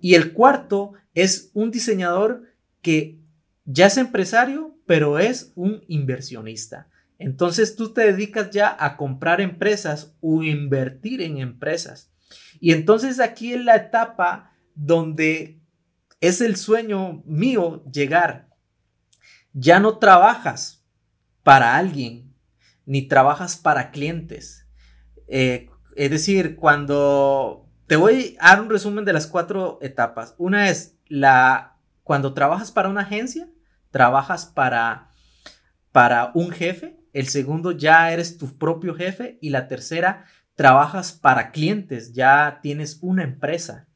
Y 0.00 0.16
el 0.16 0.32
cuarto 0.32 0.94
es 1.14 1.52
un 1.54 1.70
diseñador 1.70 2.42
que 2.82 3.20
ya 3.66 3.86
es 3.86 3.98
empresario, 3.98 4.76
pero 4.84 5.20
es 5.20 5.52
un 5.54 5.84
inversionista. 5.86 6.88
Entonces 7.20 7.76
tú 7.76 7.92
te 7.92 8.00
dedicas 8.00 8.50
ya 8.50 8.76
a 8.80 8.96
comprar 8.96 9.40
empresas 9.40 10.16
o 10.20 10.42
invertir 10.42 11.22
en 11.22 11.38
empresas. 11.38 12.09
Y 12.60 12.72
entonces 12.72 13.18
aquí 13.18 13.54
es 13.54 13.64
la 13.64 13.76
etapa 13.76 14.52
donde 14.74 15.60
es 16.20 16.40
el 16.40 16.56
sueño 16.56 17.22
mío 17.24 17.82
llegar. 17.86 18.50
Ya 19.52 19.80
no 19.80 19.98
trabajas 19.98 20.84
para 21.42 21.76
alguien, 21.76 22.34
ni 22.84 23.08
trabajas 23.08 23.56
para 23.56 23.90
clientes, 23.90 24.66
eh, 25.26 25.68
es 25.96 26.10
decir, 26.10 26.56
cuando 26.56 27.68
te 27.86 27.96
voy 27.96 28.36
a 28.40 28.50
dar 28.50 28.62
un 28.62 28.70
resumen 28.70 29.04
de 29.04 29.12
las 29.12 29.26
cuatro 29.26 29.78
etapas. 29.82 30.34
Una 30.38 30.68
es 30.70 30.96
la 31.06 31.78
cuando 32.04 32.34
trabajas 32.34 32.70
para 32.70 32.88
una 32.88 33.02
agencia, 33.02 33.48
trabajas 33.90 34.46
para 34.46 35.10
para 35.92 36.30
un 36.34 36.50
jefe. 36.50 37.00
El 37.12 37.28
segundo 37.28 37.72
ya 37.72 38.12
eres 38.12 38.38
tu 38.38 38.56
propio 38.56 38.94
jefe 38.94 39.38
y 39.40 39.50
la 39.50 39.66
tercera 39.66 40.24
trabajas 40.60 41.14
para 41.14 41.52
clientes, 41.52 42.12
ya 42.12 42.58
tienes 42.62 42.98
una 43.00 43.22
empresa. 43.24 43.86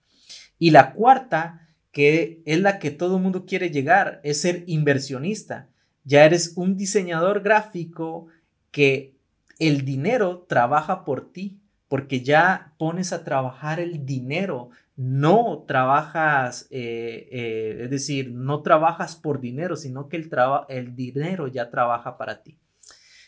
Y 0.58 0.70
la 0.70 0.94
cuarta, 0.94 1.68
que 1.92 2.40
es 2.46 2.58
la 2.58 2.78
que 2.78 2.90
todo 2.90 3.18
el 3.18 3.22
mundo 3.22 3.44
quiere 3.44 3.68
llegar, 3.68 4.22
es 4.24 4.40
ser 4.40 4.64
inversionista. 4.66 5.68
Ya 6.04 6.24
eres 6.24 6.54
un 6.56 6.78
diseñador 6.78 7.42
gráfico 7.42 8.28
que 8.70 9.14
el 9.58 9.84
dinero 9.84 10.46
trabaja 10.48 11.04
por 11.04 11.30
ti, 11.30 11.60
porque 11.86 12.22
ya 12.22 12.72
pones 12.78 13.12
a 13.12 13.24
trabajar 13.24 13.78
el 13.78 14.06
dinero 14.06 14.70
no 14.96 15.64
trabajas, 15.68 16.66
eh, 16.70 17.28
eh, 17.30 17.78
es 17.82 17.90
decir, 17.90 18.32
no 18.32 18.62
trabajas 18.62 19.16
por 19.16 19.38
dinero, 19.38 19.76
sino 19.76 20.08
que 20.08 20.16
el, 20.16 20.30
el 20.70 20.96
dinero 20.96 21.46
ya 21.46 21.68
trabaja 21.68 22.16
para 22.16 22.42
ti. 22.42 22.56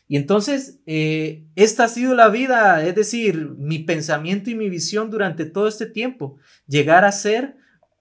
Y 0.09 0.16
entonces, 0.16 0.81
eh, 0.87 1.47
esta 1.57 1.85
ha 1.85 1.88
sido 1.88 2.14
la 2.14 2.29
vida, 2.29 2.85
es 2.85 2.95
decir, 2.95 3.51
mi 3.59 3.81
pensamiento 3.81 4.51
y 4.51 4.55
mi 4.55 4.69
visión 4.69 5.11
durante 5.11 5.45
todo 5.45 5.66
este 5.66 5.87
tiempo, 5.87 6.38
llegar 6.66 7.05
a 7.05 7.12
ser 7.12 7.57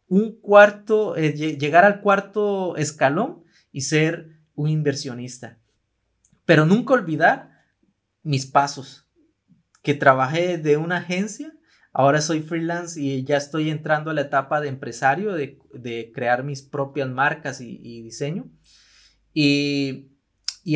un 0.07 0.39
cuarto, 0.39 1.15
llegar 1.15 1.83
al 1.83 2.01
cuarto 2.01 2.75
escalón 2.77 3.43
y 3.71 3.81
ser 3.81 4.29
un 4.53 4.69
inversionista. 4.69 5.59
Pero 6.45 6.65
nunca 6.65 6.93
olvidar 6.93 7.49
mis 8.21 8.45
pasos, 8.45 9.07
que 9.81 9.95
trabajé 9.95 10.59
de 10.59 10.77
una 10.77 10.97
agencia 10.97 11.55
Ahora 11.97 12.19
soy 12.19 12.41
freelance 12.41 12.99
y 12.99 13.23
ya 13.23 13.37
estoy 13.37 13.69
entrando 13.69 14.11
a 14.11 14.13
la 14.13 14.19
etapa 14.19 14.59
de 14.59 14.67
empresario, 14.67 15.31
de, 15.31 16.11
crear 16.13 16.43
mis 16.43 16.61
propias 16.61 17.07
marcas 17.07 17.61
y, 17.61 18.01
diseño. 18.01 18.51
Y, 19.33 20.09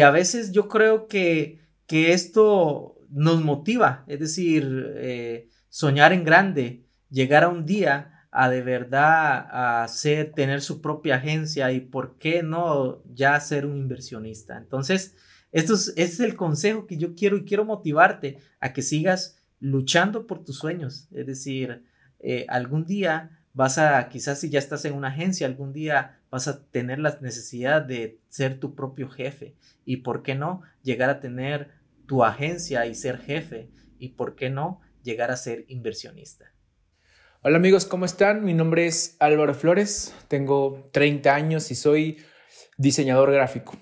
a 0.01 0.11
veces 0.11 0.51
yo 0.51 0.67
creo 0.67 1.07
que, 1.07 1.59
que 1.87 2.13
esto 2.13 2.95
nos 3.09 3.43
motiva, 3.43 4.03
es 4.07 4.19
decir, 4.19 4.93
eh, 4.97 5.49
soñar 5.69 6.13
en 6.13 6.23
grande, 6.23 6.85
llegar 7.09 7.43
a 7.43 7.49
un 7.49 7.65
día 7.65 8.27
a 8.31 8.49
de 8.49 8.61
verdad 8.61 9.47
a 9.49 9.87
ser, 9.87 10.31
tener 10.33 10.61
su 10.61 10.81
propia 10.81 11.15
agencia 11.15 11.71
y 11.71 11.79
por 11.79 12.17
qué 12.17 12.43
no 12.43 13.01
ya 13.11 13.39
ser 13.39 13.65
un 13.65 13.77
inversionista. 13.77 14.57
Entonces, 14.57 15.15
esto 15.51 15.73
es, 15.73 15.87
este 15.89 16.03
es 16.03 16.19
el 16.19 16.35
consejo 16.35 16.85
que 16.85 16.97
yo 16.97 17.15
quiero 17.15 17.37
y 17.37 17.45
quiero 17.45 17.65
motivarte 17.65 18.37
a 18.59 18.71
que 18.71 18.83
sigas 18.83 19.39
luchando 19.59 20.27
por 20.27 20.43
tus 20.43 20.59
sueños. 20.59 21.07
Es 21.11 21.25
decir, 21.25 21.83
eh, 22.19 22.45
algún 22.49 22.85
día 22.85 23.39
vas 23.53 23.77
a, 23.79 24.07
quizás 24.09 24.39
si 24.39 24.49
ya 24.49 24.59
estás 24.59 24.85
en 24.85 24.93
una 24.93 25.07
agencia, 25.07 25.47
algún 25.47 25.73
día 25.73 26.18
vas 26.31 26.47
a 26.47 26.63
tener 26.69 26.99
la 26.99 27.17
necesidad 27.21 27.81
de 27.81 28.19
ser 28.29 28.59
tu 28.59 28.75
propio 28.75 29.09
jefe. 29.09 29.55
Y 29.85 29.97
por 29.97 30.23
qué 30.23 30.35
no 30.35 30.61
llegar 30.83 31.09
a 31.09 31.19
tener 31.19 31.71
tu 32.05 32.23
agencia 32.23 32.85
y 32.85 32.95
ser 32.95 33.17
jefe. 33.19 33.69
Y 33.97 34.09
por 34.09 34.35
qué 34.35 34.49
no 34.49 34.81
llegar 35.03 35.31
a 35.31 35.37
ser 35.37 35.65
inversionista. 35.67 36.53
Hola 37.41 37.57
amigos, 37.57 37.85
¿cómo 37.85 38.05
están? 38.05 38.43
Mi 38.43 38.53
nombre 38.53 38.85
es 38.85 39.15
Álvaro 39.19 39.53
Flores, 39.53 40.13
tengo 40.27 40.89
30 40.91 41.33
años 41.33 41.71
y 41.71 41.75
soy 41.75 42.17
diseñador 42.77 43.31
gráfico. 43.31 43.77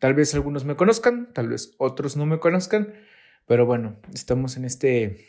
Tal 0.00 0.14
vez 0.14 0.34
algunos 0.34 0.64
me 0.64 0.74
conozcan, 0.74 1.32
tal 1.32 1.48
vez 1.48 1.76
otros 1.78 2.16
no 2.16 2.26
me 2.26 2.40
conozcan, 2.40 2.94
pero 3.46 3.66
bueno, 3.66 4.00
estamos 4.12 4.56
en 4.56 4.64
este 4.64 5.28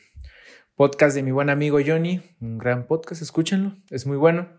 podcast 0.76 1.16
de 1.16 1.22
mi 1.22 1.30
buen 1.30 1.52
amigo 1.52 1.78
Johnny, 1.86 2.22
un 2.42 2.58
gran 2.58 2.88
podcast, 2.88 3.22
escúchenlo, 3.22 3.78
es 3.92 4.08
muy 4.08 4.18
bueno. 4.18 4.50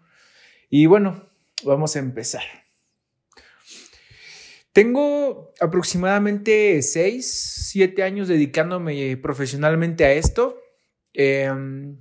Y 0.69 0.87
bueno, 0.87 1.30
vamos 1.65 1.97
a 1.97 1.99
empezar. 1.99 2.43
Tengo 4.73 5.53
aproximadamente 5.61 6.81
6, 6.81 7.67
7 7.71 8.03
años 8.03 8.29
dedicándome 8.29 9.17
profesionalmente 9.17 10.05
a 10.05 10.13
esto. 10.13 10.61
Em, 11.13 11.99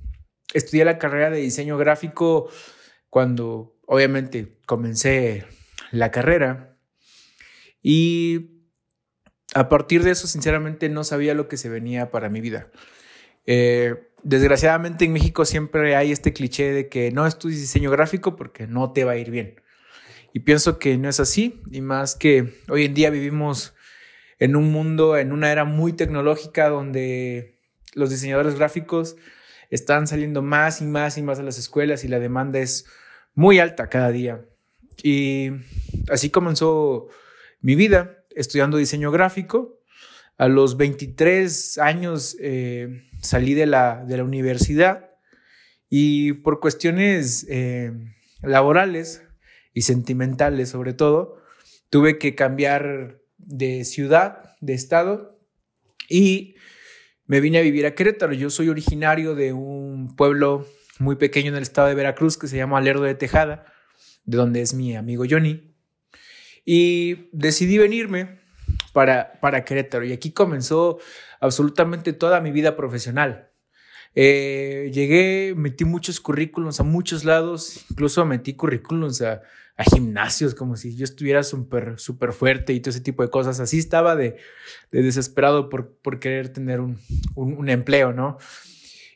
estudié 0.53 0.85
la 0.85 0.99
carrera 0.99 1.31
de 1.31 1.39
diseño 1.39 1.77
gráfico 1.77 2.49
cuando 3.09 3.75
obviamente 3.87 4.59
comencé 4.65 5.45
la 5.91 6.11
carrera 6.11 6.77
y 7.81 8.59
a 9.53 9.69
partir 9.69 10.03
de 10.03 10.11
eso, 10.11 10.27
sinceramente, 10.27 10.89
no 10.89 11.03
sabía 11.03 11.33
lo 11.33 11.47
que 11.47 11.57
se 11.57 11.69
venía 11.69 12.11
para 12.11 12.29
mi 12.29 12.41
vida. 12.41 12.69
Eh, 13.45 14.08
desgraciadamente 14.23 15.05
en 15.05 15.13
México 15.13 15.45
siempre 15.45 15.95
hay 15.95 16.11
este 16.11 16.33
cliché 16.33 16.71
de 16.71 16.89
que 16.89 17.11
no 17.11 17.25
estudies 17.25 17.59
diseño 17.59 17.91
gráfico 17.91 18.35
porque 18.35 18.67
no 18.67 18.91
te 18.91 19.03
va 19.03 19.13
a 19.13 19.17
ir 19.17 19.31
bien. 19.31 19.61
Y 20.33 20.41
pienso 20.41 20.77
que 20.77 20.97
no 20.97 21.09
es 21.09 21.19
así, 21.19 21.61
y 21.71 21.81
más 21.81 22.15
que 22.15 22.53
hoy 22.69 22.85
en 22.85 22.93
día 22.93 23.09
vivimos 23.09 23.73
en 24.37 24.55
un 24.55 24.71
mundo, 24.71 25.17
en 25.17 25.31
una 25.31 25.51
era 25.51 25.65
muy 25.65 25.93
tecnológica 25.93 26.69
donde 26.69 27.59
los 27.93 28.09
diseñadores 28.09 28.55
gráficos 28.55 29.15
están 29.69 30.07
saliendo 30.07 30.41
más 30.41 30.81
y 30.81 30.85
más 30.85 31.17
y 31.17 31.23
más 31.23 31.39
a 31.39 31.43
las 31.43 31.57
escuelas 31.57 32.03
y 32.03 32.07
la 32.07 32.19
demanda 32.19 32.59
es 32.59 32.85
muy 33.33 33.59
alta 33.59 33.89
cada 33.89 34.11
día. 34.11 34.45
Y 35.03 35.51
así 36.09 36.29
comenzó 36.29 37.07
mi 37.61 37.75
vida 37.75 38.23
estudiando 38.31 38.77
diseño 38.77 39.11
gráfico. 39.11 39.79
A 40.37 40.47
los 40.47 40.77
23 40.77 41.77
años 41.79 42.37
eh, 42.39 43.08
salí 43.21 43.53
de 43.53 43.65
la, 43.65 44.03
de 44.05 44.17
la, 44.17 44.23
universidad 44.23 45.11
y 45.89 46.33
por 46.33 46.59
cuestiones 46.59 47.45
eh, 47.49 47.91
laborales 48.41 49.23
y 49.73 49.81
sentimentales 49.81 50.69
sobre 50.69 50.93
todo, 50.93 51.41
tuve 51.89 52.17
que 52.17 52.35
cambiar 52.35 53.21
de 53.37 53.85
ciudad, 53.85 54.55
de 54.61 54.73
estado 54.73 55.39
y 56.09 56.55
me 57.25 57.41
vine 57.41 57.59
a 57.59 57.61
vivir 57.61 57.85
a 57.85 57.93
Querétaro. 57.93 58.33
Yo 58.33 58.49
soy 58.49 58.69
originario 58.69 59.35
de 59.35 59.53
un 59.53 60.15
pueblo 60.15 60.67
muy 60.97 61.15
pequeño 61.15 61.49
en 61.49 61.55
el 61.55 61.63
estado 61.63 61.87
de 61.87 61.95
Veracruz 61.95 62.37
que 62.37 62.47
se 62.47 62.57
llama 62.57 62.81
Lerdo 62.81 63.03
de 63.03 63.15
Tejada, 63.15 63.65
de 64.25 64.37
donde 64.37 64.61
es 64.61 64.73
mi 64.73 64.95
amigo 64.95 65.25
Johnny. 65.29 65.75
Y 66.65 67.29
decidí 67.31 67.77
venirme 67.77 68.39
para, 68.93 69.39
para 69.39 69.63
Querétaro. 69.63 70.05
Y 70.05 70.11
aquí 70.11 70.31
comenzó 70.31 70.99
absolutamente 71.39 72.13
toda 72.13 72.41
mi 72.41 72.51
vida 72.51 72.75
profesional. 72.75 73.51
Eh, 74.15 74.89
llegué, 74.93 75.53
metí 75.55 75.85
muchos 75.85 76.19
currículums 76.19 76.79
a 76.79 76.83
muchos 76.83 77.25
lados, 77.25 77.85
incluso 77.89 78.25
metí 78.25 78.53
currículums 78.53 79.21
a, 79.21 79.41
gimnasios, 79.93 80.55
como 80.55 80.75
si 80.75 80.97
yo 80.97 81.05
estuviera 81.05 81.41
súper 81.41 81.97
super 81.99 82.33
fuerte 82.33 82.73
y 82.73 82.81
todo 82.81 82.89
ese 82.89 82.99
tipo 82.99 83.23
de 83.23 83.29
cosas. 83.29 83.61
Así 83.61 83.79
estaba 83.79 84.17
de, 84.17 84.35
desesperado 84.91 85.69
por, 85.69 85.95
por, 86.01 86.19
querer 86.19 86.49
tener 86.49 86.81
un, 86.81 86.99
un, 87.35 87.69
empleo, 87.69 88.11
¿no? 88.11 88.37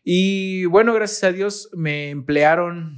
Y 0.06 0.64
bueno, 0.66 0.94
gracias 0.94 1.26
a 1.26 1.34
Dios 1.34 1.70
me 1.74 2.12
emplearon 2.12 2.98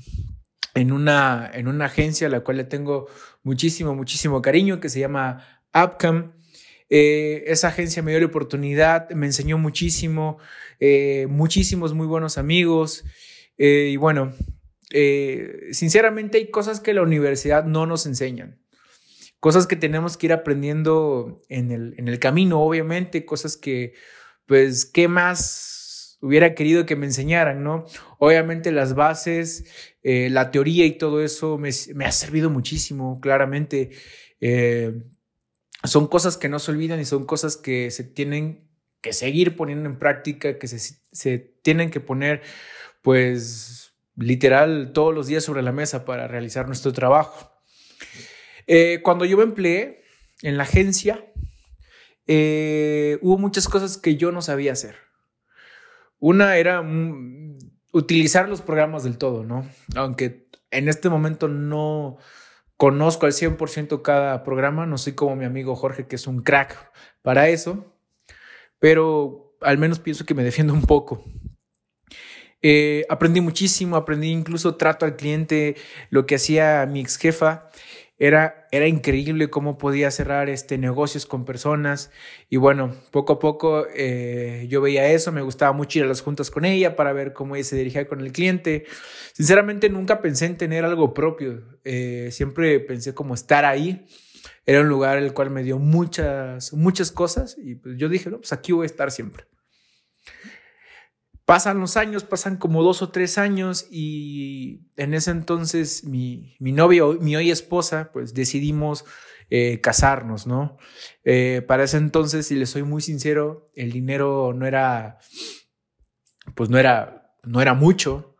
en 0.75 0.91
una, 0.91 1.49
en 1.51 1.67
una 1.67 1.85
agencia 1.85 2.27
a 2.27 2.29
la 2.29 2.41
cual 2.41 2.57
le 2.57 2.65
tengo 2.65 3.07
muchísimo, 3.41 3.95
muchísimo 3.95 4.43
cariño, 4.43 4.79
que 4.79 4.89
se 4.89 4.99
llama 4.99 5.43
Upcam. 5.73 6.33
Eh, 6.89 7.43
esa 7.47 7.69
agencia 7.69 8.03
me 8.03 8.11
dio 8.11 8.19
la 8.19 8.27
oportunidad, 8.27 9.09
me 9.11 9.25
enseñó 9.25 9.57
muchísimo, 9.57 10.37
eh, 10.79 11.27
muchísimos 11.29 11.93
muy 11.93 12.07
buenos 12.07 12.37
amigos. 12.37 13.03
Eh, 13.57 13.89
y 13.91 13.97
bueno, 13.97 14.33
sinceramente 15.71 16.37
hay 16.37 16.51
cosas 16.51 16.79
que 16.79 16.93
la 16.93 17.01
universidad 17.01 17.65
no 17.65 17.85
nos 17.85 18.05
enseñan. 18.05 18.61
Cosas 19.39 19.67
que 19.67 19.75
tenemos 19.75 20.17
que 20.17 20.27
ir 20.27 20.33
aprendiendo 20.33 21.41
en 21.49 21.71
el, 21.71 21.95
en 21.97 22.07
el 22.07 22.19
camino, 22.19 22.61
obviamente, 22.61 23.25
cosas 23.25 23.57
que, 23.57 23.93
pues, 24.45 24.85
¿qué 24.85 25.07
más 25.07 26.17
hubiera 26.21 26.55
querido 26.55 26.85
que 26.85 26.95
me 26.95 27.05
enseñaran, 27.05 27.63
no? 27.63 27.85
Obviamente 28.17 28.71
las 28.71 28.95
bases, 28.95 29.65
la 30.01 30.49
teoría 30.49 30.85
y 30.85 30.97
todo 30.97 31.21
eso 31.21 31.57
me, 31.57 31.69
ha 32.05 32.11
servido 32.11 32.49
muchísimo, 32.49 33.19
claramente 33.19 33.91
son 35.87 36.07
cosas 36.07 36.37
que 36.37 36.49
no 36.49 36.59
se 36.59 36.71
olvidan 36.71 36.99
y 36.99 37.05
son 37.05 37.25
cosas 37.25 37.57
que 37.57 37.91
se 37.91 38.03
tienen 38.03 38.67
que 39.01 39.13
seguir 39.13 39.55
poniendo 39.55 39.87
en 39.87 39.99
práctica, 39.99 40.57
que 40.57 40.67
se, 40.67 41.37
tienen 41.61 41.91
que 41.91 41.99
poner, 41.99 42.41
pues, 43.01 43.93
literal 44.15 44.93
todos 44.93 45.13
los 45.13 45.27
días 45.27 45.43
sobre 45.43 45.61
la 45.61 45.71
mesa 45.71 46.05
para 46.05 46.27
realizar 46.27 46.67
nuestro 46.67 46.91
trabajo. 46.91 47.51
Eh, 48.67 49.01
cuando 49.03 49.25
yo 49.25 49.37
me 49.37 49.43
empleé 49.43 50.03
en 50.41 50.57
la 50.57 50.63
agencia, 50.63 51.23
eh, 52.25 53.19
hubo 53.21 53.37
muchas 53.37 53.67
cosas 53.67 53.97
que 53.97 54.15
yo 54.15 54.31
no 54.31 54.41
sabía 54.41 54.71
hacer. 54.71 54.95
Una 56.19 56.57
era 56.57 56.81
mm, 56.81 57.59
utilizar 57.91 58.49
los 58.49 58.61
programas 58.61 59.03
del 59.03 59.17
todo, 59.17 59.43
¿no? 59.43 59.69
Aunque 59.95 60.47
en 60.71 60.89
este 60.89 61.09
momento 61.09 61.47
no, 61.47 62.17
conozco 62.77 63.25
al 63.25 63.33
100% 63.33 64.01
cada 64.01 64.43
programa, 64.43 64.85
no 64.85 64.97
soy 64.97 65.13
como 65.13 65.35
mi 65.35 65.45
amigo 65.45 65.75
Jorge, 65.75 66.07
que 66.07 66.15
es 66.15 66.27
un 66.27 66.41
crack 66.41 66.91
para 67.21 67.49
eso, 67.49 67.93
pero 68.79 69.55
al 69.61 69.77
menos 69.77 69.99
pienso 69.99 70.25
que 70.25 70.33
me 70.33 70.43
defiendo 70.43 70.73
un 70.73 70.83
poco. 70.83 71.23
Eh, 72.61 73.05
aprendí 73.09 73.41
muchísimo, 73.41 73.95
aprendí 73.95 74.31
incluso 74.31 74.75
trato 74.75 75.05
al 75.05 75.15
cliente, 75.15 75.75
lo 76.09 76.25
que 76.25 76.35
hacía 76.35 76.85
mi 76.87 77.01
ex 77.01 77.17
jefa 77.17 77.69
era, 78.17 78.67
era 78.71 78.87
increíble 78.87 79.49
cómo 79.49 79.77
podía 79.77 80.09
cerrar 80.09 80.49
este, 80.49 80.77
negocios 80.77 81.25
con 81.25 81.43
personas. 81.43 82.11
Y 82.49 82.57
bueno, 82.57 82.95
poco 83.11 83.33
a 83.33 83.39
poco 83.39 83.85
eh, 83.93 84.67
yo 84.69 84.81
veía 84.81 85.09
eso, 85.11 85.31
me 85.31 85.41
gustaba 85.41 85.73
mucho 85.73 85.99
ir 85.99 86.05
a 86.05 86.07
las 86.07 86.21
juntas 86.21 86.49
con 86.49 86.65
ella 86.65 86.95
para 86.95 87.11
ver 87.13 87.33
cómo 87.33 87.55
ella 87.55 87.65
se 87.65 87.75
dirigía 87.75 88.07
con 88.07 88.21
el 88.21 88.31
cliente. 88.31 88.85
Sinceramente 89.33 89.89
nunca 89.89 90.21
pensé 90.21 90.45
en 90.45 90.57
tener 90.57 90.85
algo 90.85 91.13
propio, 91.13 91.61
eh, 91.83 92.29
siempre 92.31 92.79
pensé 92.79 93.13
como 93.13 93.33
estar 93.33 93.65
ahí. 93.65 94.05
Era 94.65 94.81
un 94.81 94.89
lugar 94.89 95.17
el 95.17 95.33
cual 95.33 95.51
me 95.51 95.63
dio 95.63 95.77
muchas, 95.77 96.73
muchas 96.73 97.11
cosas 97.11 97.55
y 97.57 97.75
pues 97.75 97.97
yo 97.97 98.09
dije, 98.09 98.29
no, 98.29 98.37
pues 98.37 98.53
aquí 98.53 98.71
voy 98.71 98.83
a 98.83 98.87
estar 98.87 99.11
siempre. 99.11 99.45
Pasan 101.45 101.79
los 101.79 101.95
años, 101.95 102.23
pasan 102.23 102.57
como 102.57 102.81
dos 102.81 103.03
o 103.03 103.09
tres 103.09 103.37
años 103.37 103.87
y 103.91 104.87
en 104.97 105.13
ese 105.13 105.29
entonces 105.29 106.03
mi, 106.03 106.55
mi 106.59 106.71
novia, 106.71 107.03
mi 107.19 107.35
hoy 107.35 107.51
esposa, 107.51 108.09
pues 108.11 108.33
decidimos 108.33 109.05
eh, 109.51 109.79
casarnos, 109.79 110.47
¿no? 110.47 110.77
Eh, 111.23 111.63
para 111.67 111.83
ese 111.83 111.97
entonces, 111.97 112.47
si 112.47 112.55
le 112.55 112.65
soy 112.65 112.81
muy 112.81 113.03
sincero, 113.03 113.69
el 113.75 113.91
dinero 113.91 114.53
no 114.55 114.65
era, 114.65 115.19
pues 116.55 116.71
no 116.71 116.79
era, 116.79 117.31
no 117.43 117.61
era 117.61 117.75
mucho 117.75 118.35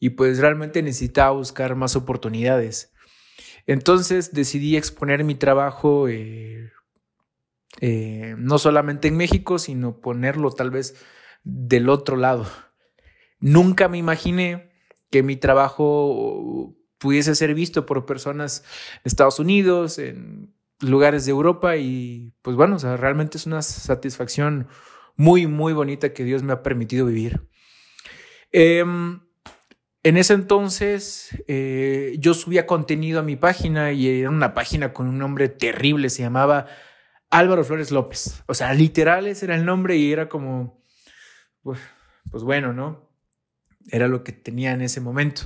y 0.00 0.10
pues 0.10 0.38
realmente 0.38 0.82
necesitaba 0.82 1.32
buscar 1.32 1.74
más 1.74 1.96
oportunidades. 1.96 2.94
Entonces 3.66 4.32
decidí 4.32 4.78
exponer 4.78 5.22
mi 5.22 5.34
trabajo 5.34 6.08
eh, 6.08 6.72
no 8.38 8.58
solamente 8.58 9.08
en 9.08 9.18
México, 9.18 9.58
sino 9.58 10.00
ponerlo 10.00 10.50
tal 10.50 10.70
vez 10.70 10.94
del 11.48 11.88
otro 11.88 12.16
lado. 12.16 12.46
Nunca 13.40 13.88
me 13.88 13.98
imaginé 13.98 14.70
que 15.10 15.22
mi 15.22 15.36
trabajo 15.36 16.76
pudiese 16.98 17.34
ser 17.34 17.54
visto 17.54 17.86
por 17.86 18.04
personas 18.04 18.62
de 19.02 19.08
Estados 19.08 19.38
Unidos, 19.38 19.98
en 19.98 20.54
lugares 20.80 21.24
de 21.24 21.30
Europa 21.30 21.76
y 21.76 22.34
pues 22.42 22.54
bueno, 22.54 22.76
o 22.76 22.78
sea, 22.78 22.96
realmente 22.96 23.38
es 23.38 23.46
una 23.46 23.62
satisfacción 23.62 24.68
muy, 25.16 25.46
muy 25.46 25.72
bonita 25.72 26.12
que 26.12 26.24
Dios 26.24 26.42
me 26.42 26.52
ha 26.52 26.62
permitido 26.62 27.06
vivir. 27.06 27.48
Em, 28.52 29.20
en 30.02 30.16
ese 30.16 30.34
entonces 30.34 31.30
eh, 31.48 32.16
yo 32.18 32.34
subía 32.34 32.66
contenido 32.66 33.20
a 33.20 33.24
mi 33.24 33.36
página 33.36 33.92
y 33.92 34.20
era 34.20 34.30
una 34.30 34.54
página 34.54 34.92
con 34.92 35.08
un 35.08 35.18
nombre 35.18 35.48
terrible, 35.48 36.10
se 36.10 36.22
llamaba 36.22 36.66
Álvaro 37.30 37.64
Flores 37.64 37.90
López. 37.90 38.42
O 38.46 38.54
sea, 38.54 38.74
literal 38.74 39.26
ese 39.26 39.46
era 39.46 39.54
el 39.54 39.64
nombre 39.64 39.96
y 39.96 40.12
era 40.12 40.28
como 40.28 40.78
pues, 41.68 41.80
pues, 42.30 42.42
bueno, 42.44 42.72
¿no? 42.72 43.10
Era 43.90 44.08
lo 44.08 44.24
que 44.24 44.32
tenía 44.32 44.72
en 44.72 44.80
ese 44.80 45.02
momento. 45.02 45.42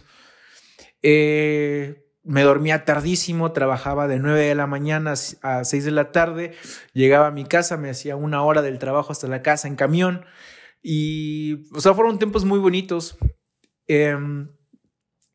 Eh, 1.03 2.07
me 2.23 2.43
dormía 2.43 2.85
tardísimo, 2.85 3.51
trabajaba 3.51 4.07
de 4.07 4.21
9 4.21 4.41
de 4.41 4.55
la 4.55 4.69
mañana 4.69 5.15
a 5.43 5.65
6 5.65 5.85
de 5.85 5.91
la 5.91 6.13
tarde, 6.13 6.55
llegaba 6.93 7.27
a 7.27 7.31
mi 7.33 7.45
casa, 7.45 7.77
me 7.77 7.91
hacía 7.91 8.15
una 8.15 8.45
hora 8.45 8.63
del 8.63 8.79
trabajo 8.79 9.11
hasta 9.11 9.27
la 9.27 9.43
casa 9.43 9.67
en 9.67 9.75
camión 9.75 10.25
y, 10.81 11.69
o 11.75 11.81
sea, 11.81 11.95
fueron 11.95 12.19
tiempos 12.19 12.45
muy 12.45 12.61
bonitos. 12.61 13.19
Em, 13.89 14.49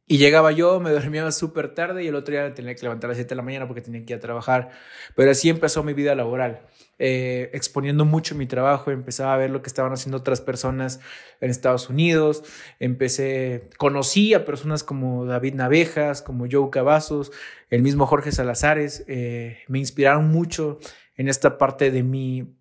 y 0.05 0.17
llegaba 0.17 0.53
yo, 0.53 0.79
me 0.79 0.91
dormía 0.91 1.29
súper 1.33 1.73
tarde 1.73 2.05
y 2.05 2.07
el 2.07 2.15
otro 2.15 2.31
día 2.31 2.53
tenía 2.53 2.75
que 2.75 2.83
levantar 2.83 3.09
a 3.09 3.11
las 3.11 3.17
7 3.17 3.29
de 3.31 3.35
la 3.35 3.41
mañana 3.41 3.67
porque 3.67 3.81
tenía 3.81 4.05
que 4.05 4.13
ir 4.13 4.19
a 4.19 4.21
trabajar. 4.21 4.71
Pero 5.17 5.31
así 5.31 5.49
empezó 5.49 5.83
mi 5.83 5.93
vida 5.93 6.15
laboral. 6.15 6.65
Eh, 6.99 7.51
exponiendo 7.53 8.05
mucho 8.05 8.33
mi 8.33 8.47
trabajo, 8.47 8.89
empezaba 8.89 9.33
a 9.33 9.37
ver 9.37 9.51
lo 9.51 9.61
que 9.61 9.67
estaban 9.67 9.93
haciendo 9.93 10.17
otras 10.17 10.41
personas 10.41 10.99
en 11.41 11.51
Estados 11.51 11.89
Unidos. 11.89 12.43
Empecé, 12.79 13.69
conocí 13.77 14.33
a 14.33 14.45
personas 14.45 14.83
como 14.83 15.25
David 15.25 15.53
Navejas, 15.53 16.23
como 16.23 16.47
Joe 16.49 16.71
Cavazos, 16.71 17.31
el 17.69 17.83
mismo 17.83 18.07
Jorge 18.07 18.31
Salazares. 18.31 19.03
Eh, 19.07 19.59
me 19.67 19.77
inspiraron 19.77 20.29
mucho 20.29 20.79
en 21.15 21.27
esta 21.27 21.59
parte 21.59 21.91
de 21.91 22.01
mi, 22.01 22.55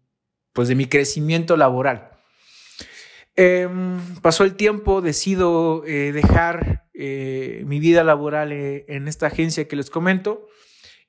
pues 0.53 0.68
de 0.68 0.74
mi 0.74 0.84
crecimiento 0.87 1.57
laboral. 1.57 2.11
Em, 3.37 4.01
pasó 4.22 4.45
el 4.45 4.55
tiempo, 4.55 5.01
decido 5.01 5.82
eh, 5.87 6.12
dejar 6.12 6.84
mi 6.95 7.78
vida 7.78 8.05
laboral 8.05 8.53
en 8.53 9.07
esta 9.07 9.26
agencia 9.26 9.68
que 9.68 9.76
les 9.76 9.91
comento 9.91 10.49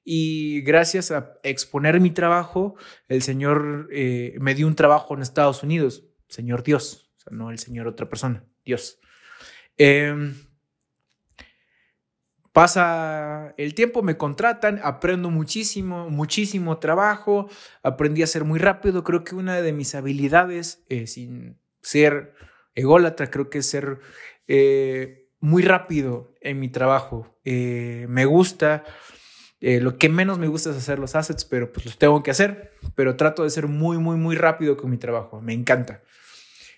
y 0.09 0.61
gracias 0.61 1.11
a 1.11 1.33
exponer 1.43 1.99
mi 1.99 2.11
trabajo, 2.11 2.75
el 3.09 3.21
Señor 3.21 3.89
me 3.89 4.55
dio 4.55 4.67
un 4.67 4.75
trabajo 4.75 5.13
en 5.13 5.21
Estados 5.21 5.63
Unidos, 5.63 6.05
Señor 6.29 6.63
Dios, 6.63 7.11
o 7.17 7.19
sea, 7.19 7.37
no 7.37 7.51
el 7.51 7.59
Señor 7.59 7.87
otra 7.87 8.07
persona, 8.07 8.45
Dios. 8.63 9.01
Em, 9.77 10.33
pasa 12.53 13.53
el 13.57 13.75
tiempo, 13.75 14.01
me 14.01 14.15
contratan, 14.17 14.79
aprendo 14.81 15.29
muchísimo, 15.29 16.09
muchísimo 16.09 16.77
trabajo, 16.79 17.49
aprendí 17.83 18.23
a 18.23 18.27
ser 18.27 18.45
muy 18.45 18.59
rápido, 18.59 19.03
creo 19.03 19.25
que 19.25 19.35
una 19.35 19.61
de 19.61 19.73
mis 19.73 19.93
habilidades, 19.93 20.85
sin 21.05 21.59
ser 21.81 22.33
ególatra, 22.77 23.29
creo 23.29 23.49
que 23.49 23.57
es 23.57 23.65
ser 23.65 23.99
eh, 24.47 25.29
muy 25.39 25.63
rápido 25.63 26.33
en 26.41 26.59
mi 26.59 26.69
trabajo. 26.69 27.37
Eh, 27.43 28.05
me 28.07 28.25
gusta, 28.25 28.83
eh, 29.61 29.79
lo 29.79 29.97
que 29.97 30.09
menos 30.09 30.39
me 30.39 30.47
gusta 30.47 30.71
es 30.71 30.77
hacer 30.77 30.99
los 30.99 31.15
assets, 31.15 31.45
pero 31.45 31.71
pues 31.71 31.85
los 31.85 31.97
tengo 31.97 32.21
que 32.23 32.31
hacer, 32.31 32.73
pero 32.95 33.15
trato 33.15 33.43
de 33.43 33.49
ser 33.49 33.67
muy, 33.67 33.97
muy, 33.97 34.17
muy 34.17 34.35
rápido 34.35 34.77
con 34.77 34.89
mi 34.89 34.97
trabajo, 34.97 35.41
me 35.41 35.53
encanta. 35.53 36.01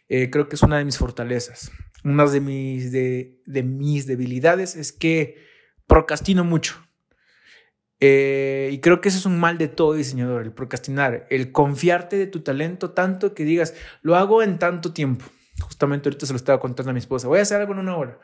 creo 0.07 0.49
que 0.49 0.55
es 0.55 0.63
una 0.63 0.77
de 0.77 0.85
mis 0.85 0.97
fortalezas. 0.97 1.71
Una 2.03 2.25
de 2.25 2.39
mis, 2.39 2.91
de, 2.91 3.41
de 3.45 3.63
mis 3.63 4.07
debilidades 4.07 4.75
es 4.75 4.93
que 4.93 5.37
procrastino 5.85 6.43
mucho. 6.43 6.75
y 7.99 8.79
creo 8.79 9.01
que 9.01 9.09
ese 9.09 9.17
es 9.17 9.25
un 9.25 9.39
mal 9.39 9.57
de 9.57 9.67
todo 9.67 9.93
diseñador, 9.93 10.43
el 10.43 10.53
procrastinar, 10.53 11.27
el 11.29 11.51
confiarte 11.51 12.17
de 12.17 12.27
tu 12.27 12.41
talento 12.41 12.91
tanto 12.91 13.33
que 13.33 13.43
digas, 13.43 13.75
lo 14.01 14.15
hago 14.15 14.41
en 14.41 14.57
tanto 14.57 14.93
tiempo. 14.93 15.25
Justamente 15.61 16.09
ahorita 16.09 16.25
se 16.25 16.33
lo 16.33 16.37
estaba 16.37 16.59
contando 16.59 16.91
a 16.91 16.93
mi 16.93 16.99
esposa. 16.99 17.27
Voy 17.27 17.39
a 17.39 17.41
hacer 17.41 17.59
algo 17.59 17.73
en 17.73 17.79
una 17.79 17.97
hora. 17.97 18.19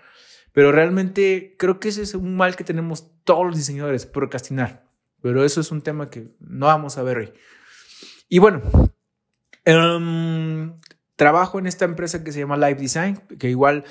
Pero 0.56 0.72
realmente 0.72 1.58
creo 1.60 1.82
que 1.82 1.90
ese 1.90 2.02
es 2.02 2.16
un 2.16 2.38
mal 2.38 2.56
que 2.56 2.64
tenemos 2.64 3.12
todos 3.26 3.46
los 3.46 3.58
diseñadores, 3.58 4.06
procrastinar. 4.06 4.86
Pero 5.22 5.44
eso 5.44 5.60
es 5.60 5.70
un 5.70 5.82
tema 5.82 6.10
que 6.10 6.30
no 6.40 6.68
vamos 6.68 6.98
a 6.98 7.04
ver 7.04 7.18
hoy. 7.18 7.34
Y 8.30 8.40
bueno, 8.40 8.62
em, 9.66 10.80
trabajo 11.18 11.60
en 11.60 11.68
esta 11.68 11.84
empresa 11.84 12.24
que 12.24 12.32
se 12.32 12.40
llama 12.40 12.56
Live 12.56 12.80
Design, 12.80 13.18
que 13.38 13.50
igual 13.50 13.84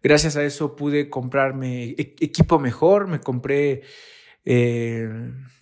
gracias 0.00 0.36
a 0.36 0.44
eso 0.44 0.76
pude 0.76 1.10
comprarme 1.10 1.86
e-, 1.98 2.14
equipo 2.20 2.60
mejor, 2.60 3.08
me 3.08 3.18
compré 3.18 3.82
eh, 4.44 5.10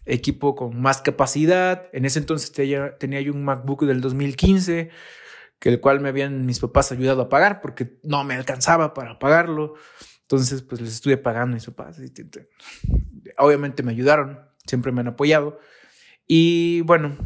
equipo 0.04 0.54
con 0.54 0.78
más 0.78 1.00
capacidad. 1.00 1.88
En 1.94 2.04
ese 2.04 2.18
entonces 2.18 2.52
tenía 2.52 3.20
yo 3.22 3.32
un 3.32 3.44
MacBook 3.44 3.86
del 3.86 4.02
2015 4.02 4.90
que 5.58 5.68
el 5.68 5.80
cual 5.80 6.00
me 6.00 6.08
habían 6.08 6.46
mis 6.46 6.58
papás 6.58 6.90
ayudado 6.90 7.22
a 7.22 7.28
pagar 7.28 7.60
porque 7.60 7.98
no 8.02 8.24
me 8.24 8.34
alcanzaba 8.34 8.94
para 8.94 9.18
pagarlo. 9.18 9.74
Entonces, 10.30 10.62
pues 10.62 10.80
les 10.80 10.92
estuve 10.92 11.16
pagando 11.16 11.54
mis 11.54 11.66
papás. 11.66 12.00
Obviamente 13.36 13.82
me 13.82 13.90
ayudaron, 13.90 14.38
siempre 14.64 14.92
me 14.92 15.00
han 15.00 15.08
apoyado. 15.08 15.58
Y 16.24 16.82
bueno, 16.82 17.18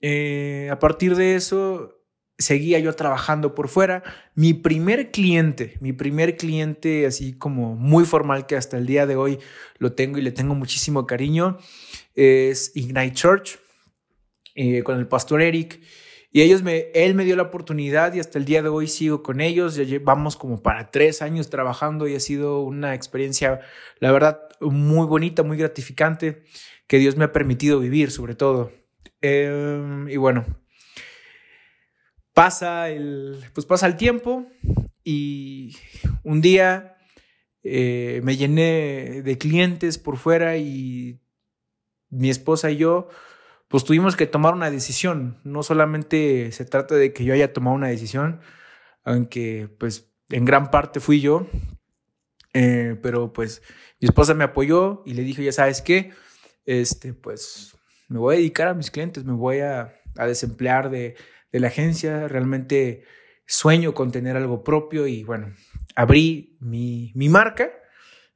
eh, 0.00 0.70
a 0.72 0.78
partir 0.78 1.16
de 1.16 1.34
eso 1.34 2.02
seguía 2.38 2.78
yo 2.78 2.94
trabajando 2.94 3.54
por 3.54 3.68
fuera. 3.68 4.02
Mi 4.34 4.54
primer 4.54 5.10
cliente, 5.10 5.76
mi 5.80 5.92
primer 5.92 6.38
cliente 6.38 7.04
así 7.04 7.34
como 7.36 7.76
muy 7.76 8.06
formal 8.06 8.46
que 8.46 8.56
hasta 8.56 8.78
el 8.78 8.86
día 8.86 9.04
de 9.06 9.16
hoy 9.16 9.38
lo 9.76 9.92
tengo 9.92 10.16
y 10.16 10.22
le 10.22 10.32
tengo 10.32 10.54
muchísimo 10.54 11.06
cariño, 11.06 11.58
es 12.14 12.72
Ignite 12.74 13.12
Church 13.12 13.58
eh, 14.54 14.82
con 14.82 14.98
el 14.98 15.06
pastor 15.06 15.42
Eric. 15.42 15.78
Y 16.36 16.42
ellos 16.42 16.62
me, 16.62 16.90
él 16.92 17.14
me 17.14 17.24
dio 17.24 17.34
la 17.34 17.44
oportunidad 17.44 18.12
y 18.12 18.20
hasta 18.20 18.38
el 18.38 18.44
día 18.44 18.60
de 18.60 18.68
hoy 18.68 18.88
sigo 18.88 19.22
con 19.22 19.40
ellos. 19.40 19.74
Ya 19.74 19.84
llevamos 19.84 20.36
como 20.36 20.62
para 20.62 20.90
tres 20.90 21.22
años 21.22 21.48
trabajando 21.48 22.06
y 22.06 22.14
ha 22.14 22.20
sido 22.20 22.60
una 22.60 22.94
experiencia, 22.94 23.62
la 24.00 24.12
verdad, 24.12 24.42
muy 24.60 25.06
bonita, 25.06 25.42
muy 25.44 25.56
gratificante, 25.56 26.42
que 26.86 26.98
Dios 26.98 27.16
me 27.16 27.24
ha 27.24 27.32
permitido 27.32 27.80
vivir 27.80 28.10
sobre 28.10 28.34
todo. 28.34 28.70
Em, 29.22 30.10
y 30.10 30.18
bueno, 30.18 30.44
pasa 32.34 32.90
el, 32.90 33.42
pues 33.54 33.64
pasa 33.64 33.86
el 33.86 33.96
tiempo 33.96 34.46
y 35.02 35.74
un 36.22 36.42
día 36.42 36.98
eh, 37.62 38.20
me 38.22 38.36
llené 38.36 39.22
de 39.22 39.38
clientes 39.38 39.96
por 39.96 40.18
fuera 40.18 40.58
y 40.58 41.18
mi 42.10 42.28
esposa 42.28 42.70
y 42.70 42.76
yo 42.76 43.08
pues 43.68 43.84
tuvimos 43.84 44.16
que 44.16 44.26
tomar 44.26 44.54
una 44.54 44.70
decisión. 44.70 45.38
No 45.44 45.62
solamente 45.62 46.52
se 46.52 46.64
trata 46.64 46.94
de 46.94 47.12
que 47.12 47.24
yo 47.24 47.34
haya 47.34 47.52
tomado 47.52 47.76
una 47.76 47.88
decisión, 47.88 48.40
aunque 49.04 49.68
pues 49.78 50.12
en 50.28 50.44
gran 50.44 50.70
parte 50.70 51.00
fui 51.00 51.20
yo, 51.20 51.46
eh, 52.54 52.96
pero 53.02 53.32
pues 53.32 53.62
mi 54.00 54.06
esposa 54.06 54.34
me 54.34 54.44
apoyó 54.44 55.02
y 55.06 55.14
le 55.14 55.22
dije, 55.22 55.44
ya 55.44 55.52
sabes 55.52 55.82
qué, 55.82 56.12
este, 56.64 57.12
pues 57.12 57.76
me 58.08 58.18
voy 58.18 58.36
a 58.36 58.38
dedicar 58.38 58.68
a 58.68 58.74
mis 58.74 58.90
clientes, 58.90 59.24
me 59.24 59.32
voy 59.32 59.60
a, 59.60 59.92
desemplear 60.14 60.88
de, 60.88 61.14
de 61.52 61.60
la 61.60 61.66
agencia, 61.66 62.26
realmente 62.26 63.04
sueño 63.46 63.92
con 63.92 64.10
tener 64.10 64.34
algo 64.34 64.64
propio 64.64 65.06
y 65.06 65.24
bueno, 65.24 65.52
abrí 65.94 66.56
mi, 66.60 67.12
mi 67.14 67.28
marca 67.28 67.70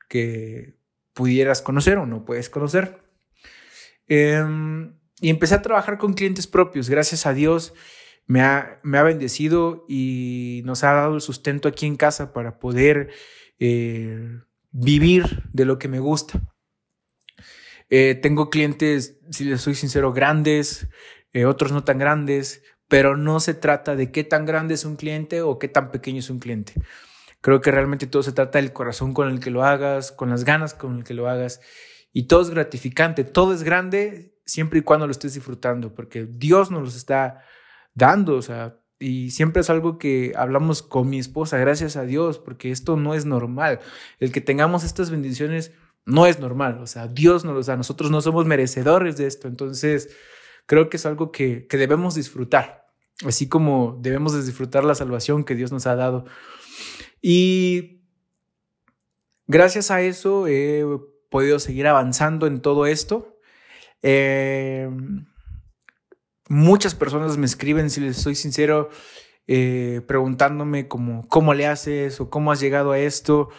que 0.08 0.76
pudieras 1.14 1.62
conocer 1.62 1.96
o 1.96 2.04
no 2.04 2.26
puedes 2.26 2.50
conocer. 2.50 3.00
Eh, 4.08 4.44
y 5.20 5.30
empecé 5.30 5.54
a 5.54 5.62
trabajar 5.62 5.98
con 5.98 6.14
clientes 6.14 6.46
propios. 6.46 6.88
Gracias 6.88 7.26
a 7.26 7.34
Dios 7.34 7.74
me 8.30 8.42
ha, 8.42 8.78
me 8.84 8.98
ha 8.98 9.02
bendecido 9.02 9.84
y 9.88 10.62
nos 10.64 10.84
ha 10.84 10.92
dado 10.92 11.16
el 11.16 11.20
sustento 11.20 11.68
aquí 11.68 11.86
en 11.86 11.96
casa 11.96 12.32
para 12.32 12.60
poder 12.60 13.10
eh, 13.58 14.38
vivir 14.70 15.42
de 15.52 15.64
lo 15.64 15.80
que 15.80 15.88
me 15.88 15.98
gusta. 15.98 16.40
Eh, 17.88 18.14
tengo 18.14 18.48
clientes, 18.48 19.18
si 19.30 19.46
les 19.46 19.60
soy 19.60 19.74
sincero, 19.74 20.12
grandes, 20.12 20.86
eh, 21.32 21.44
otros 21.44 21.72
no 21.72 21.82
tan 21.82 21.98
grandes, 21.98 22.62
pero 22.86 23.16
no 23.16 23.40
se 23.40 23.52
trata 23.52 23.96
de 23.96 24.12
qué 24.12 24.22
tan 24.22 24.46
grande 24.46 24.74
es 24.74 24.84
un 24.84 24.94
cliente 24.94 25.42
o 25.42 25.58
qué 25.58 25.66
tan 25.66 25.90
pequeño 25.90 26.20
es 26.20 26.30
un 26.30 26.38
cliente. 26.38 26.74
Creo 27.40 27.60
que 27.60 27.72
realmente 27.72 28.06
todo 28.06 28.22
se 28.22 28.30
trata 28.30 28.58
del 28.58 28.72
corazón 28.72 29.12
con 29.12 29.28
el 29.28 29.40
que 29.40 29.50
lo 29.50 29.64
hagas, 29.64 30.12
con 30.12 30.30
las 30.30 30.44
ganas 30.44 30.74
con 30.74 30.98
el 30.98 31.04
que 31.04 31.14
lo 31.14 31.28
hagas. 31.28 31.60
Y 32.12 32.28
todo 32.28 32.42
es 32.42 32.50
gratificante, 32.50 33.24
todo 33.24 33.52
es 33.52 33.64
grande 33.64 34.29
siempre 34.44 34.80
y 34.80 34.82
cuando 34.82 35.06
lo 35.06 35.12
estés 35.12 35.34
disfrutando, 35.34 35.94
porque 35.94 36.26
Dios 36.26 36.70
nos 36.70 36.82
los 36.82 36.96
está 36.96 37.44
dando, 37.94 38.36
o 38.36 38.42
sea, 38.42 38.80
y 38.98 39.30
siempre 39.30 39.62
es 39.62 39.70
algo 39.70 39.98
que 39.98 40.32
hablamos 40.36 40.82
con 40.82 41.08
mi 41.08 41.18
esposa, 41.18 41.56
gracias 41.58 41.96
a 41.96 42.04
Dios, 42.04 42.38
porque 42.38 42.70
esto 42.70 42.96
no 42.96 43.14
es 43.14 43.24
normal. 43.24 43.80
El 44.18 44.30
que 44.30 44.42
tengamos 44.42 44.84
estas 44.84 45.10
bendiciones 45.10 45.72
no 46.04 46.26
es 46.26 46.38
normal, 46.38 46.78
o 46.80 46.86
sea, 46.86 47.08
Dios 47.08 47.44
nos 47.44 47.54
los 47.54 47.66
da, 47.66 47.76
nosotros 47.76 48.10
no 48.10 48.20
somos 48.20 48.46
merecedores 48.46 49.16
de 49.16 49.26
esto, 49.26 49.48
entonces 49.48 50.14
creo 50.66 50.88
que 50.88 50.96
es 50.96 51.06
algo 51.06 51.32
que, 51.32 51.66
que 51.66 51.76
debemos 51.76 52.14
disfrutar, 52.14 52.88
así 53.24 53.48
como 53.48 53.98
debemos 54.00 54.32
de 54.32 54.42
disfrutar 54.44 54.84
la 54.84 54.94
salvación 54.94 55.44
que 55.44 55.54
Dios 55.54 55.72
nos 55.72 55.86
ha 55.86 55.94
dado. 55.96 56.24
Y 57.22 58.02
gracias 59.46 59.90
a 59.90 60.00
eso 60.00 60.46
he 60.46 60.84
podido 61.30 61.58
seguir 61.58 61.86
avanzando 61.86 62.46
en 62.46 62.60
todo 62.60 62.86
esto. 62.86 63.29
Eh, 64.02 64.88
muchas 66.48 66.94
personas 66.94 67.36
me 67.36 67.46
escriben, 67.46 67.90
si 67.90 68.00
les 68.00 68.16
soy 68.16 68.34
sincero, 68.34 68.90
eh, 69.46 70.00
preguntándome 70.06 70.88
cómo, 70.88 71.26
cómo 71.28 71.54
le 71.54 71.66
haces 71.66 72.20
o 72.20 72.30
cómo 72.30 72.52
has 72.52 72.60
llegado 72.60 72.92
a 72.92 72.98
esto. 72.98 73.50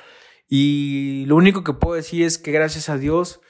Y 0.48 1.26
lo 1.28 1.36
único 1.36 1.64
que 1.64 1.74
puedo 1.74 1.96
decir 1.96 2.24
es 2.24 2.38
que 2.38 2.52
gracias 2.52 2.90
a 2.90 2.98
Dios 2.98 3.42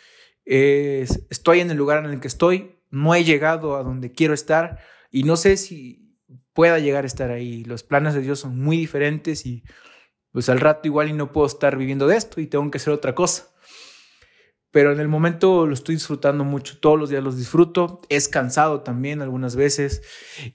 estoy 0.43 1.61
en 1.61 1.71
el 1.71 1.77
lugar 1.77 2.03
en 2.03 2.11
el 2.11 2.19
que 2.19 2.27
estoy, 2.27 2.81
no 2.89 3.15
he 3.15 3.23
llegado 3.23 3.77
a 3.77 3.83
donde 3.83 4.11
quiero 4.11 4.33
estar 4.33 4.79
y 5.09 5.23
no 5.23 5.37
sé 5.37 5.57
si 5.57 6.17
pueda 6.53 6.79
llegar 6.79 7.03
a 7.03 7.07
estar 7.07 7.31
ahí. 7.31 7.63
Los 7.63 7.83
planes 7.83 8.13
de 8.13 8.21
Dios 8.21 8.39
son 8.39 8.59
muy 8.59 8.77
diferentes 8.77 9.45
y 9.45 9.63
pues 10.31 10.49
al 10.49 10.59
rato 10.59 10.87
igual 10.87 11.09
y 11.09 11.13
no 11.13 11.31
puedo 11.31 11.47
estar 11.47 11.77
viviendo 11.77 12.07
de 12.07 12.17
esto 12.17 12.39
y 12.41 12.47
tengo 12.47 12.69
que 12.69 12.77
hacer 12.77 12.93
otra 12.93 13.15
cosa. 13.15 13.50
Pero 14.71 14.93
en 14.93 14.99
el 14.99 15.07
momento 15.07 15.67
lo 15.67 15.73
estoy 15.73 15.95
disfrutando 15.95 16.43
mucho, 16.43 16.79
todos 16.79 16.97
los 16.97 17.09
días 17.09 17.23
los 17.23 17.37
disfruto, 17.37 18.01
es 18.09 18.29
cansado 18.29 18.81
también 18.81 19.21
algunas 19.21 19.55
veces 19.55 20.01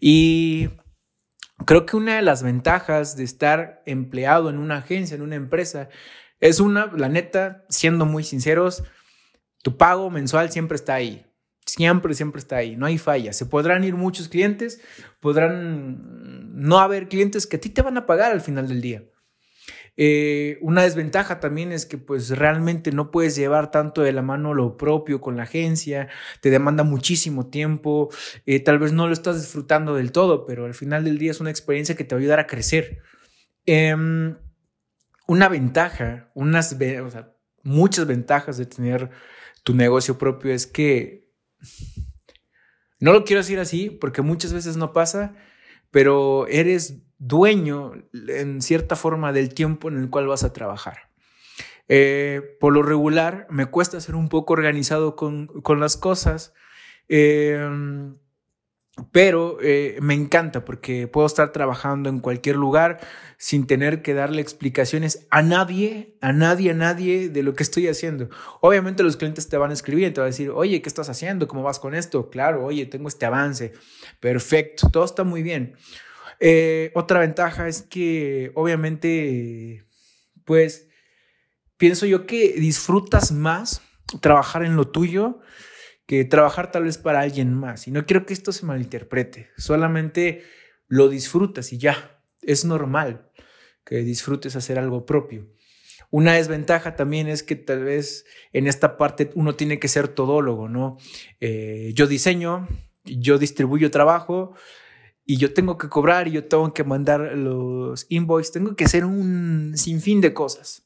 y 0.00 0.70
creo 1.66 1.84
que 1.86 1.96
una 1.96 2.16
de 2.16 2.22
las 2.22 2.42
ventajas 2.42 3.16
de 3.16 3.24
estar 3.24 3.82
empleado 3.86 4.50
en 4.50 4.58
una 4.58 4.78
agencia, 4.78 5.14
en 5.14 5.22
una 5.22 5.36
empresa, 5.36 5.88
es 6.40 6.60
una, 6.60 6.90
la 6.96 7.08
neta, 7.08 7.64
siendo 7.68 8.06
muy 8.06 8.24
sinceros, 8.24 8.84
tu 9.62 9.76
pago 9.76 10.10
mensual 10.10 10.50
siempre 10.50 10.76
está 10.76 10.94
ahí. 10.94 11.26
Siempre, 11.64 12.14
siempre 12.14 12.38
está 12.38 12.56
ahí, 12.56 12.76
no 12.76 12.86
hay 12.86 12.96
falla. 12.96 13.32
Se 13.32 13.44
podrán 13.44 13.82
ir 13.82 13.96
muchos 13.96 14.28
clientes, 14.28 14.80
podrán 15.20 16.54
no 16.54 16.78
haber 16.78 17.08
clientes 17.08 17.46
que 17.46 17.56
a 17.56 17.60
ti 17.60 17.70
te 17.70 17.82
van 17.82 17.96
a 17.96 18.06
pagar 18.06 18.30
al 18.30 18.40
final 18.40 18.68
del 18.68 18.80
día. 18.80 19.02
Eh, 19.96 20.58
una 20.60 20.82
desventaja 20.82 21.40
también 21.40 21.72
es 21.72 21.86
que 21.86 21.96
pues 21.96 22.30
realmente 22.30 22.92
no 22.92 23.10
puedes 23.10 23.34
llevar 23.34 23.70
tanto 23.70 24.02
de 24.02 24.12
la 24.12 24.22
mano 24.22 24.52
lo 24.52 24.76
propio 24.76 25.20
con 25.20 25.36
la 25.36 25.44
agencia, 25.44 26.08
te 26.40 26.50
demanda 26.50 26.84
muchísimo 26.84 27.46
tiempo, 27.46 28.10
eh, 28.44 28.60
tal 28.60 28.78
vez 28.78 28.92
no 28.92 29.06
lo 29.06 29.12
estás 29.12 29.40
disfrutando 29.40 29.94
del 29.94 30.12
todo, 30.12 30.44
pero 30.44 30.66
al 30.66 30.74
final 30.74 31.04
del 31.04 31.18
día 31.18 31.30
es 31.30 31.40
una 31.40 31.50
experiencia 31.50 31.96
que 31.96 32.04
te 32.04 32.14
va 32.14 32.18
a 32.18 32.22
ayudar 32.22 32.40
a 32.40 32.46
crecer. 32.46 32.98
Em, 33.64 34.36
una 35.26 35.48
ventaja, 35.48 36.30
unas, 36.34 36.76
muchas 37.62 38.06
ventajas 38.06 38.58
de 38.58 38.66
tener 38.66 39.10
tu 39.64 39.74
negocio 39.74 40.18
propio 40.18 40.52
es 40.52 40.66
que, 40.66 41.26
no 43.00 43.12
lo 43.12 43.24
quiero 43.24 43.40
decir 43.40 43.58
así 43.58 43.90
porque 43.90 44.22
muchas 44.22 44.52
veces 44.52 44.76
no 44.76 44.92
pasa, 44.92 45.34
pero 45.96 46.46
eres 46.48 46.98
dueño 47.16 47.92
en 48.12 48.60
cierta 48.60 48.96
forma 48.96 49.32
del 49.32 49.54
tiempo 49.54 49.88
en 49.88 49.96
el 49.96 50.10
cual 50.10 50.26
vas 50.26 50.44
a 50.44 50.52
trabajar. 50.52 51.08
Eh, 51.88 52.42
por 52.60 52.74
lo 52.74 52.82
regular, 52.82 53.46
me 53.48 53.64
cuesta 53.64 53.98
ser 54.02 54.14
un 54.14 54.28
poco 54.28 54.52
organizado 54.52 55.16
con, 55.16 55.48
las 55.80 55.96
cosas, 55.96 56.52
em, 57.08 58.14
pero 59.12 59.58
eh, 59.60 59.98
me 60.00 60.14
encanta 60.14 60.64
porque 60.64 61.06
puedo 61.06 61.26
estar 61.26 61.52
trabajando 61.52 62.08
en 62.08 62.18
cualquier 62.18 62.56
lugar 62.56 62.98
sin 63.36 63.66
tener 63.66 64.00
que 64.00 64.14
darle 64.14 64.40
explicaciones 64.40 65.26
a 65.30 65.42
nadie, 65.42 66.16
a 66.22 66.32
nadie, 66.32 66.70
a 66.70 66.74
nadie 66.74 67.28
de 67.28 67.42
lo 67.42 67.54
que 67.54 67.62
estoy 67.62 67.88
haciendo. 67.88 68.30
Obviamente 68.60 69.02
los 69.02 69.18
clientes 69.18 69.48
te 69.48 69.58
van 69.58 69.70
a 69.70 69.74
escribir, 69.74 70.14
te 70.14 70.20
van 70.20 70.28
a 70.28 70.30
decir, 70.30 70.50
oye, 70.50 70.80
¿qué 70.80 70.88
estás 70.88 71.10
haciendo? 71.10 71.46
¿Cómo 71.46 71.62
vas 71.62 71.78
con 71.78 71.94
esto? 71.94 72.30
Claro, 72.30 72.64
oye, 72.64 72.86
tengo 72.86 73.08
este 73.08 73.26
avance. 73.26 73.72
Perfecto, 74.18 74.88
todo 74.90 75.04
está 75.04 75.24
muy 75.24 75.42
bien. 75.42 75.76
Eh, 76.40 76.90
otra 76.94 77.20
ventaja 77.20 77.68
es 77.68 77.82
que 77.82 78.50
obviamente, 78.54 79.84
pues, 80.46 80.88
pienso 81.76 82.06
yo 82.06 82.26
que 82.26 82.54
disfrutas 82.54 83.30
más 83.30 83.82
trabajar 84.22 84.62
en 84.64 84.76
lo 84.76 84.88
tuyo 84.88 85.40
que 86.06 86.24
trabajar 86.24 86.70
tal 86.70 86.84
vez 86.84 86.98
para 86.98 87.20
alguien 87.20 87.52
más. 87.52 87.88
Y 87.88 87.90
no 87.90 88.06
quiero 88.06 88.26
que 88.26 88.32
esto 88.32 88.52
se 88.52 88.66
malinterprete, 88.66 89.50
solamente 89.56 90.44
lo 90.88 91.08
disfrutas 91.08 91.72
y 91.72 91.78
ya, 91.78 92.20
es 92.42 92.64
normal 92.64 93.30
que 93.84 93.96
disfrutes 93.96 94.56
hacer 94.56 94.78
algo 94.78 95.04
propio. 95.06 95.48
Una 96.10 96.34
desventaja 96.34 96.94
también 96.94 97.26
es 97.26 97.42
que 97.42 97.56
tal 97.56 97.84
vez 97.84 98.24
en 98.52 98.66
esta 98.66 98.96
parte 98.96 99.30
uno 99.34 99.56
tiene 99.56 99.80
que 99.80 99.88
ser 99.88 100.08
todólogo, 100.08 100.68
¿no? 100.68 100.98
Eh, 101.40 101.92
yo 101.94 102.06
diseño, 102.06 102.68
yo 103.04 103.38
distribuyo 103.38 103.90
trabajo, 103.90 104.54
y 105.28 105.38
yo 105.38 105.52
tengo 105.52 105.76
que 105.76 105.88
cobrar 105.88 106.28
y 106.28 106.32
yo 106.32 106.44
tengo 106.44 106.72
que 106.72 106.84
mandar 106.84 107.20
los 107.36 108.06
invoices, 108.08 108.52
tengo 108.52 108.76
que 108.76 108.84
hacer 108.84 109.04
un 109.04 109.72
sinfín 109.76 110.20
de 110.20 110.32
cosas. 110.32 110.84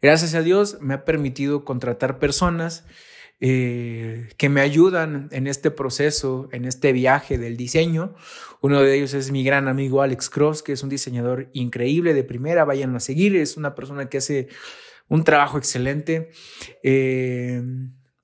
Gracias 0.00 0.34
a 0.34 0.42
Dios 0.42 0.78
me 0.80 0.94
ha 0.94 1.04
permitido 1.04 1.64
contratar 1.64 2.20
personas 2.20 2.84
eh, 3.38 4.28
que 4.38 4.48
me 4.48 4.62
ayudan 4.62 5.28
en 5.30 5.46
este 5.46 5.70
proceso, 5.70 6.48
en 6.52 6.64
este 6.64 6.92
viaje 6.92 7.36
del 7.36 7.56
diseño. 7.56 8.14
Uno 8.60 8.80
de 8.80 8.96
ellos 8.96 9.12
es 9.14 9.30
mi 9.30 9.44
gran 9.44 9.68
amigo 9.68 10.02
Alex 10.02 10.30
Cross, 10.30 10.62
que 10.62 10.72
es 10.72 10.82
un 10.82 10.88
diseñador 10.88 11.50
increíble 11.52 12.14
de 12.14 12.24
primera, 12.24 12.64
vayan 12.64 12.96
a 12.96 13.00
seguir, 13.00 13.36
es 13.36 13.56
una 13.56 13.74
persona 13.74 14.08
que 14.08 14.18
hace 14.18 14.48
un 15.08 15.22
trabajo 15.24 15.58
excelente. 15.58 16.30
Eh, 16.82 17.62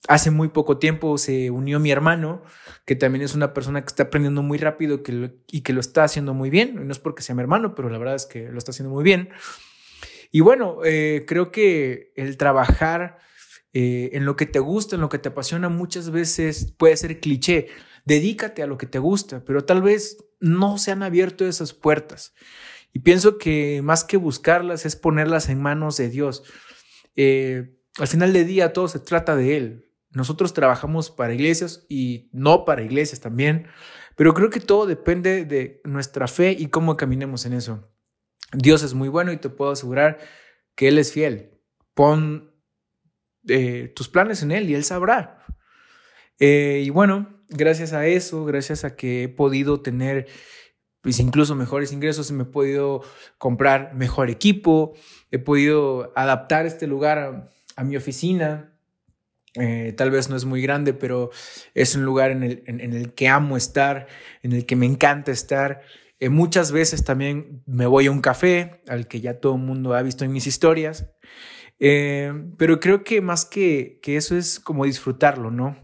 hace 0.08 0.30
muy 0.30 0.48
poco 0.48 0.78
tiempo 0.78 1.18
se 1.18 1.50
unió 1.50 1.78
mi 1.78 1.90
hermano, 1.90 2.42
que 2.86 2.96
también 2.96 3.22
es 3.22 3.34
una 3.34 3.52
persona 3.52 3.82
que 3.82 3.88
está 3.88 4.04
aprendiendo 4.04 4.42
muy 4.42 4.58
rápido 4.58 5.02
y 5.48 5.60
que 5.60 5.72
lo 5.72 5.80
está 5.80 6.04
haciendo 6.04 6.34
muy 6.34 6.50
bien. 6.50 6.86
No 6.86 6.92
es 6.92 6.98
porque 6.98 7.22
sea 7.22 7.34
mi 7.34 7.42
hermano, 7.42 7.74
pero 7.74 7.88
la 7.90 7.98
verdad 7.98 8.16
es 8.16 8.26
que 8.26 8.48
lo 8.48 8.58
está 8.58 8.70
haciendo 8.70 8.92
muy 8.92 9.04
bien. 9.04 9.28
Y 10.30 10.40
bueno, 10.40 10.78
eh, 10.84 11.24
creo 11.28 11.52
que 11.52 12.12
el 12.16 12.38
trabajar 12.38 13.18
eh, 13.72 14.10
en 14.12 14.24
lo 14.24 14.36
que 14.36 14.46
te 14.46 14.58
gusta, 14.58 14.96
en 14.96 15.00
lo 15.00 15.08
que 15.08 15.18
te 15.18 15.30
apasiona, 15.30 15.68
muchas 15.68 16.10
veces 16.10 16.74
puede 16.76 16.96
ser 16.96 17.20
cliché. 17.20 17.68
Dedícate 18.04 18.62
a 18.62 18.66
lo 18.66 18.78
que 18.78 18.86
te 18.86 18.98
gusta, 18.98 19.44
pero 19.44 19.64
tal 19.64 19.82
vez 19.82 20.18
no 20.40 20.76
se 20.78 20.90
han 20.90 21.02
abierto 21.02 21.46
esas 21.46 21.72
puertas. 21.72 22.34
Y 22.92 23.00
pienso 23.00 23.38
que 23.38 23.80
más 23.82 24.04
que 24.04 24.16
buscarlas 24.16 24.84
es 24.84 24.96
ponerlas 24.96 25.48
en 25.48 25.62
manos 25.62 25.96
de 25.96 26.10
Dios. 26.10 26.42
Eh, 27.16 27.78
al 27.98 28.08
final 28.08 28.32
del 28.32 28.46
día 28.46 28.72
todo 28.72 28.88
se 28.88 28.98
trata 28.98 29.36
de 29.36 29.56
Él. 29.56 29.88
Nosotros 30.10 30.52
trabajamos 30.52 31.10
para 31.10 31.32
iglesias 31.32 31.86
y 31.88 32.28
no 32.32 32.66
para 32.66 32.82
iglesias 32.82 33.20
también, 33.20 33.68
pero 34.14 34.34
creo 34.34 34.50
que 34.50 34.60
todo 34.60 34.84
depende 34.84 35.46
de 35.46 35.80
nuestra 35.84 36.28
fe 36.28 36.54
y 36.58 36.66
cómo 36.66 36.98
caminemos 36.98 37.46
en 37.46 37.54
eso. 37.54 37.90
Dios 38.52 38.82
es 38.82 38.92
muy 38.92 39.08
bueno 39.08 39.32
y 39.32 39.38
te 39.38 39.48
puedo 39.48 39.70
asegurar 39.70 40.18
que 40.74 40.88
Él 40.88 40.98
es 40.98 41.12
fiel. 41.12 41.58
Pon 41.94 42.51
eh, 43.48 43.92
tus 43.94 44.08
planes 44.08 44.42
en 44.42 44.52
Él 44.52 44.70
y 44.70 44.74
Él 44.74 44.84
sabrá. 44.84 45.44
Eh, 46.38 46.82
y 46.84 46.90
bueno, 46.90 47.44
gracias 47.48 47.92
a 47.92 48.06
eso, 48.06 48.44
gracias 48.44 48.84
a 48.84 48.96
que 48.96 49.24
he 49.24 49.28
podido 49.28 49.80
tener 49.80 50.26
pues 51.00 51.18
incluso 51.18 51.56
mejores 51.56 51.92
ingresos, 51.92 52.30
me 52.30 52.44
he 52.44 52.46
podido 52.46 53.02
comprar 53.36 53.94
mejor 53.94 54.30
equipo, 54.30 54.94
he 55.32 55.38
podido 55.38 56.12
adaptar 56.14 56.64
este 56.64 56.86
lugar 56.86 57.48
a, 57.76 57.84
mi 57.84 57.96
oficina, 57.96 58.78
eh, 59.54 59.92
tal 59.96 60.12
vez 60.12 60.30
no 60.30 60.36
es 60.36 60.44
muy 60.44 60.62
grande, 60.62 60.94
pero 60.94 61.30
es 61.74 61.96
un 61.96 62.04
lugar 62.04 62.30
en 62.30 62.44
el, 62.44 62.62
en, 62.66 62.92
el, 62.92 63.14
que 63.14 63.26
amo 63.26 63.56
estar, 63.56 64.06
en 64.42 64.52
el 64.52 64.64
que 64.64 64.76
me 64.76 64.86
encanta 64.86 65.32
estar. 65.32 65.82
Muchas 66.30 66.70
veces 66.70 67.02
también 67.02 67.64
me 67.66 67.86
voy 67.86 68.06
a 68.06 68.12
un 68.12 68.20
café, 68.20 68.80
al 68.86 69.08
que 69.08 69.20
ya 69.20 69.40
todo 69.40 69.56
el 69.56 69.62
mundo 69.62 69.94
ha 69.94 70.02
visto 70.02 70.24
en 70.24 70.32
mis 70.32 70.46
historias. 70.46 71.06
Eh, 71.84 72.32
pero 72.58 72.78
creo 72.78 73.02
que 73.02 73.20
más 73.20 73.44
que, 73.44 73.98
que 74.02 74.16
eso 74.16 74.36
es 74.36 74.60
como 74.60 74.84
disfrutarlo, 74.84 75.50
¿no? 75.50 75.76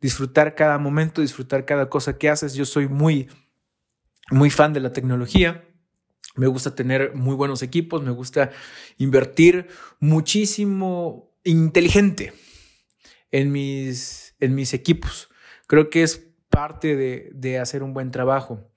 Disfrutar 0.00 0.56
cada 0.56 0.76
momento, 0.76 1.20
disfrutar 1.20 1.64
cada 1.64 1.88
cosa 1.88 2.18
que 2.18 2.28
haces. 2.28 2.54
Yo 2.54 2.64
soy 2.64 2.88
muy, 2.88 3.28
muy 4.28 4.50
fan 4.50 4.72
de 4.72 4.80
la 4.80 4.92
tecnología. 4.92 5.64
Me 6.34 6.48
gusta 6.48 6.74
tener 6.74 7.14
muy 7.14 7.36
buenos 7.36 7.62
equipos, 7.62 8.02
me 8.02 8.10
gusta 8.10 8.50
invertir 8.98 9.68
muchísimo 10.00 11.32
inteligente 11.44 12.32
en 13.30 13.52
mis, 13.52 14.34
en 14.40 14.56
mis 14.56 14.74
equipos. 14.74 15.30
Creo 15.68 15.90
que 15.90 16.02
es 16.02 16.28
parte 16.50 16.96
de, 16.96 17.58
hacer 17.60 17.84
un 17.84 17.94
buen 17.94 18.10
trabajo. 18.10 18.68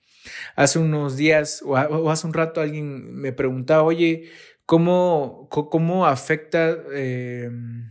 Hace 0.55 0.77
unos 0.77 1.17
días 1.17 1.63
o, 1.65 1.75
hace 2.11 2.27
un 2.27 2.33
rato 2.33 2.61
alguien 2.61 3.15
me 3.15 3.33
preguntaba, 3.33 3.81
oye, 3.81 4.29
¿cómo, 4.69 5.47
cómo 5.49 6.05
afecta 6.05 6.77
em, 6.93 7.89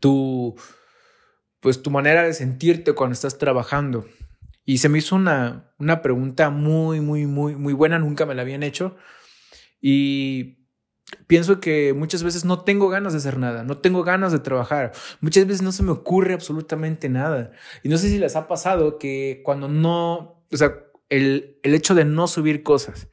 tu, 0.00 0.56
pues, 1.60 1.80
tu 1.82 1.92
manera 1.92 2.24
de 2.24 2.34
sentirte 2.34 2.94
cuando 2.94 3.12
estás 3.14 3.38
trabajando? 3.38 4.06
Y 4.64 4.78
se 4.78 4.88
me 4.88 4.98
hizo 4.98 5.14
una, 5.14 5.72
una 5.78 6.02
pregunta 6.02 6.50
muy, 6.50 7.00
muy, 7.00 7.26
muy, 7.26 7.54
muy 7.54 7.74
buena, 7.74 8.00
nunca 8.00 8.26
me 8.26 8.34
la 8.34 8.42
habían 8.42 8.64
hecho. 8.64 8.96
Y 9.80 10.66
pienso 11.28 11.60
que 11.60 11.92
muchas 11.92 12.24
veces 12.24 12.44
no 12.44 12.64
tengo 12.64 12.88
ganas 12.88 13.12
de 13.12 13.18
hacer 13.20 13.38
nada, 13.38 13.62
no 13.62 13.78
tengo 13.78 14.02
ganas 14.02 14.32
de 14.32 14.40
trabajar, 14.40 14.94
muchas 15.20 15.46
veces 15.46 15.62
no 15.62 15.70
se 15.70 15.84
me 15.84 15.92
ocurre 15.92 16.34
absolutamente 16.34 17.08
nada. 17.08 17.52
Y 17.84 17.88
no 17.88 17.98
sé 17.98 18.08
si 18.08 18.18
les 18.18 18.34
ha 18.34 18.48
pasado 18.48 18.98
que 18.98 19.42
cuando 19.44 19.68
no, 19.68 20.44
o 20.52 20.56
sea, 20.56 20.74
el, 21.08 21.60
el 21.62 21.74
hecho 21.76 21.94
de 21.94 22.04
no 22.04 22.26
subir 22.26 22.64
cosas, 22.64 23.06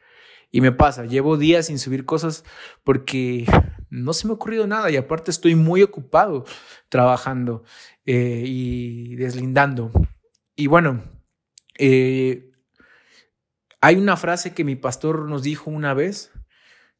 y 0.55 0.61
me 0.61 0.71
pasa, 0.71 1.05
llevo 1.05 1.35
días 1.35 1.65
sin 1.65 1.79
subir 1.79 2.05
cosas 2.05 2.45
porque 2.83 3.47
no 3.89 4.13
se 4.13 4.27
me 4.27 4.31
ha 4.31 4.35
ocurrido 4.35 4.67
nada 4.67 4.91
y 4.91 4.97
aparte 4.97 5.31
estoy 5.31 5.55
muy 5.55 5.81
ocupado 5.81 6.45
trabajando 6.89 7.63
eh, 8.05 8.43
y 8.45 9.15
deslindando. 9.15 9.91
Y 10.55 10.67
bueno, 10.67 11.03
eh, 11.79 12.51
hay 13.81 13.95
una 13.95 14.15
frase 14.15 14.53
que 14.53 14.63
mi 14.63 14.75
pastor 14.75 15.27
nos 15.27 15.41
dijo 15.41 15.71
una 15.71 15.95
vez 15.95 16.31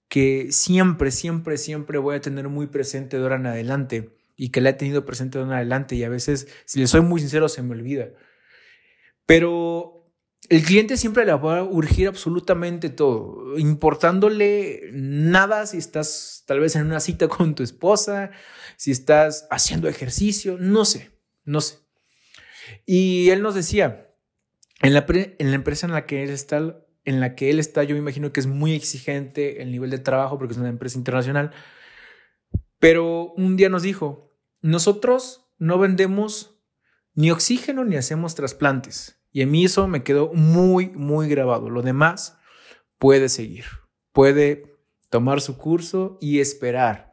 que 0.07 0.47
siempre, 0.51 1.11
siempre, 1.11 1.57
siempre 1.57 1.99
voy 1.99 2.15
a 2.15 2.21
tener 2.21 2.49
muy 2.49 2.65
presente 2.65 3.17
de 3.17 3.23
ahora 3.23 3.35
en 3.35 3.45
adelante 3.45 4.17
y 4.35 4.49
que 4.49 4.61
la 4.61 4.71
he 4.71 4.73
tenido 4.73 5.05
presente 5.05 5.37
de 5.37 5.43
ahora 5.43 5.57
en 5.57 5.59
adelante 5.59 5.93
y 5.95 6.03
a 6.03 6.09
veces, 6.09 6.47
si 6.65 6.79
le 6.79 6.87
soy 6.87 7.01
muy 7.01 7.21
sincero, 7.21 7.47
se 7.49 7.61
me 7.61 7.73
olvida. 7.73 8.07
Pero 9.27 9.92
el 10.49 10.63
cliente 10.63 10.97
siempre 10.97 11.25
le 11.25 11.33
va 11.33 11.59
a 11.59 11.63
urgir 11.63 12.07
absolutamente 12.07 12.89
todo, 12.89 13.57
importándole 13.57 14.89
nada 14.91 15.65
si 15.65 15.77
estás 15.77 16.43
tal 16.45 16.59
vez 16.59 16.75
en 16.75 16.85
una 16.85 16.99
cita 16.99 17.27
con 17.27 17.55
tu 17.55 17.63
esposa, 17.63 18.31
si 18.75 18.91
estás 18.91 19.47
haciendo 19.49 19.87
ejercicio, 19.87 20.57
no 20.59 20.85
sé, 20.85 21.11
no 21.45 21.61
sé. 21.61 21.79
Y 22.85 23.29
él 23.29 23.41
nos 23.41 23.55
decía, 23.55 24.13
en 24.81 24.93
la, 24.93 25.05
empresa 25.39 25.87
en 25.87 25.93
la 25.93 26.05
que 26.05 26.23
él 26.23 26.29
está, 26.29 26.57
en 27.05 27.19
la 27.19 27.35
que 27.35 27.49
él 27.49 27.59
está, 27.59 27.83
yo 27.83 27.95
me 27.95 27.99
imagino 27.99 28.33
que 28.33 28.39
es 28.39 28.47
muy 28.47 28.73
exigente 28.73 29.61
el 29.61 29.71
nivel 29.71 29.89
de 29.89 29.99
trabajo 29.99 30.37
porque 30.37 30.53
es 30.53 30.59
una 30.59 30.69
empresa 30.69 30.97
internacional. 30.97 31.51
Pero 32.79 33.31
un 33.33 33.55
día 33.55 33.69
nos 33.69 33.83
dijo, 33.83 34.35
nosotros 34.61 35.47
no 35.57 35.79
vendemos 35.79 36.59
ni 37.13 37.31
oxígeno 37.31 37.85
ni 37.85 37.95
hacemos 37.95 38.35
trasplantes. 38.35 39.22
Y 39.33 39.41
a 39.41 39.47
mí 39.47 39.65
eso 39.65 39.87
me 39.87 40.03
quedó 40.03 40.31
muy, 40.33 40.89
muy 40.91 41.27
grabado. 41.27 41.69
Lo 41.69 41.81
demás 41.81 42.37
puede 42.97 43.27
seguir, 43.27 43.65
puede 44.13 44.77
tomar 45.09 45.41
su 45.41 45.57
curso 45.57 46.17
y 46.21 46.39
esperar. 46.39 47.11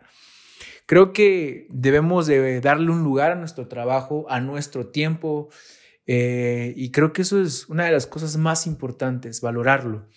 Creo 0.86 1.12
que 1.12 1.66
debemos 1.70 2.26
de 2.26 2.60
darle 2.60 2.90
un 2.90 3.02
lugar 3.02 3.32
a 3.32 3.36
nuestro 3.36 3.66
trabajo, 3.68 4.26
a 4.28 4.40
nuestro 4.40 4.88
tiempo, 4.88 5.48
eh, 6.06 6.74
y 6.76 6.90
creo 6.90 7.12
que 7.12 7.22
eso 7.22 7.40
es 7.40 7.68
una 7.68 7.84
de 7.84 7.92
las 7.92 8.06
cosas 8.06 8.36
más 8.36 8.66
importantes, 8.66 9.40
valorarlo. 9.40 10.08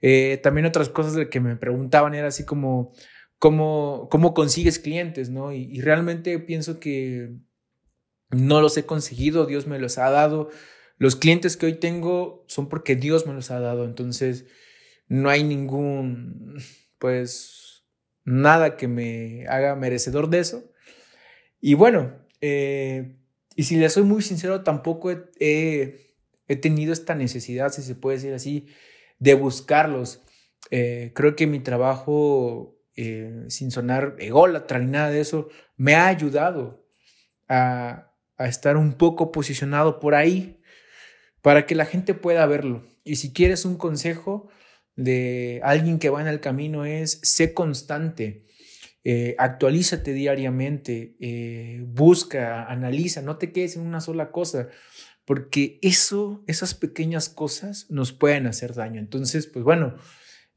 Eh, 0.00 0.38
también 0.42 0.66
otras 0.66 0.88
cosas 0.88 1.14
de 1.14 1.28
que 1.28 1.40
me 1.40 1.56
preguntaban 1.56 2.14
era 2.14 2.28
así 2.28 2.44
como, 2.44 2.92
¿cómo, 3.38 4.08
cómo 4.10 4.34
consigues 4.34 4.78
clientes? 4.78 5.30
¿no? 5.30 5.52
Y, 5.52 5.80
realmente 5.80 6.38
pienso 6.38 6.78
que 6.78 7.34
no 8.30 8.60
los 8.60 8.76
he 8.76 8.86
conseguido, 8.86 9.46
Dios 9.46 9.66
me 9.66 9.78
los 9.78 9.98
ha 9.98 10.10
dado. 10.10 10.50
Los 10.98 11.16
clientes 11.16 11.56
que 11.56 11.66
hoy 11.66 11.74
tengo 11.74 12.44
son 12.46 12.68
porque 12.68 12.96
Dios 12.96 13.26
me 13.26 13.34
los 13.34 13.50
ha 13.50 13.60
dado. 13.60 13.84
Entonces, 13.84 14.46
no 15.08 15.28
hay 15.28 15.44
ningún, 15.44 16.58
pues, 16.98 17.84
nada 18.24 18.76
que 18.76 18.88
me 18.88 19.46
haga 19.48 19.76
merecedor 19.76 20.30
de 20.30 20.38
eso. 20.38 20.72
Y 21.60 21.74
bueno, 21.74 22.14
eh, 22.40 23.16
y 23.54 23.64
si 23.64 23.76
le 23.76 23.88
soy 23.88 24.04
muy 24.04 24.22
sincero, 24.22 24.62
tampoco 24.62 25.10
he, 25.10 26.14
tenido 26.60 26.92
esta 26.92 27.14
necesidad, 27.14 27.72
si 27.72 27.82
se 27.82 27.94
puede 27.94 28.16
decir 28.16 28.34
así, 28.34 28.68
de 29.18 29.34
buscarlos. 29.34 30.22
Eh, 30.70 31.12
creo 31.14 31.36
que 31.36 31.46
mi 31.46 31.60
trabajo, 31.60 32.78
eh, 32.96 33.44
sin 33.48 33.70
sonar 33.70 34.16
ególatra 34.18 34.78
ni 34.78 34.90
nada 34.90 35.10
de 35.10 35.20
eso, 35.20 35.48
me 35.76 35.94
ha 35.94 36.06
ayudado 36.06 36.86
a, 37.48 38.12
a 38.36 38.48
estar 38.48 38.76
un 38.76 38.94
poco 38.94 39.30
posicionado 39.30 40.00
por 40.00 40.14
ahí 40.14 40.60
para 41.46 41.64
que 41.64 41.76
la 41.76 41.84
gente 41.84 42.12
pueda 42.12 42.44
verlo. 42.46 42.82
Y 43.04 43.14
si 43.16 43.32
quieres 43.32 43.64
un 43.64 43.76
consejo 43.76 44.48
de 44.96 45.60
alguien 45.62 46.00
que 46.00 46.10
va 46.10 46.20
en 46.20 46.26
el 46.26 46.40
camino 46.40 46.84
es, 46.84 47.20
sé 47.22 47.54
constante. 47.54 48.44
Eh, 49.04 49.36
actualízate 49.38 50.12
diariamente, 50.12 51.14
eh, 51.20 51.84
busca, 51.86 52.64
analiza, 52.64 53.22
no 53.22 53.36
te 53.36 53.52
quedes 53.52 53.76
en 53.76 53.82
una 53.82 54.00
sola 54.00 54.32
cosa, 54.32 54.70
porque 55.24 55.78
eso, 55.82 56.42
esas 56.48 56.74
pequeñas 56.74 57.28
cosas 57.28 57.86
nos 57.90 58.12
pueden 58.12 58.48
hacer 58.48 58.74
daño. 58.74 58.98
Entonces, 58.98 59.46
pues 59.46 59.64
bueno, 59.64 59.94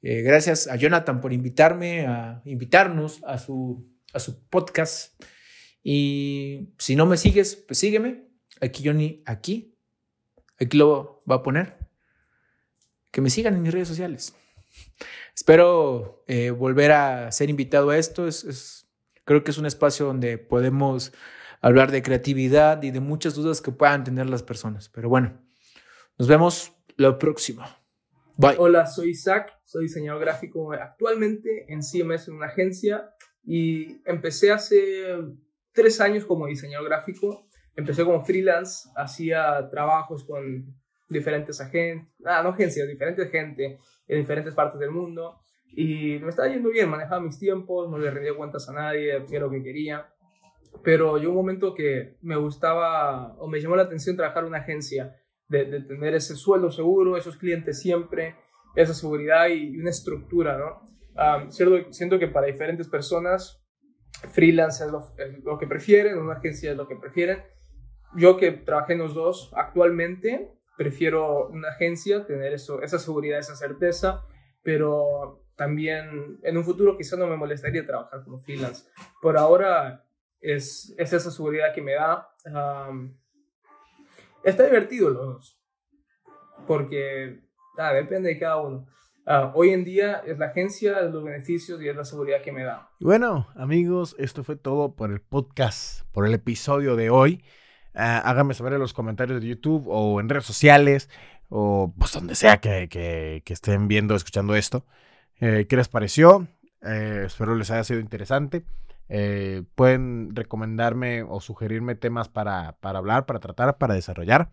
eh, 0.01 0.23
gracias 0.23 0.67
a 0.67 0.75
Jonathan 0.75 1.21
por 1.21 1.33
invitarme, 1.33 2.07
a 2.07 2.41
invitarnos 2.45 3.21
a 3.25 3.37
su, 3.37 3.87
a 4.11 4.19
su 4.19 4.43
podcast. 4.47 5.23
Y 5.83 6.73
si 6.79 6.95
no 6.95 7.05
me 7.05 7.17
sigues, 7.17 7.57
pues 7.57 7.77
sígueme. 7.77 8.23
Aquí 8.59 8.81
Johnny, 8.83 9.21
aquí. 9.27 9.75
Aquí 10.59 10.77
lo 10.77 11.21
va 11.29 11.35
a 11.35 11.43
poner. 11.43 11.77
Que 13.11 13.21
me 13.21 13.29
sigan 13.29 13.55
en 13.55 13.61
mis 13.61 13.73
redes 13.73 13.87
sociales. 13.87 14.35
Espero 15.35 16.23
eh, 16.27 16.51
volver 16.51 16.91
a 16.91 17.31
ser 17.31 17.49
invitado 17.49 17.89
a 17.89 17.97
esto. 17.97 18.27
Es, 18.27 18.87
creo 19.25 19.43
que 19.43 19.51
es 19.51 19.57
un 19.57 19.65
espacio 19.65 20.05
donde 20.05 20.37
podemos 20.37 21.13
hablar 21.61 21.91
de 21.91 22.01
creatividad 22.01 22.83
y 22.83 22.91
de 22.91 22.99
muchas 22.99 23.35
dudas 23.35 23.61
que 23.61 23.71
puedan 23.71 24.03
tener 24.03 24.29
las 24.29 24.43
personas. 24.43 24.89
Pero 24.89 25.09
bueno, 25.09 25.41
nos 26.17 26.27
vemos 26.27 26.73
la 26.97 27.17
próxima. 27.17 27.77
Bye. 28.37 28.55
Hola, 28.57 28.85
soy 28.85 29.09
Isaac, 29.09 29.59
soy 29.65 29.83
diseñador 29.83 30.21
gráfico 30.21 30.71
actualmente 30.71 31.65
en 31.67 31.81
CMS 31.81 32.29
en 32.29 32.35
una 32.35 32.47
agencia 32.47 33.13
y 33.43 34.01
empecé 34.05 34.51
hace 34.51 35.03
tres 35.73 35.99
años 35.99 36.25
como 36.25 36.47
diseñador 36.47 36.87
gráfico. 36.87 37.48
Empecé 37.79 38.03
como 38.03 38.19
freelance, 38.21 38.89
hacía 38.95 39.69
trabajos 39.69 40.25
con 40.25 40.75
diferentes 41.07 41.61
agencias, 41.61 42.07
ah, 42.25 42.43
no 42.43 42.49
agencias, 42.49 42.87
diferentes 42.87 43.31
gente 43.31 43.79
en 44.07 44.19
diferentes 44.19 44.53
partes 44.53 44.79
del 44.79 44.91
mundo. 44.91 45.39
Y 45.71 46.19
me 46.19 46.29
estaba 46.29 46.49
yendo 46.49 46.69
bien, 46.69 46.89
manejaba 46.89 47.21
mis 47.21 47.39
tiempos, 47.39 47.89
no 47.89 47.97
le 47.97 48.11
rendía 48.11 48.35
cuentas 48.35 48.67
a 48.67 48.73
nadie, 48.73 49.15
hacía 49.15 49.39
lo 49.39 49.49
que 49.49 49.63
quería. 49.63 50.07
Pero 50.83 51.17
llegó 51.17 51.31
un 51.31 51.37
momento 51.37 51.73
que 51.73 52.17
me 52.21 52.35
gustaba 52.35 53.35
o 53.37 53.47
me 53.47 53.61
llamó 53.61 53.77
la 53.77 53.83
atención 53.83 54.17
trabajar 54.17 54.43
en 54.43 54.49
una 54.49 54.59
agencia, 54.59 55.15
de, 55.47 55.65
de 55.65 55.81
tener 55.81 56.13
ese 56.15 56.35
sueldo 56.35 56.69
seguro, 56.71 57.15
esos 57.15 57.37
clientes 57.37 57.79
siempre, 57.79 58.35
esa 58.75 58.93
seguridad 58.93 59.47
y, 59.47 59.79
una 59.79 59.89
estructura, 59.89 60.57
¿no? 60.57 60.81
Um, 61.15 61.49
siento, 61.49 61.93
siento, 61.93 62.19
que 62.19 62.27
para 62.27 62.47
diferentes 62.47 62.89
personas, 62.89 63.65
freelance 64.31 64.83
es 64.83 64.91
lo, 64.91 65.13
es 65.17 65.43
lo, 65.43 65.57
que 65.57 65.65
prefieren, 65.65 66.17
una 66.17 66.35
agencia 66.35 66.71
es 66.71 66.77
lo 66.77 66.87
que 66.87 66.95
prefieren. 66.95 67.39
Yo 68.15 68.37
que 68.37 68.51
trabajé 68.51 68.93
en 68.93 68.99
los 68.99 69.13
dos, 69.13 69.51
actualmente 69.55 70.51
prefiero 70.77 71.47
una 71.49 71.69
agencia, 71.69 72.25
tener 72.25 72.53
eso, 72.53 72.81
esa 72.81 72.99
seguridad, 72.99 73.39
esa 73.39 73.55
certeza, 73.55 74.23
pero 74.63 75.43
también 75.55 76.39
en 76.41 76.57
un 76.57 76.63
futuro 76.63 76.97
quizá 76.97 77.17
no 77.17 77.27
me 77.27 77.35
molestaría 77.35 77.85
trabajar 77.85 78.23
como 78.23 78.39
freelance. 78.39 78.87
Por 79.21 79.37
ahora 79.37 80.05
es, 80.39 80.95
es 80.97 81.11
esa 81.11 81.31
seguridad 81.31 81.73
que 81.73 81.81
me 81.81 81.95
da. 81.95 82.29
está 84.41 84.63
divertido 84.63 85.09
los 85.09 85.25
dos, 85.25 85.61
porque 86.65 87.41
ah, 87.77 87.93
depende 87.93 88.29
de 88.29 88.39
cada 88.39 88.61
uno. 88.61 88.87
Ah, 89.25 89.51
hoy 89.53 89.71
en 89.71 89.83
día 89.83 90.23
es 90.25 90.39
la 90.39 90.47
agencia, 90.47 91.01
es 91.01 91.11
los 91.11 91.23
beneficios 91.23 91.81
y 91.81 91.89
es 91.89 91.95
la 91.95 92.05
seguridad 92.05 92.41
que 92.41 92.53
me 92.53 92.63
da. 92.63 92.89
Bueno, 93.01 93.47
amigos, 93.55 94.15
esto 94.17 94.43
fue 94.45 94.55
todo 94.55 94.95
por 94.95 95.11
el 95.11 95.19
podcast, 95.19 96.09
por 96.13 96.25
el 96.25 96.33
episodio 96.33 96.95
de 96.95 97.09
hoy. 97.09 97.43
Ah, 97.93 98.19
háganme 98.19 98.53
saber 98.53 98.73
en 98.73 98.79
los 98.79 98.93
comentarios 98.93 99.41
de 99.41 99.47
YouTube 99.47 99.85
o 99.87 100.19
en 100.19 100.29
redes 100.29 100.45
sociales 100.45 101.09
o 101.49 101.93
pues 101.97 102.13
donde 102.13 102.35
sea 102.35 102.57
que, 102.61 103.43
estén 103.45 103.87
viendo, 103.87 104.15
escuchando 104.15 104.55
esto. 104.55 104.85
Eh, 105.39 105.65
¿Qué 105.67 105.75
les 105.75 105.87
pareció? 105.89 106.47
Eh, 106.81 107.23
espero 107.25 107.55
les 107.55 107.71
haya 107.71 107.83
sido 107.83 107.99
interesante. 107.99 108.63
Eh, 109.09 109.63
pueden 109.75 110.35
recomendarme 110.35 111.23
o 111.23 111.41
sugerirme 111.41 111.95
temas 111.95 112.29
para, 112.29 112.73
para, 112.79 112.99
hablar, 112.99 113.25
para 113.25 113.39
tratar, 113.39 113.77
para 113.77 113.95
desarrollar. 113.95 114.51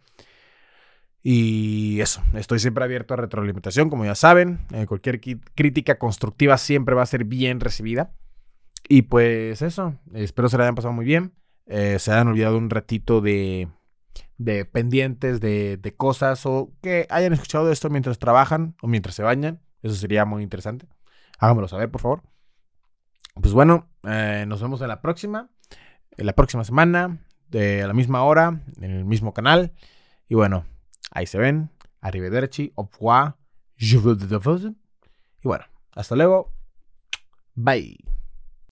Y 1.23 2.01
eso, 2.01 2.23
estoy 2.35 2.61
siempre 2.61 2.85
abierto 2.85 3.15
a 3.15 3.17
retroalimentación, 3.19 3.91
como 3.91 4.05
ya 4.05 4.15
saben. 4.15 4.61
cualquier 4.87 5.21
crítica 5.21 5.99
constructiva 5.99 6.57
siempre 6.57 6.95
va 6.95 7.03
a 7.03 7.07
ser 7.07 7.25
bien 7.25 7.61
recibida. 7.61 8.13
Y 8.89 9.03
pues 9.03 9.61
eso, 9.61 9.97
espero 10.15 10.49
se 10.49 10.57
la 10.57 10.65
hayan 10.65 10.77
pasado 10.77 10.95
muy 10.95 11.05
bien. 11.05 11.33
Eh, 11.67 11.99
se 11.99 12.13
han 12.13 12.29
olvidado 12.29 12.59
un 12.59 12.71
ratito 12.71 13.21
de, 13.21 13.69
de 14.39 14.65
pendientes, 14.65 15.41
de, 15.41 15.77
de 15.77 15.95
cosas 15.95 16.47
o 16.47 16.73
que 16.83 17.07
hayan 17.11 17.33
escuchado 17.33 17.71
esto 17.71 17.91
mientras 17.91 18.19
trabajan 18.19 18.77
o 18.83 18.87
mientras 18.87 19.15
se 19.15 19.23
bañan. 19.23 19.61
Eso 19.83 19.95
sería 19.95 20.25
muy 20.25 20.43
interesante. 20.43 20.87
Háganmelo 21.39 21.69
saber, 21.69 21.91
por 21.91 22.01
favor. 22.01 22.23
Pues 23.35 23.53
bueno, 23.53 23.89
eh, 24.05 24.45
nos 24.49 24.63
vemos 24.63 24.81
en 24.81 24.89
la 24.89 25.03
próxima. 25.03 25.51
En 26.17 26.27
la 26.27 26.33
próxima 26.33 26.65
semana, 26.65 27.19
de 27.49 27.83
a 27.83 27.87
la 27.87 27.93
misma 27.93 28.23
hora, 28.23 28.63
en 28.81 28.91
el 28.91 29.05
mismo 29.05 29.35
canal. 29.35 29.73
Y 30.29 30.35
bueno, 30.35 30.65
ahí 31.11 31.27
se 31.27 31.39
ven. 31.39 31.71
Arrivederci, 32.01 32.73
au 32.77 32.89
revoir, 32.93 33.35
je 33.77 33.97
Y 33.97 35.49
bueno, 35.49 35.65
hasta 35.93 36.17
luego. 36.17 36.53
Bye. 37.55 38.16